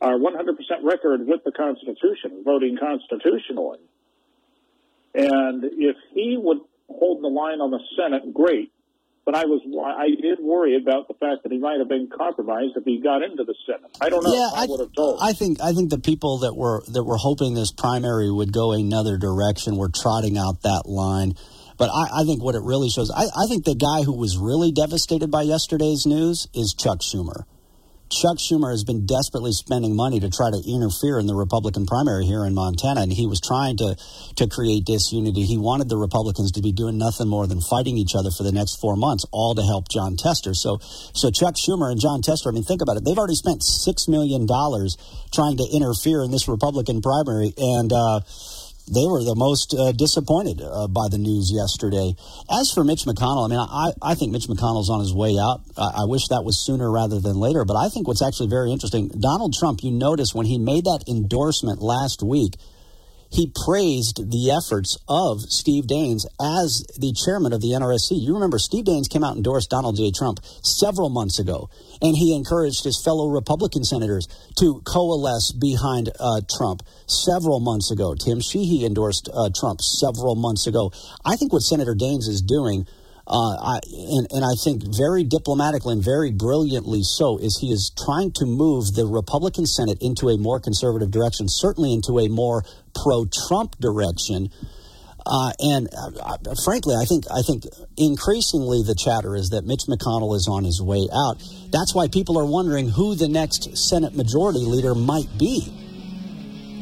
or 0.00 0.18
100% 0.18 0.56
record 0.82 1.24
with 1.24 1.44
the 1.44 1.52
Constitution, 1.52 2.42
voting 2.44 2.76
constitutionally. 2.76 3.78
And 5.14 5.62
if 5.64 5.96
he 6.12 6.36
would 6.36 6.58
hold 6.90 7.22
the 7.22 7.28
line 7.28 7.60
on 7.60 7.70
the 7.70 7.80
Senate, 7.96 8.34
great 8.34 8.72
but 9.28 9.34
I 9.34 9.44
was 9.44 9.60
I 9.84 10.08
did 10.22 10.40
worry 10.40 10.74
about 10.74 11.06
the 11.06 11.12
fact 11.12 11.42
that 11.42 11.52
he 11.52 11.58
might 11.58 11.80
have 11.80 11.88
been 11.88 12.08
compromised 12.08 12.78
if 12.78 12.84
he 12.84 12.98
got 12.98 13.20
into 13.22 13.44
the 13.44 13.54
Senate. 13.66 13.94
I 14.00 14.08
don't 14.08 14.24
know. 14.24 14.32
Yeah, 14.32 14.48
I, 14.56 14.62
I 14.62 14.66
would 14.66 14.80
have 14.80 14.94
told. 14.96 15.18
I 15.22 15.34
think 15.34 15.60
I 15.60 15.74
think 15.74 15.90
the 15.90 15.98
people 15.98 16.38
that 16.38 16.56
were 16.56 16.82
that 16.88 17.04
were 17.04 17.18
hoping 17.18 17.52
this 17.52 17.70
primary 17.70 18.30
would 18.30 18.54
go 18.54 18.72
another 18.72 19.18
direction 19.18 19.76
were 19.76 19.90
trotting 19.94 20.38
out 20.38 20.62
that 20.62 20.84
line. 20.86 21.34
But 21.76 21.90
I, 21.90 22.22
I 22.22 22.24
think 22.24 22.42
what 22.42 22.54
it 22.54 22.62
really 22.62 22.88
shows, 22.88 23.10
I, 23.10 23.24
I 23.24 23.46
think 23.48 23.66
the 23.66 23.74
guy 23.76 24.02
who 24.02 24.16
was 24.16 24.38
really 24.38 24.72
devastated 24.72 25.30
by 25.30 25.42
yesterday's 25.42 26.06
news 26.06 26.48
is 26.54 26.72
Chuck 26.72 27.00
Schumer. 27.00 27.44
Chuck 28.10 28.38
Schumer 28.38 28.70
has 28.70 28.84
been 28.84 29.06
desperately 29.06 29.52
spending 29.52 29.94
money 29.94 30.20
to 30.20 30.30
try 30.30 30.50
to 30.50 30.62
interfere 30.66 31.18
in 31.18 31.26
the 31.26 31.34
Republican 31.34 31.84
primary 31.84 32.24
here 32.24 32.44
in 32.44 32.54
Montana, 32.54 33.02
and 33.02 33.12
he 33.12 33.26
was 33.26 33.40
trying 33.40 33.76
to 33.78 33.96
to 34.36 34.48
create 34.48 34.84
disunity. 34.84 35.44
He 35.44 35.58
wanted 35.58 35.88
the 35.88 35.96
Republicans 35.98 36.52
to 36.52 36.62
be 36.62 36.72
doing 36.72 36.96
nothing 36.96 37.28
more 37.28 37.46
than 37.46 37.60
fighting 37.60 37.98
each 37.98 38.14
other 38.14 38.30
for 38.30 38.44
the 38.44 38.52
next 38.52 38.80
four 38.80 38.96
months, 38.96 39.26
all 39.30 39.54
to 39.54 39.62
help 39.62 39.88
Jon 39.88 40.16
Tester. 40.16 40.54
So, 40.54 40.78
so 40.80 41.30
Chuck 41.30 41.54
Schumer 41.56 41.90
and 41.90 42.00
Jon 42.00 42.22
Tester. 42.22 42.48
I 42.48 42.52
mean, 42.52 42.64
think 42.64 42.82
about 42.82 42.96
it. 42.96 43.04
They've 43.04 43.18
already 43.18 43.36
spent 43.36 43.62
six 43.62 44.08
million 44.08 44.46
dollars 44.46 44.96
trying 45.32 45.58
to 45.58 45.66
interfere 45.70 46.22
in 46.22 46.30
this 46.30 46.48
Republican 46.48 47.02
primary, 47.02 47.52
and. 47.56 47.92
Uh, 47.92 48.20
they 48.88 49.06
were 49.06 49.22
the 49.24 49.36
most 49.36 49.74
uh, 49.74 49.92
disappointed 49.92 50.60
uh, 50.60 50.88
by 50.88 51.08
the 51.10 51.18
news 51.18 51.52
yesterday. 51.52 52.14
As 52.50 52.70
for 52.72 52.84
Mitch 52.84 53.04
McConnell, 53.04 53.46
I 53.46 53.48
mean, 53.48 53.60
I, 53.60 53.92
I 54.02 54.14
think 54.14 54.32
Mitch 54.32 54.48
McConnell's 54.48 54.90
on 54.90 55.00
his 55.00 55.12
way 55.12 55.38
out. 55.38 55.60
I, 55.76 56.02
I, 56.02 56.04
wish 56.04 56.28
that 56.28 56.44
was 56.44 56.64
sooner 56.64 56.90
rather 56.90 57.20
than 57.20 57.36
later. 57.36 57.64
But 57.64 57.76
I 57.76 57.88
think 57.88 58.08
what's 58.08 58.22
actually 58.22 58.48
very 58.48 58.72
interesting, 58.72 59.08
Donald 59.08 59.54
Trump, 59.54 59.82
you 59.82 59.90
notice 59.90 60.34
when 60.34 60.46
he 60.46 60.58
made 60.58 60.84
that 60.84 61.04
endorsement 61.08 61.80
last 61.82 62.22
week, 62.22 62.54
he 63.30 63.52
praised 63.64 64.30
the 64.30 64.50
efforts 64.50 64.96
of 65.08 65.40
Steve 65.42 65.84
Daines 65.84 66.24
as 66.40 66.84
the 66.98 67.12
chairman 67.12 67.52
of 67.52 67.60
the 67.60 67.68
NRSC. 67.68 68.20
You 68.20 68.34
remember 68.34 68.58
Steve 68.58 68.84
Daines 68.84 69.08
came 69.08 69.22
out 69.22 69.36
and 69.36 69.38
endorsed 69.38 69.70
Donald 69.70 69.96
J. 69.96 70.10
Trump 70.10 70.40
several 70.62 71.10
months 71.10 71.38
ago, 71.38 71.68
and 72.00 72.16
he 72.16 72.34
encouraged 72.34 72.84
his 72.84 73.00
fellow 73.02 73.28
Republican 73.28 73.84
senators 73.84 74.26
to 74.58 74.80
coalesce 74.84 75.52
behind 75.52 76.10
uh, 76.18 76.40
Trump 76.56 76.82
several 77.06 77.60
months 77.60 77.90
ago. 77.90 78.14
Tim 78.14 78.40
Sheehy 78.40 78.84
endorsed 78.84 79.28
uh, 79.32 79.50
Trump 79.54 79.80
several 79.80 80.34
months 80.34 80.66
ago. 80.66 80.92
I 81.24 81.36
think 81.36 81.52
what 81.52 81.62
Senator 81.62 81.94
Daines 81.94 82.28
is 82.28 82.42
doing 82.42 82.86
uh, 83.28 83.76
I, 83.76 83.80
and, 83.92 84.26
and 84.30 84.44
I 84.44 84.56
think 84.64 84.82
very 84.96 85.22
diplomatically 85.22 85.92
and 85.92 86.02
very 86.02 86.32
brilliantly 86.32 87.02
so, 87.02 87.36
is 87.36 87.58
he 87.60 87.68
is 87.68 87.92
trying 87.92 88.32
to 88.36 88.46
move 88.46 88.94
the 88.94 89.04
Republican 89.04 89.66
Senate 89.66 89.98
into 90.00 90.30
a 90.30 90.38
more 90.38 90.58
conservative 90.58 91.10
direction, 91.10 91.46
certainly 91.46 91.92
into 91.92 92.18
a 92.18 92.28
more 92.28 92.64
pro-Trump 92.94 93.76
direction. 93.76 94.48
Uh, 95.26 95.52
and 95.60 95.88
uh, 95.92 96.38
frankly, 96.64 96.94
I 96.96 97.04
think 97.04 97.24
I 97.28 97.42
think 97.42 97.64
increasingly 97.98 98.82
the 98.82 98.94
chatter 98.94 99.36
is 99.36 99.50
that 99.50 99.66
Mitch 99.66 99.84
McConnell 99.86 100.34
is 100.34 100.48
on 100.48 100.64
his 100.64 100.80
way 100.80 101.06
out. 101.12 101.36
That's 101.70 101.94
why 101.94 102.08
people 102.08 102.38
are 102.38 102.46
wondering 102.46 102.88
who 102.88 103.14
the 103.14 103.28
next 103.28 103.76
Senate 103.76 104.16
Majority 104.16 104.60
Leader 104.60 104.94
might 104.94 105.28
be. 105.36 105.68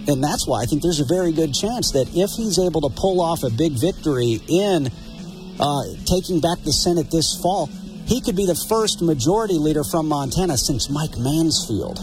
And 0.06 0.22
that's 0.22 0.46
why 0.46 0.62
I 0.62 0.66
think 0.66 0.82
there's 0.82 1.00
a 1.00 1.10
very 1.10 1.32
good 1.32 1.52
chance 1.52 1.90
that 1.90 2.06
if 2.14 2.30
he's 2.38 2.60
able 2.60 2.88
to 2.88 2.94
pull 2.94 3.20
off 3.20 3.42
a 3.42 3.50
big 3.50 3.72
victory 3.72 4.38
in 4.46 4.86
uh, 5.58 5.82
taking 6.06 6.40
back 6.40 6.58
the 6.64 6.72
Senate 6.72 7.10
this 7.10 7.38
fall, 7.40 7.66
he 8.06 8.20
could 8.20 8.36
be 8.36 8.46
the 8.46 8.54
first 8.68 9.02
majority 9.02 9.58
leader 9.58 9.82
from 9.84 10.08
Montana 10.08 10.56
since 10.56 10.88
Mike 10.88 11.16
Mansfield. 11.18 11.98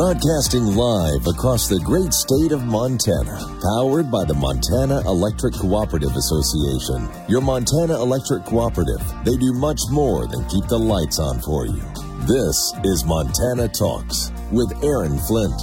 Broadcasting 0.00 0.64
live 0.64 1.26
across 1.28 1.68
the 1.68 1.78
great 1.84 2.16
state 2.16 2.56
of 2.56 2.64
Montana, 2.64 3.36
powered 3.60 4.10
by 4.10 4.24
the 4.24 4.32
Montana 4.32 5.04
Electric 5.04 5.52
Cooperative 5.52 6.16
Association. 6.16 7.04
Your 7.28 7.44
Montana 7.44 8.00
Electric 8.00 8.48
Cooperative, 8.48 9.04
they 9.28 9.36
do 9.36 9.52
much 9.52 9.76
more 9.92 10.24
than 10.26 10.48
keep 10.48 10.64
the 10.72 10.80
lights 10.80 11.20
on 11.20 11.44
for 11.44 11.68
you. 11.68 11.84
This 12.24 12.56
is 12.80 13.04
Montana 13.04 13.68
Talks 13.68 14.32
with 14.48 14.72
Aaron 14.80 15.20
Flint. 15.28 15.60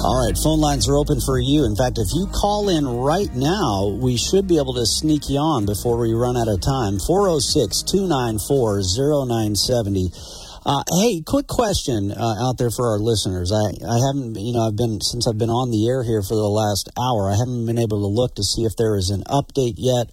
All 0.00 0.24
right, 0.24 0.40
phone 0.40 0.64
lines 0.64 0.88
are 0.88 0.96
open 0.96 1.20
for 1.20 1.36
you. 1.36 1.68
In 1.68 1.76
fact, 1.76 2.00
if 2.00 2.08
you 2.16 2.32
call 2.32 2.72
in 2.72 2.88
right 2.88 3.32
now, 3.36 3.92
we 4.00 4.16
should 4.16 4.48
be 4.48 4.56
able 4.56 4.72
to 4.80 4.88
sneak 4.88 5.28
you 5.28 5.36
on 5.36 5.68
before 5.68 6.00
we 6.00 6.16
run 6.16 6.40
out 6.40 6.48
of 6.48 6.64
time. 6.64 6.96
406 6.96 7.84
294 7.84 8.80
0970. 9.28 10.45
Uh, 10.66 10.82
hey, 10.98 11.22
quick 11.22 11.46
question 11.46 12.10
uh, 12.10 12.34
out 12.42 12.58
there 12.58 12.74
for 12.74 12.90
our 12.90 12.98
listeners. 12.98 13.54
I, 13.54 13.70
I 13.86 13.98
haven't, 14.10 14.34
you 14.34 14.52
know, 14.52 14.66
I've 14.66 14.74
been, 14.74 15.00
since 15.00 15.28
I've 15.28 15.38
been 15.38 15.48
on 15.48 15.70
the 15.70 15.86
air 15.86 16.02
here 16.02 16.26
for 16.26 16.34
the 16.34 16.50
last 16.50 16.90
hour, 16.98 17.30
I 17.30 17.38
haven't 17.38 17.66
been 17.66 17.78
able 17.78 18.02
to 18.02 18.10
look 18.10 18.34
to 18.34 18.42
see 18.42 18.66
if 18.66 18.74
there 18.74 18.96
is 18.96 19.10
an 19.10 19.22
update 19.30 19.78
yet 19.78 20.10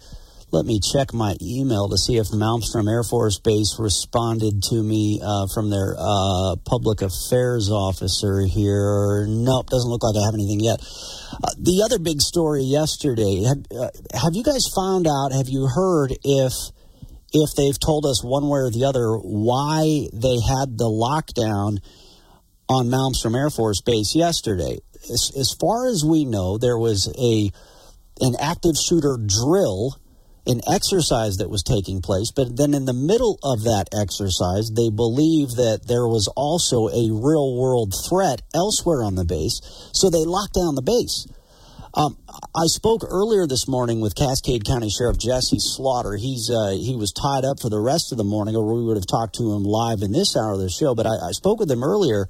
let 0.54 0.68
me 0.68 0.80
check 0.80 1.14
my 1.16 1.36
email 1.42 1.90
to 1.90 1.98
see 1.98 2.18
if 2.18 2.28
Malmstrom 2.28 2.88
Air 2.88 3.02
Force 3.02 3.40
Base 3.40 3.76
responded 3.80 4.62
to 4.70 4.84
me 4.84 5.20
uh, 5.20 5.48
from 5.52 5.72
their 5.72 5.96
uh, 5.98 6.56
public 6.64 7.02
affairs 7.02 7.72
officer 7.72 8.46
here. 8.46 9.26
Nope, 9.28 9.72
doesn't 9.72 9.90
look 9.90 10.04
like 10.04 10.16
I 10.16 10.26
have 10.26 10.36
anything 10.36 10.60
yet. 10.62 10.80
Uh, 11.34 11.58
the 11.58 11.82
other 11.84 11.98
big 11.98 12.22
story 12.22 12.62
yesterday. 12.62 13.42
Have, 13.50 13.66
uh, 13.74 13.90
have 14.14 14.38
you 14.38 14.44
guys 14.44 14.70
found 14.78 15.08
out? 15.10 15.34
Have 15.34 15.50
you 15.50 15.66
heard 15.66 16.14
if 16.24 16.54
if 17.34 17.56
they've 17.56 17.80
told 17.80 18.06
us 18.06 18.24
one 18.24 18.48
way 18.48 18.60
or 18.60 18.72
the 18.72 18.86
other 18.86 19.18
why 19.18 20.08
they 20.14 20.40
had 20.40 20.78
the 20.78 20.90
lockdown 20.90 21.80
on 22.70 22.88
Malmstrom 22.88 23.36
Air 23.36 23.50
Force 23.50 23.82
Base 23.82 24.16
yesterday? 24.16 24.80
As, 25.04 25.32
as 25.38 25.56
far 25.60 25.88
as 25.88 26.06
we 26.06 26.26
know, 26.26 26.58
there 26.58 26.78
was 26.78 27.12
a 27.20 27.52
an 28.22 28.36
active 28.40 28.76
shooter 28.78 29.18
drill 29.18 29.98
an 30.46 30.62
exercise 30.70 31.38
that 31.38 31.50
was 31.50 31.64
taking 31.64 32.02
place, 32.02 32.32
but 32.32 32.58
then 32.58 32.74
in 32.74 32.86
the 32.86 32.94
middle 32.94 33.40
of 33.44 33.64
that 33.64 33.88
exercise, 33.94 34.72
they 34.76 34.90
believe 34.90 35.56
that 35.56 35.88
there 35.88 36.08
was 36.08 36.28
also 36.36 36.90
a 36.90 37.08
real 37.12 37.56
world 37.56 37.94
threat 38.10 38.42
elsewhere 38.54 39.04
on 39.04 39.16
the 39.16 39.24
base, 39.24 39.62
so 39.94 40.10
they 40.10 40.26
locked 40.26 40.54
down 40.54 40.76
the 40.76 40.82
base. 40.82 41.28
Um, 41.96 42.18
I 42.56 42.66
spoke 42.66 43.04
earlier 43.08 43.46
this 43.46 43.68
morning 43.68 44.02
with 44.02 44.16
Cascade 44.16 44.66
County 44.66 44.90
Sheriff 44.90 45.20
Jesse 45.20 45.60
Slaughter. 45.60 46.16
He's 46.16 46.50
uh, 46.50 46.72
he 46.72 46.96
was 46.96 47.14
tied 47.14 47.46
up 47.46 47.60
for 47.60 47.70
the 47.70 47.80
rest 47.80 48.12
of 48.12 48.18
the 48.18 48.24
morning, 48.24 48.56
or 48.56 48.66
we 48.74 48.84
would 48.84 48.98
have 48.98 49.06
talked 49.06 49.36
to 49.36 49.54
him 49.54 49.64
live 49.64 50.02
in 50.02 50.12
this 50.12 50.36
hour 50.36 50.54
of 50.54 50.60
the 50.60 50.72
show. 50.72 50.96
But 50.96 51.06
I, 51.06 51.30
I 51.30 51.32
spoke 51.34 51.60
with 51.60 51.70
him 51.70 51.84
earlier, 51.84 52.26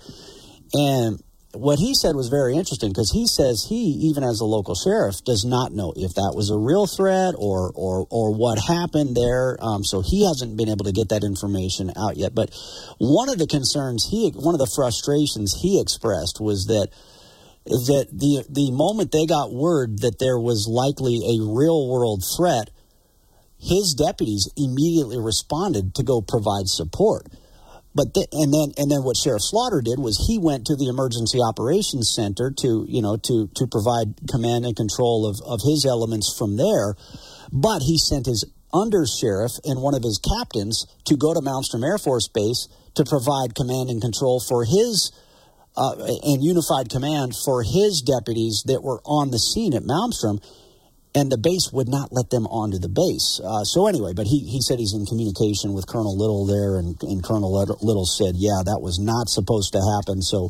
and 0.74 1.24
what 1.53 1.80
he 1.80 1.95
said 1.95 2.14
was 2.14 2.28
very 2.28 2.57
interesting 2.57 2.89
because 2.89 3.11
he 3.11 3.26
says 3.26 3.68
he, 3.70 4.09
even 4.11 4.24
as 4.26 4.41
a 4.41 4.45
local 4.45 4.76
sheriff, 4.76 5.24
does 5.24 5.45
not 5.45 5.72
know 5.72 5.93
if 5.95 6.14
that 6.16 6.34
was 6.36 6.49
a 6.49 6.57
real 6.57 6.86
threat 6.86 7.34
or 7.38 7.72
or 7.74 8.05
or 8.11 8.36
what 8.36 8.59
happened 8.59 9.16
there. 9.16 9.55
Um, 9.64 9.86
so 9.86 10.01
he 10.01 10.28
hasn't 10.28 10.57
been 10.57 10.68
able 10.68 10.84
to 10.86 10.91
get 10.91 11.07
that 11.07 11.24
information 11.24 11.89
out 11.95 12.18
yet. 12.18 12.36
But 12.36 12.51
one 12.97 13.30
of 13.30 13.38
the 13.38 13.47
concerns 13.47 14.09
he, 14.11 14.32
one 14.36 14.55
of 14.55 14.59
the 14.59 14.72
frustrations 14.76 15.55
he 15.61 15.80
expressed 15.80 16.41
was 16.41 16.66
that 16.66 16.89
is 17.66 17.88
that 17.88 18.07
the 18.11 18.43
the 18.49 18.72
moment 18.72 19.11
they 19.11 19.26
got 19.26 19.53
word 19.53 19.99
that 19.99 20.20
there 20.20 20.39
was 20.39 20.68
likely 20.68 21.24
a 21.24 21.43
real 21.43 21.88
world 21.88 22.24
threat, 22.36 22.70
his 23.59 23.93
deputies 23.93 24.49
immediately 24.57 25.18
responded 25.18 25.95
to 25.95 26.03
go 26.03 26.22
provide 26.22 26.68
support. 26.68 27.28
But 27.95 28.14
the, 28.16 28.28
and 28.34 28.51
then 28.51 28.74
and 28.76 28.91
then 28.91 29.03
what 29.03 29.16
Sheriff 29.16 29.43
Slaughter 29.43 29.82
did 29.82 29.99
was 29.99 30.26
he 30.28 30.39
went 30.39 30.66
to 30.66 30.76
the 30.76 30.89
emergency 30.89 31.39
operations 31.39 32.11
center 32.11 32.51
to 32.51 32.86
you 32.89 33.01
know 33.01 33.18
to 33.18 33.47
to 33.55 33.68
provide 33.68 34.28
command 34.28 34.66
and 34.66 34.76
control 34.76 35.30
of 35.30 35.39
of 35.45 35.61
his 35.64 35.86
elements 35.86 36.34
from 36.36 36.57
there. 36.57 36.95
But 37.53 37.84
he 37.84 37.97
sent 37.97 38.26
his 38.26 38.43
under 38.74 39.05
sheriff 39.05 39.53
and 39.64 39.82
one 39.82 39.93
of 39.93 40.01
his 40.01 40.18
captains 40.18 40.88
to 41.05 41.16
go 41.16 41.34
to 41.34 41.39
Malmstrom 41.39 41.86
Air 41.86 41.99
Force 41.99 42.28
Base 42.28 42.68
to 42.95 43.05
provide 43.05 43.53
command 43.53 43.89
and 43.89 44.01
control 44.01 44.39
for 44.41 44.66
his 44.66 45.11
uh, 45.76 45.95
and 46.24 46.43
unified 46.43 46.89
command 46.89 47.34
for 47.45 47.63
his 47.63 48.03
deputies 48.05 48.63
that 48.67 48.84
were 48.84 49.01
on 49.05 49.32
the 49.32 49.39
scene 49.39 49.74
at 49.74 49.84
Malmstrom 49.84 50.39
and 51.15 51.32
the 51.32 51.38
base 51.38 51.69
would 51.71 51.88
not 51.88 52.09
let 52.11 52.30
them 52.30 52.47
onto 52.47 52.80
the 52.80 52.89
base. 52.89 53.38
Uh, 53.38 53.63
so 53.63 53.86
anyway, 53.86 54.13
but 54.15 54.26
he, 54.26 54.49
he 54.49 54.61
said 54.61 54.80
he's 54.80 54.97
in 54.97 55.05
communication 55.05 55.74
with 55.74 55.86
Colonel 55.86 56.17
Little 56.17 56.45
there, 56.45 56.78
and, 56.82 56.97
and 57.03 57.24
Colonel 57.24 57.53
Little 57.53 58.05
said, 58.05 58.34
yeah, 58.36 58.65
that 58.65 58.82
was 58.82 58.97
not 58.97 59.30
supposed 59.30 59.74
to 59.74 59.82
happen. 59.82 60.21
So, 60.21 60.49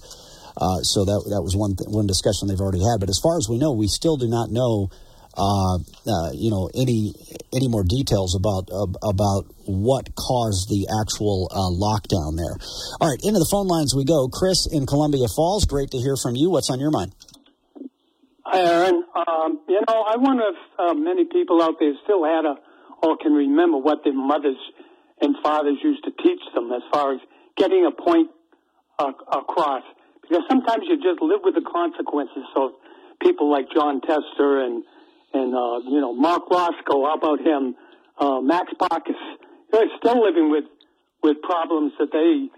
uh, 0.56 0.80
so 0.88 1.04
that 1.04 1.20
that 1.36 1.44
was 1.44 1.58
one 1.58 1.76
th- 1.76 1.90
one 1.90 2.08
discussion 2.08 2.48
they've 2.48 2.62
already 2.62 2.84
had. 2.84 3.02
But 3.02 3.10
as 3.10 3.20
far 3.20 3.36
as 3.36 3.50
we 3.50 3.58
know, 3.58 3.74
we 3.74 3.88
still 3.88 4.16
do 4.16 4.30
not 4.30 4.52
know, 4.52 4.88
uh, 5.36 5.78
uh 5.78 6.32
you 6.34 6.52
know, 6.52 6.70
any 6.74 7.14
any 7.54 7.68
more 7.68 7.84
details 7.84 8.36
about 8.36 8.70
about 9.02 9.46
what 9.66 10.16
caused 10.16 10.70
the 10.70 10.88
actual 11.02 11.50
uh, 11.52 11.72
lockdown 11.74 12.38
there. 12.38 12.58
All 13.02 13.10
right, 13.10 13.20
into 13.24 13.40
the 13.40 13.50
phone 13.50 13.68
lines 13.68 13.94
we 13.96 14.06
go. 14.06 14.28
Chris 14.28 14.68
in 14.72 14.86
Columbia 14.86 15.28
Falls, 15.36 15.66
great 15.66 15.92
to 15.92 15.98
hear 15.98 16.16
from 16.22 16.36
you. 16.36 16.50
What's 16.50 16.70
on 16.70 16.80
your 16.80 16.92
mind? 16.92 17.14
Hi, 18.46 18.60
Aaron. 18.60 19.04
Um, 19.16 19.62
you 19.70 19.80
know, 19.88 20.04
I 20.04 20.18
wonder 20.18 20.44
if 20.50 20.60
uh, 20.78 20.94
many 20.94 21.26
people 21.26 21.62
out 21.64 21.76
there 21.80 21.94
still 22.04 22.24
had 22.24 22.46
a 22.46 22.56
or 23.04 23.18
can 23.18 23.34
remember 23.34 23.78
what 23.78 24.04
their 24.04 24.14
mothers 24.14 24.58
and 25.22 25.36
fathers 25.44 25.78
used 25.84 26.04
to 26.06 26.12
teach 26.24 26.40
them 26.56 26.72
as 26.72 26.82
far 26.92 27.14
as 27.14 27.20
getting 27.58 27.86
a 27.86 27.92
point 27.92 28.32
uh, 28.98 29.12
across. 29.32 29.84
Because 30.22 30.44
sometimes 30.50 30.84
you 30.88 30.96
just 30.96 31.22
live 31.22 31.42
with 31.44 31.56
the 31.56 31.66
consequences. 31.70 32.44
So 32.56 32.76
people 33.22 33.52
like 33.52 33.66
Jon 33.76 34.00
Tester 34.02 34.64
and 34.64 34.84
and 35.34 35.54
uh, 35.54 35.90
you 35.90 36.00
know 36.00 36.14
Marc 36.14 36.48
Racicot, 36.50 37.06
how 37.06 37.16
about 37.16 37.42
him? 37.42 37.76
Uh, 38.18 38.42
Max 38.42 38.72
Baucus, 38.80 39.18
they're 39.72 39.90
still 39.98 40.24
living 40.24 40.50
with 40.50 40.66
with 41.22 41.42
problems 41.42 41.94
that 42.00 42.12
they 42.12 42.50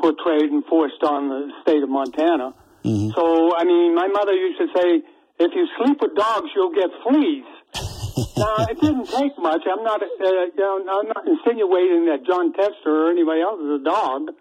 portrayed 0.00 0.50
and 0.50 0.64
forced 0.66 1.02
on 1.02 1.28
the 1.28 1.50
state 1.62 1.82
of 1.82 1.88
Montana. 1.88 2.54
Mm-hmm. 2.84 3.10
So 3.14 3.56
I 3.56 3.64
mean, 3.64 3.94
my 3.94 4.08
mother 4.08 4.32
used 4.32 4.58
to 4.58 4.66
say 4.76 5.02
if 5.38 5.52
you 5.54 5.66
sleep 5.78 5.98
with 6.02 6.14
dogs, 6.16 6.50
you'll 6.54 6.74
get 6.74 6.90
fleas. 7.06 7.46
now, 8.36 8.66
it 8.66 8.80
didn't 8.80 9.06
take 9.06 9.38
much. 9.38 9.62
I'm 9.70 9.84
not, 9.84 10.02
uh, 10.02 10.06
you 10.18 10.52
know, 10.56 10.82
I'm 10.82 11.08
not 11.08 11.26
insinuating 11.26 12.06
that 12.06 12.26
Jon 12.26 12.52
Tester 12.52 13.06
or 13.06 13.10
anybody 13.10 13.40
else 13.40 13.60
is 13.60 13.80
a 13.80 13.84
dog, 13.84 14.34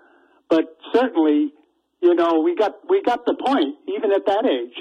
but 0.49 0.77
certainly, 0.93 1.53
you 2.01 2.15
know, 2.15 2.41
we 2.41 2.55
got 2.55 2.73
we 2.89 3.01
got 3.03 3.25
the 3.25 3.35
point, 3.35 3.75
even 3.87 4.11
at 4.11 4.25
that 4.25 4.45
age. 4.45 4.77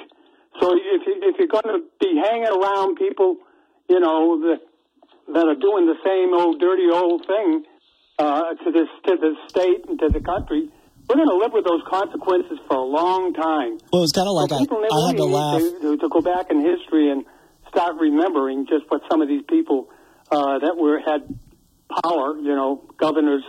So 0.61 0.73
if 0.73 1.07
you, 1.07 1.15
if 1.23 1.37
you're 1.39 1.49
going 1.49 1.69
to 1.69 1.85
be 2.01 2.21
hanging 2.23 2.49
around 2.49 2.97
people, 2.97 3.37
you 3.89 4.01
know, 4.01 4.41
that 4.41 4.61
that 5.35 5.47
are 5.47 5.59
doing 5.59 5.87
the 5.87 5.99
same 6.05 6.33
old 6.35 6.61
dirty 6.61 6.87
old 6.93 7.27
thing 7.27 7.65
uh, 8.19 8.55
to 8.65 8.71
this 8.71 8.89
to 9.07 9.17
the 9.17 9.35
state 9.49 9.85
and 9.89 9.99
to 9.99 10.09
the 10.09 10.21
country, 10.21 10.71
we're 11.09 11.17
going 11.17 11.29
to 11.29 11.37
live 11.37 11.53
with 11.53 11.65
those 11.65 11.83
consequences 11.89 12.59
for 12.69 12.77
a 12.77 12.85
long 12.85 13.33
time. 13.35 13.79
Well, 13.93 14.03
it's 14.03 14.13
kind 14.13 14.29
of 14.29 14.35
like 14.35 14.51
so 14.51 14.57
I, 14.57 14.63
I 14.63 15.07
had 15.09 15.17
to 15.17 15.25
laugh. 15.25 15.61
To, 15.61 15.97
to, 15.99 16.09
go 16.09 16.21
back 16.21 16.51
in 16.51 16.65
history 16.65 17.11
and 17.11 17.25
start 17.69 17.97
remembering 18.01 18.67
just 18.67 18.85
what 18.89 19.03
some 19.11 19.23
of 19.23 19.29
these 19.29 19.43
people 19.49 19.89
uh, 20.31 20.59
that 20.59 20.77
were 20.77 20.99
had 20.99 21.23
power, 22.03 22.37
you 22.37 22.55
know, 22.55 22.83
governors 22.99 23.45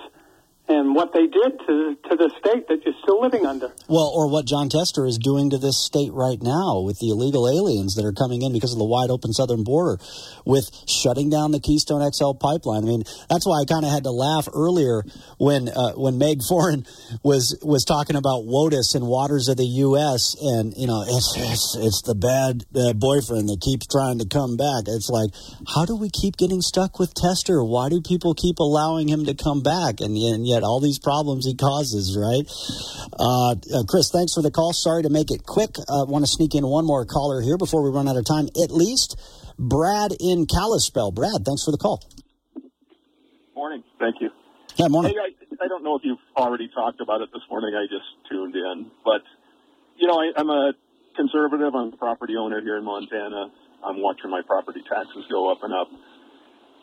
and 0.68 0.96
what 0.96 1.14
they 1.14 1.28
did 1.28 1.60
to 1.66 1.96
to 2.10 2.16
the 2.16 2.32
state 2.40 2.68
that 2.68 2.84
you're 2.84 2.96
still 3.02 3.22
living 3.22 3.46
under. 3.46 3.74
Well, 3.88 4.12
or 4.14 4.30
what 4.30 4.46
Jon 4.46 4.70
Tester 4.70 5.06
is 5.06 5.18
doing 5.18 5.50
to 5.52 5.58
this 5.58 5.84
state 5.86 6.12
right 6.12 6.42
now 6.42 6.82
with 6.82 7.00
the 7.00 7.10
illegal 7.10 7.48
aliens 7.48 7.96
that 7.96 8.06
are 8.06 8.14
coming 8.14 8.42
in 8.42 8.54
because 8.54 8.74
of 8.74 8.80
the 8.80 8.86
wide 8.86 9.10
open 9.10 9.34
southern 9.34 9.64
border, 9.64 10.02
with 10.46 10.70
shutting 10.88 11.30
down 11.30 11.52
the 11.52 11.60
Keystone 11.60 12.04
XL 12.12 12.34
pipeline. 12.34 12.84
I 12.84 12.88
mean, 12.88 13.04
that's 13.30 13.46
why 13.46 13.62
I 13.62 13.66
kind 13.66 13.86
of 13.86 13.92
had 13.92 14.04
to 14.04 14.12
laugh 14.12 14.48
earlier 14.54 15.04
when 15.38 15.70
uh, 15.70 15.94
when 15.94 16.18
Meg 16.18 16.40
Foran 16.44 16.88
was 17.24 17.58
was 17.64 17.86
talking 17.86 18.16
about 18.16 18.44
WOTUS 18.44 18.96
and 18.96 19.08
waters 19.08 19.48
of 19.48 19.58
the 19.58 19.68
U.S. 19.88 20.36
and 20.42 20.74
you 20.76 20.88
know 20.88 21.04
it's 21.08 21.34
it's, 21.38 21.76
it's 21.80 22.02
the 22.04 22.16
bad 22.16 22.66
uh, 22.76 22.94
boyfriend 22.94 23.50
that 23.50 23.62
keeps 23.62 23.88
trying 23.88 24.20
to 24.20 24.28
come 24.28 24.58
back. 24.58 24.88
It's 24.88 25.10
like, 25.10 25.32
how 25.76 25.86
do 25.86 25.96
we 25.96 26.10
keep 26.10 26.38
getting 26.38 26.62
stuck 26.62 27.00
with 27.00 27.14
Tester? 27.14 27.64
Why 27.64 27.90
do 27.90 28.02
people 28.02 28.34
keep 28.34 28.60
allowing 28.60 29.08
him 29.08 29.26
to 29.26 29.34
come 29.34 29.62
back? 29.62 30.00
And, 30.00 30.18
and 30.18 30.48
yet 30.48 30.57
all 30.64 30.80
these 30.80 31.00
problems 31.00 31.46
he 31.46 31.56
causes, 31.56 32.18
right? 32.18 32.46
Uh, 33.20 33.52
uh, 33.52 33.84
Chris, 33.88 34.10
thanks 34.12 34.34
for 34.34 34.42
the 34.42 34.52
call. 34.52 34.74
Sorry 34.74 35.04
to 35.04 35.10
make 35.10 35.32
it 35.32 35.44
quick. 35.46 35.72
I 35.90 36.02
uh, 36.02 36.06
want 36.06 36.24
to 36.26 36.32
sneak 36.32 36.56
in 36.56 36.66
one 36.66 36.86
more 36.86 37.06
caller 37.06 37.42
here 37.42 37.58
before 37.58 37.84
we 37.84 37.90
run 37.90 38.08
out 38.08 38.18
of 38.18 38.26
time. 38.26 38.48
At 38.62 38.72
least 38.72 39.18
Brad 39.58 40.14
in 40.20 40.46
Kalispell. 40.46 41.12
Brad, 41.12 41.46
thanks 41.46 41.64
for 41.64 41.72
the 41.72 41.78
call. 41.78 42.02
Morning. 43.56 43.84
Thank 44.00 44.22
you. 44.22 44.30
Yeah, 44.76 44.88
morning. 44.90 45.14
Hey, 45.14 45.34
I, 45.60 45.66
I 45.66 45.68
don't 45.68 45.84
know 45.84 45.96
if 45.96 46.04
you've 46.04 46.22
already 46.36 46.70
talked 46.70 47.02
about 47.02 47.22
it 47.22 47.30
this 47.34 47.42
morning. 47.50 47.74
I 47.74 47.86
just 47.90 48.06
tuned 48.30 48.56
in, 48.56 48.92
but 49.04 49.24
you 49.98 50.08
know, 50.08 50.14
I, 50.14 50.32
I'm 50.38 50.50
a 50.50 50.74
conservative. 51.16 51.74
I'm 51.74 51.94
a 51.94 51.98
property 51.98 52.36
owner 52.38 52.62
here 52.62 52.78
in 52.78 52.84
Montana. 52.84 53.52
I'm 53.84 54.02
watching 54.02 54.30
my 54.30 54.42
property 54.46 54.84
taxes 54.88 55.26
go 55.30 55.52
up 55.52 55.64
and 55.64 55.74
up, 55.74 55.88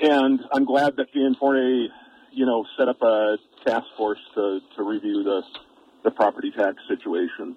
and 0.00 0.40
I'm 0.52 0.64
glad 0.64 0.96
that 0.96 1.12
Gianforte, 1.12 1.88
you 2.32 2.46
know, 2.46 2.64
set 2.76 2.88
up 2.88 3.00
a 3.02 3.36
task 3.66 3.86
force 3.96 4.18
to, 4.34 4.60
to 4.76 4.82
review 4.82 5.22
the, 5.22 5.42
the 6.04 6.10
property 6.10 6.50
tax 6.50 6.76
situation. 6.88 7.56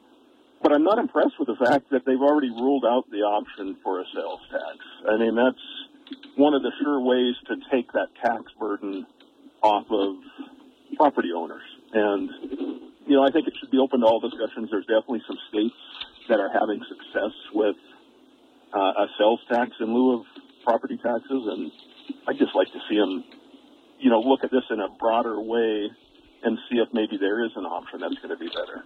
But 0.61 0.73
I'm 0.73 0.83
not 0.83 0.97
impressed 0.97 1.37
with 1.39 1.47
the 1.47 1.65
fact 1.65 1.91
that 1.91 2.05
they've 2.05 2.21
already 2.21 2.49
ruled 2.49 2.85
out 2.85 3.09
the 3.11 3.21
option 3.21 3.77
for 3.83 4.01
a 4.01 4.03
sales 4.13 4.39
tax. 4.51 4.77
I 5.07 5.17
mean, 5.17 5.35
that's 5.35 5.61
one 6.35 6.53
of 6.53 6.63
the 6.63 6.71
sure 6.81 6.99
ways 6.99 7.35
to 7.47 7.55
take 7.71 7.91
that 7.93 8.07
tax 8.23 8.43
burden 8.59 9.05
off 9.61 9.85
of 9.91 10.15
property 10.95 11.29
owners. 11.35 11.61
And, 11.93 12.29
you 13.05 13.15
know, 13.15 13.23
I 13.23 13.31
think 13.31 13.47
it 13.47 13.53
should 13.59 13.71
be 13.71 13.77
open 13.77 14.01
to 14.01 14.05
all 14.05 14.19
discussions. 14.19 14.69
There's 14.71 14.85
definitely 14.85 15.21
some 15.27 15.37
states 15.49 15.75
that 16.29 16.39
are 16.39 16.51
having 16.51 16.81
success 16.89 17.33
with 17.53 17.75
uh, 18.73 18.79
a 18.79 19.07
sales 19.17 19.39
tax 19.49 19.71
in 19.79 19.93
lieu 19.93 20.19
of 20.19 20.25
property 20.63 20.97
taxes. 20.97 21.43
And 21.47 21.71
I'd 22.27 22.37
just 22.37 22.55
like 22.55 22.67
to 22.73 22.79
see 22.89 22.97
them 22.97 23.23
you 23.99 24.09
know, 24.09 24.19
look 24.19 24.43
at 24.43 24.51
this 24.51 24.63
in 24.69 24.79
a 24.79 24.89
broader 24.99 25.39
way 25.39 25.89
and 26.43 26.57
see 26.69 26.77
if 26.77 26.89
maybe 26.93 27.17
there 27.17 27.43
is 27.43 27.51
an 27.55 27.65
option 27.65 27.99
that's 27.99 28.15
going 28.15 28.29
to 28.29 28.37
be 28.37 28.47
better. 28.47 28.83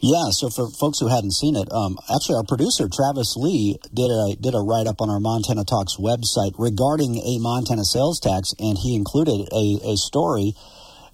Yeah, 0.00 0.30
so 0.30 0.48
for 0.48 0.70
folks 0.70 0.98
who 1.00 1.08
hadn't 1.08 1.32
seen 1.32 1.56
it, 1.56 1.70
um, 1.72 1.98
actually 2.08 2.36
our 2.36 2.44
producer 2.44 2.88
Travis 2.88 3.36
Lee 3.36 3.76
did 3.92 4.08
a 4.08 4.36
did 4.40 4.54
a 4.54 4.60
write 4.60 4.86
up 4.86 5.00
on 5.00 5.10
our 5.10 5.20
Montana 5.20 5.64
Talks 5.64 5.96
website 5.96 6.54
regarding 6.58 7.18
a 7.18 7.38
Montana 7.38 7.84
sales 7.84 8.20
tax, 8.20 8.54
and 8.58 8.78
he 8.78 8.94
included 8.94 9.48
a, 9.52 9.92
a 9.92 9.96
story, 9.96 10.54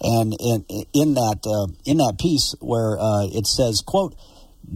and 0.01 0.37
in 0.39 0.65
in 0.93 1.15
that 1.15 1.41
uh, 1.43 1.73
in 1.85 1.97
that 1.97 2.19
piece 2.21 2.55
where 2.61 2.99
uh, 3.01 3.27
it 3.27 3.47
says, 3.47 3.83
"quote 3.85 4.15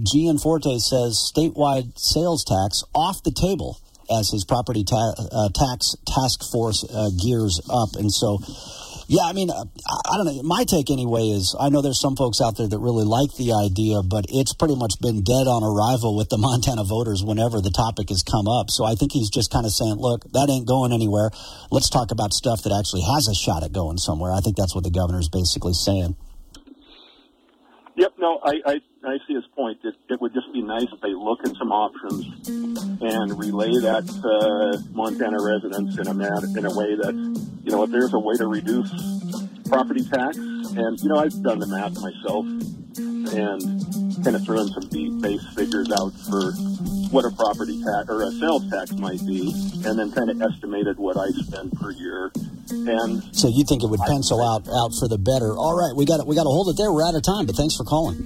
Gianforte 0.02 0.80
says 0.80 1.20
statewide 1.20 1.98
sales 1.98 2.44
tax 2.44 2.82
off 2.94 3.22
the 3.22 3.32
table." 3.32 3.78
As 4.10 4.30
his 4.30 4.44
property 4.44 4.84
ta- 4.84 5.14
uh, 5.32 5.48
tax 5.54 5.96
task 6.06 6.50
force 6.50 6.84
uh, 6.84 7.10
gears 7.22 7.60
up. 7.68 7.96
And 7.96 8.12
so, 8.12 8.38
yeah, 9.08 9.24
I 9.24 9.32
mean, 9.32 9.50
uh, 9.50 9.64
I 9.64 10.16
don't 10.16 10.26
know. 10.26 10.42
My 10.42 10.64
take 10.64 10.90
anyway 10.90 11.28
is 11.28 11.56
I 11.58 11.68
know 11.68 11.80
there's 11.80 12.00
some 12.00 12.16
folks 12.16 12.40
out 12.40 12.56
there 12.56 12.68
that 12.68 12.78
really 12.78 13.04
like 13.04 13.34
the 13.36 13.52
idea, 13.52 14.02
but 14.02 14.26
it's 14.28 14.52
pretty 14.54 14.76
much 14.76 15.00
been 15.00 15.22
dead 15.22 15.48
on 15.48 15.64
arrival 15.64 16.16
with 16.16 16.28
the 16.28 16.38
Montana 16.40 16.84
voters 16.84 17.24
whenever 17.24 17.60
the 17.60 17.70
topic 17.70 18.08
has 18.10 18.22
come 18.22 18.48
up. 18.48 18.70
So 18.70 18.84
I 18.84 18.94
think 18.94 19.12
he's 19.12 19.30
just 19.30 19.50
kind 19.50 19.66
of 19.66 19.72
saying, 19.72 19.96
look, 19.96 20.24
that 20.32 20.48
ain't 20.50 20.66
going 20.66 20.92
anywhere. 20.92 21.30
Let's 21.70 21.90
talk 21.90 22.10
about 22.10 22.32
stuff 22.32 22.62
that 22.64 22.72
actually 22.72 23.02
has 23.02 23.28
a 23.28 23.34
shot 23.34 23.64
at 23.64 23.72
going 23.72 23.98
somewhere. 23.98 24.32
I 24.32 24.40
think 24.40 24.56
that's 24.56 24.74
what 24.74 24.84
the 24.84 24.92
governor's 24.92 25.28
basically 25.28 25.74
saying. 25.74 26.16
Yep, 27.98 28.12
no, 28.20 28.38
I, 28.44 28.60
I, 28.64 28.80
I 29.02 29.18
see 29.26 29.34
his 29.34 29.44
point. 29.56 29.80
It, 29.82 29.92
it 30.08 30.20
would 30.20 30.32
just 30.32 30.52
be 30.52 30.62
nice 30.62 30.86
if 30.92 31.00
they 31.00 31.12
look 31.12 31.40
at 31.44 31.56
some 31.56 31.72
options 31.72 32.46
and 32.46 33.36
relay 33.36 33.72
that 33.82 34.06
to 34.06 34.94
Montana 34.94 35.38
residents 35.42 35.98
in 35.98 36.06
a 36.06 36.12
in 36.56 36.64
a 36.64 36.78
way 36.78 36.94
that, 36.94 37.12
you 37.64 37.72
know, 37.72 37.82
if 37.82 37.90
there's 37.90 38.14
a 38.14 38.18
way 38.20 38.36
to 38.36 38.46
reduce 38.46 38.88
property 39.68 40.04
tax, 40.04 40.36
and, 40.36 40.98
you 41.00 41.08
know, 41.08 41.16
I've 41.16 41.42
done 41.42 41.58
the 41.58 41.66
math 41.66 41.94
myself 42.00 42.46
and 43.34 44.24
kind 44.24 44.36
of 44.36 44.44
thrown 44.44 44.68
some 44.68 44.88
base 45.20 45.44
figures 45.54 45.90
out 45.92 46.12
for 46.28 46.52
what 47.10 47.24
a 47.24 47.30
property 47.30 47.82
tax 47.82 48.08
or 48.08 48.22
a 48.22 48.30
sales 48.32 48.68
tax 48.70 48.92
might 48.92 49.24
be, 49.26 49.52
and 49.84 49.98
then 49.98 50.10
kind 50.12 50.30
of 50.30 50.40
estimated 50.42 50.98
what 50.98 51.16
I 51.16 51.28
spend 51.30 51.72
per 51.72 51.90
year 51.90 52.32
and 52.70 53.22
so 53.34 53.48
you 53.48 53.64
think 53.64 53.82
it 53.82 53.86
would 53.86 54.00
pencil 54.00 54.42
out 54.42 54.68
out 54.68 54.92
for 54.98 55.08
the 55.08 55.18
better? 55.18 55.56
All 55.56 55.76
right, 55.76 55.96
we 55.96 56.04
got 56.04 56.26
we 56.26 56.36
got 56.36 56.44
to 56.44 56.52
hold 56.52 56.68
it 56.68 56.76
there. 56.76 56.92
We're 56.92 57.06
out 57.06 57.14
of 57.14 57.22
time, 57.22 57.46
but 57.46 57.56
thanks 57.56 57.76
for 57.76 57.84
calling. 57.84 58.20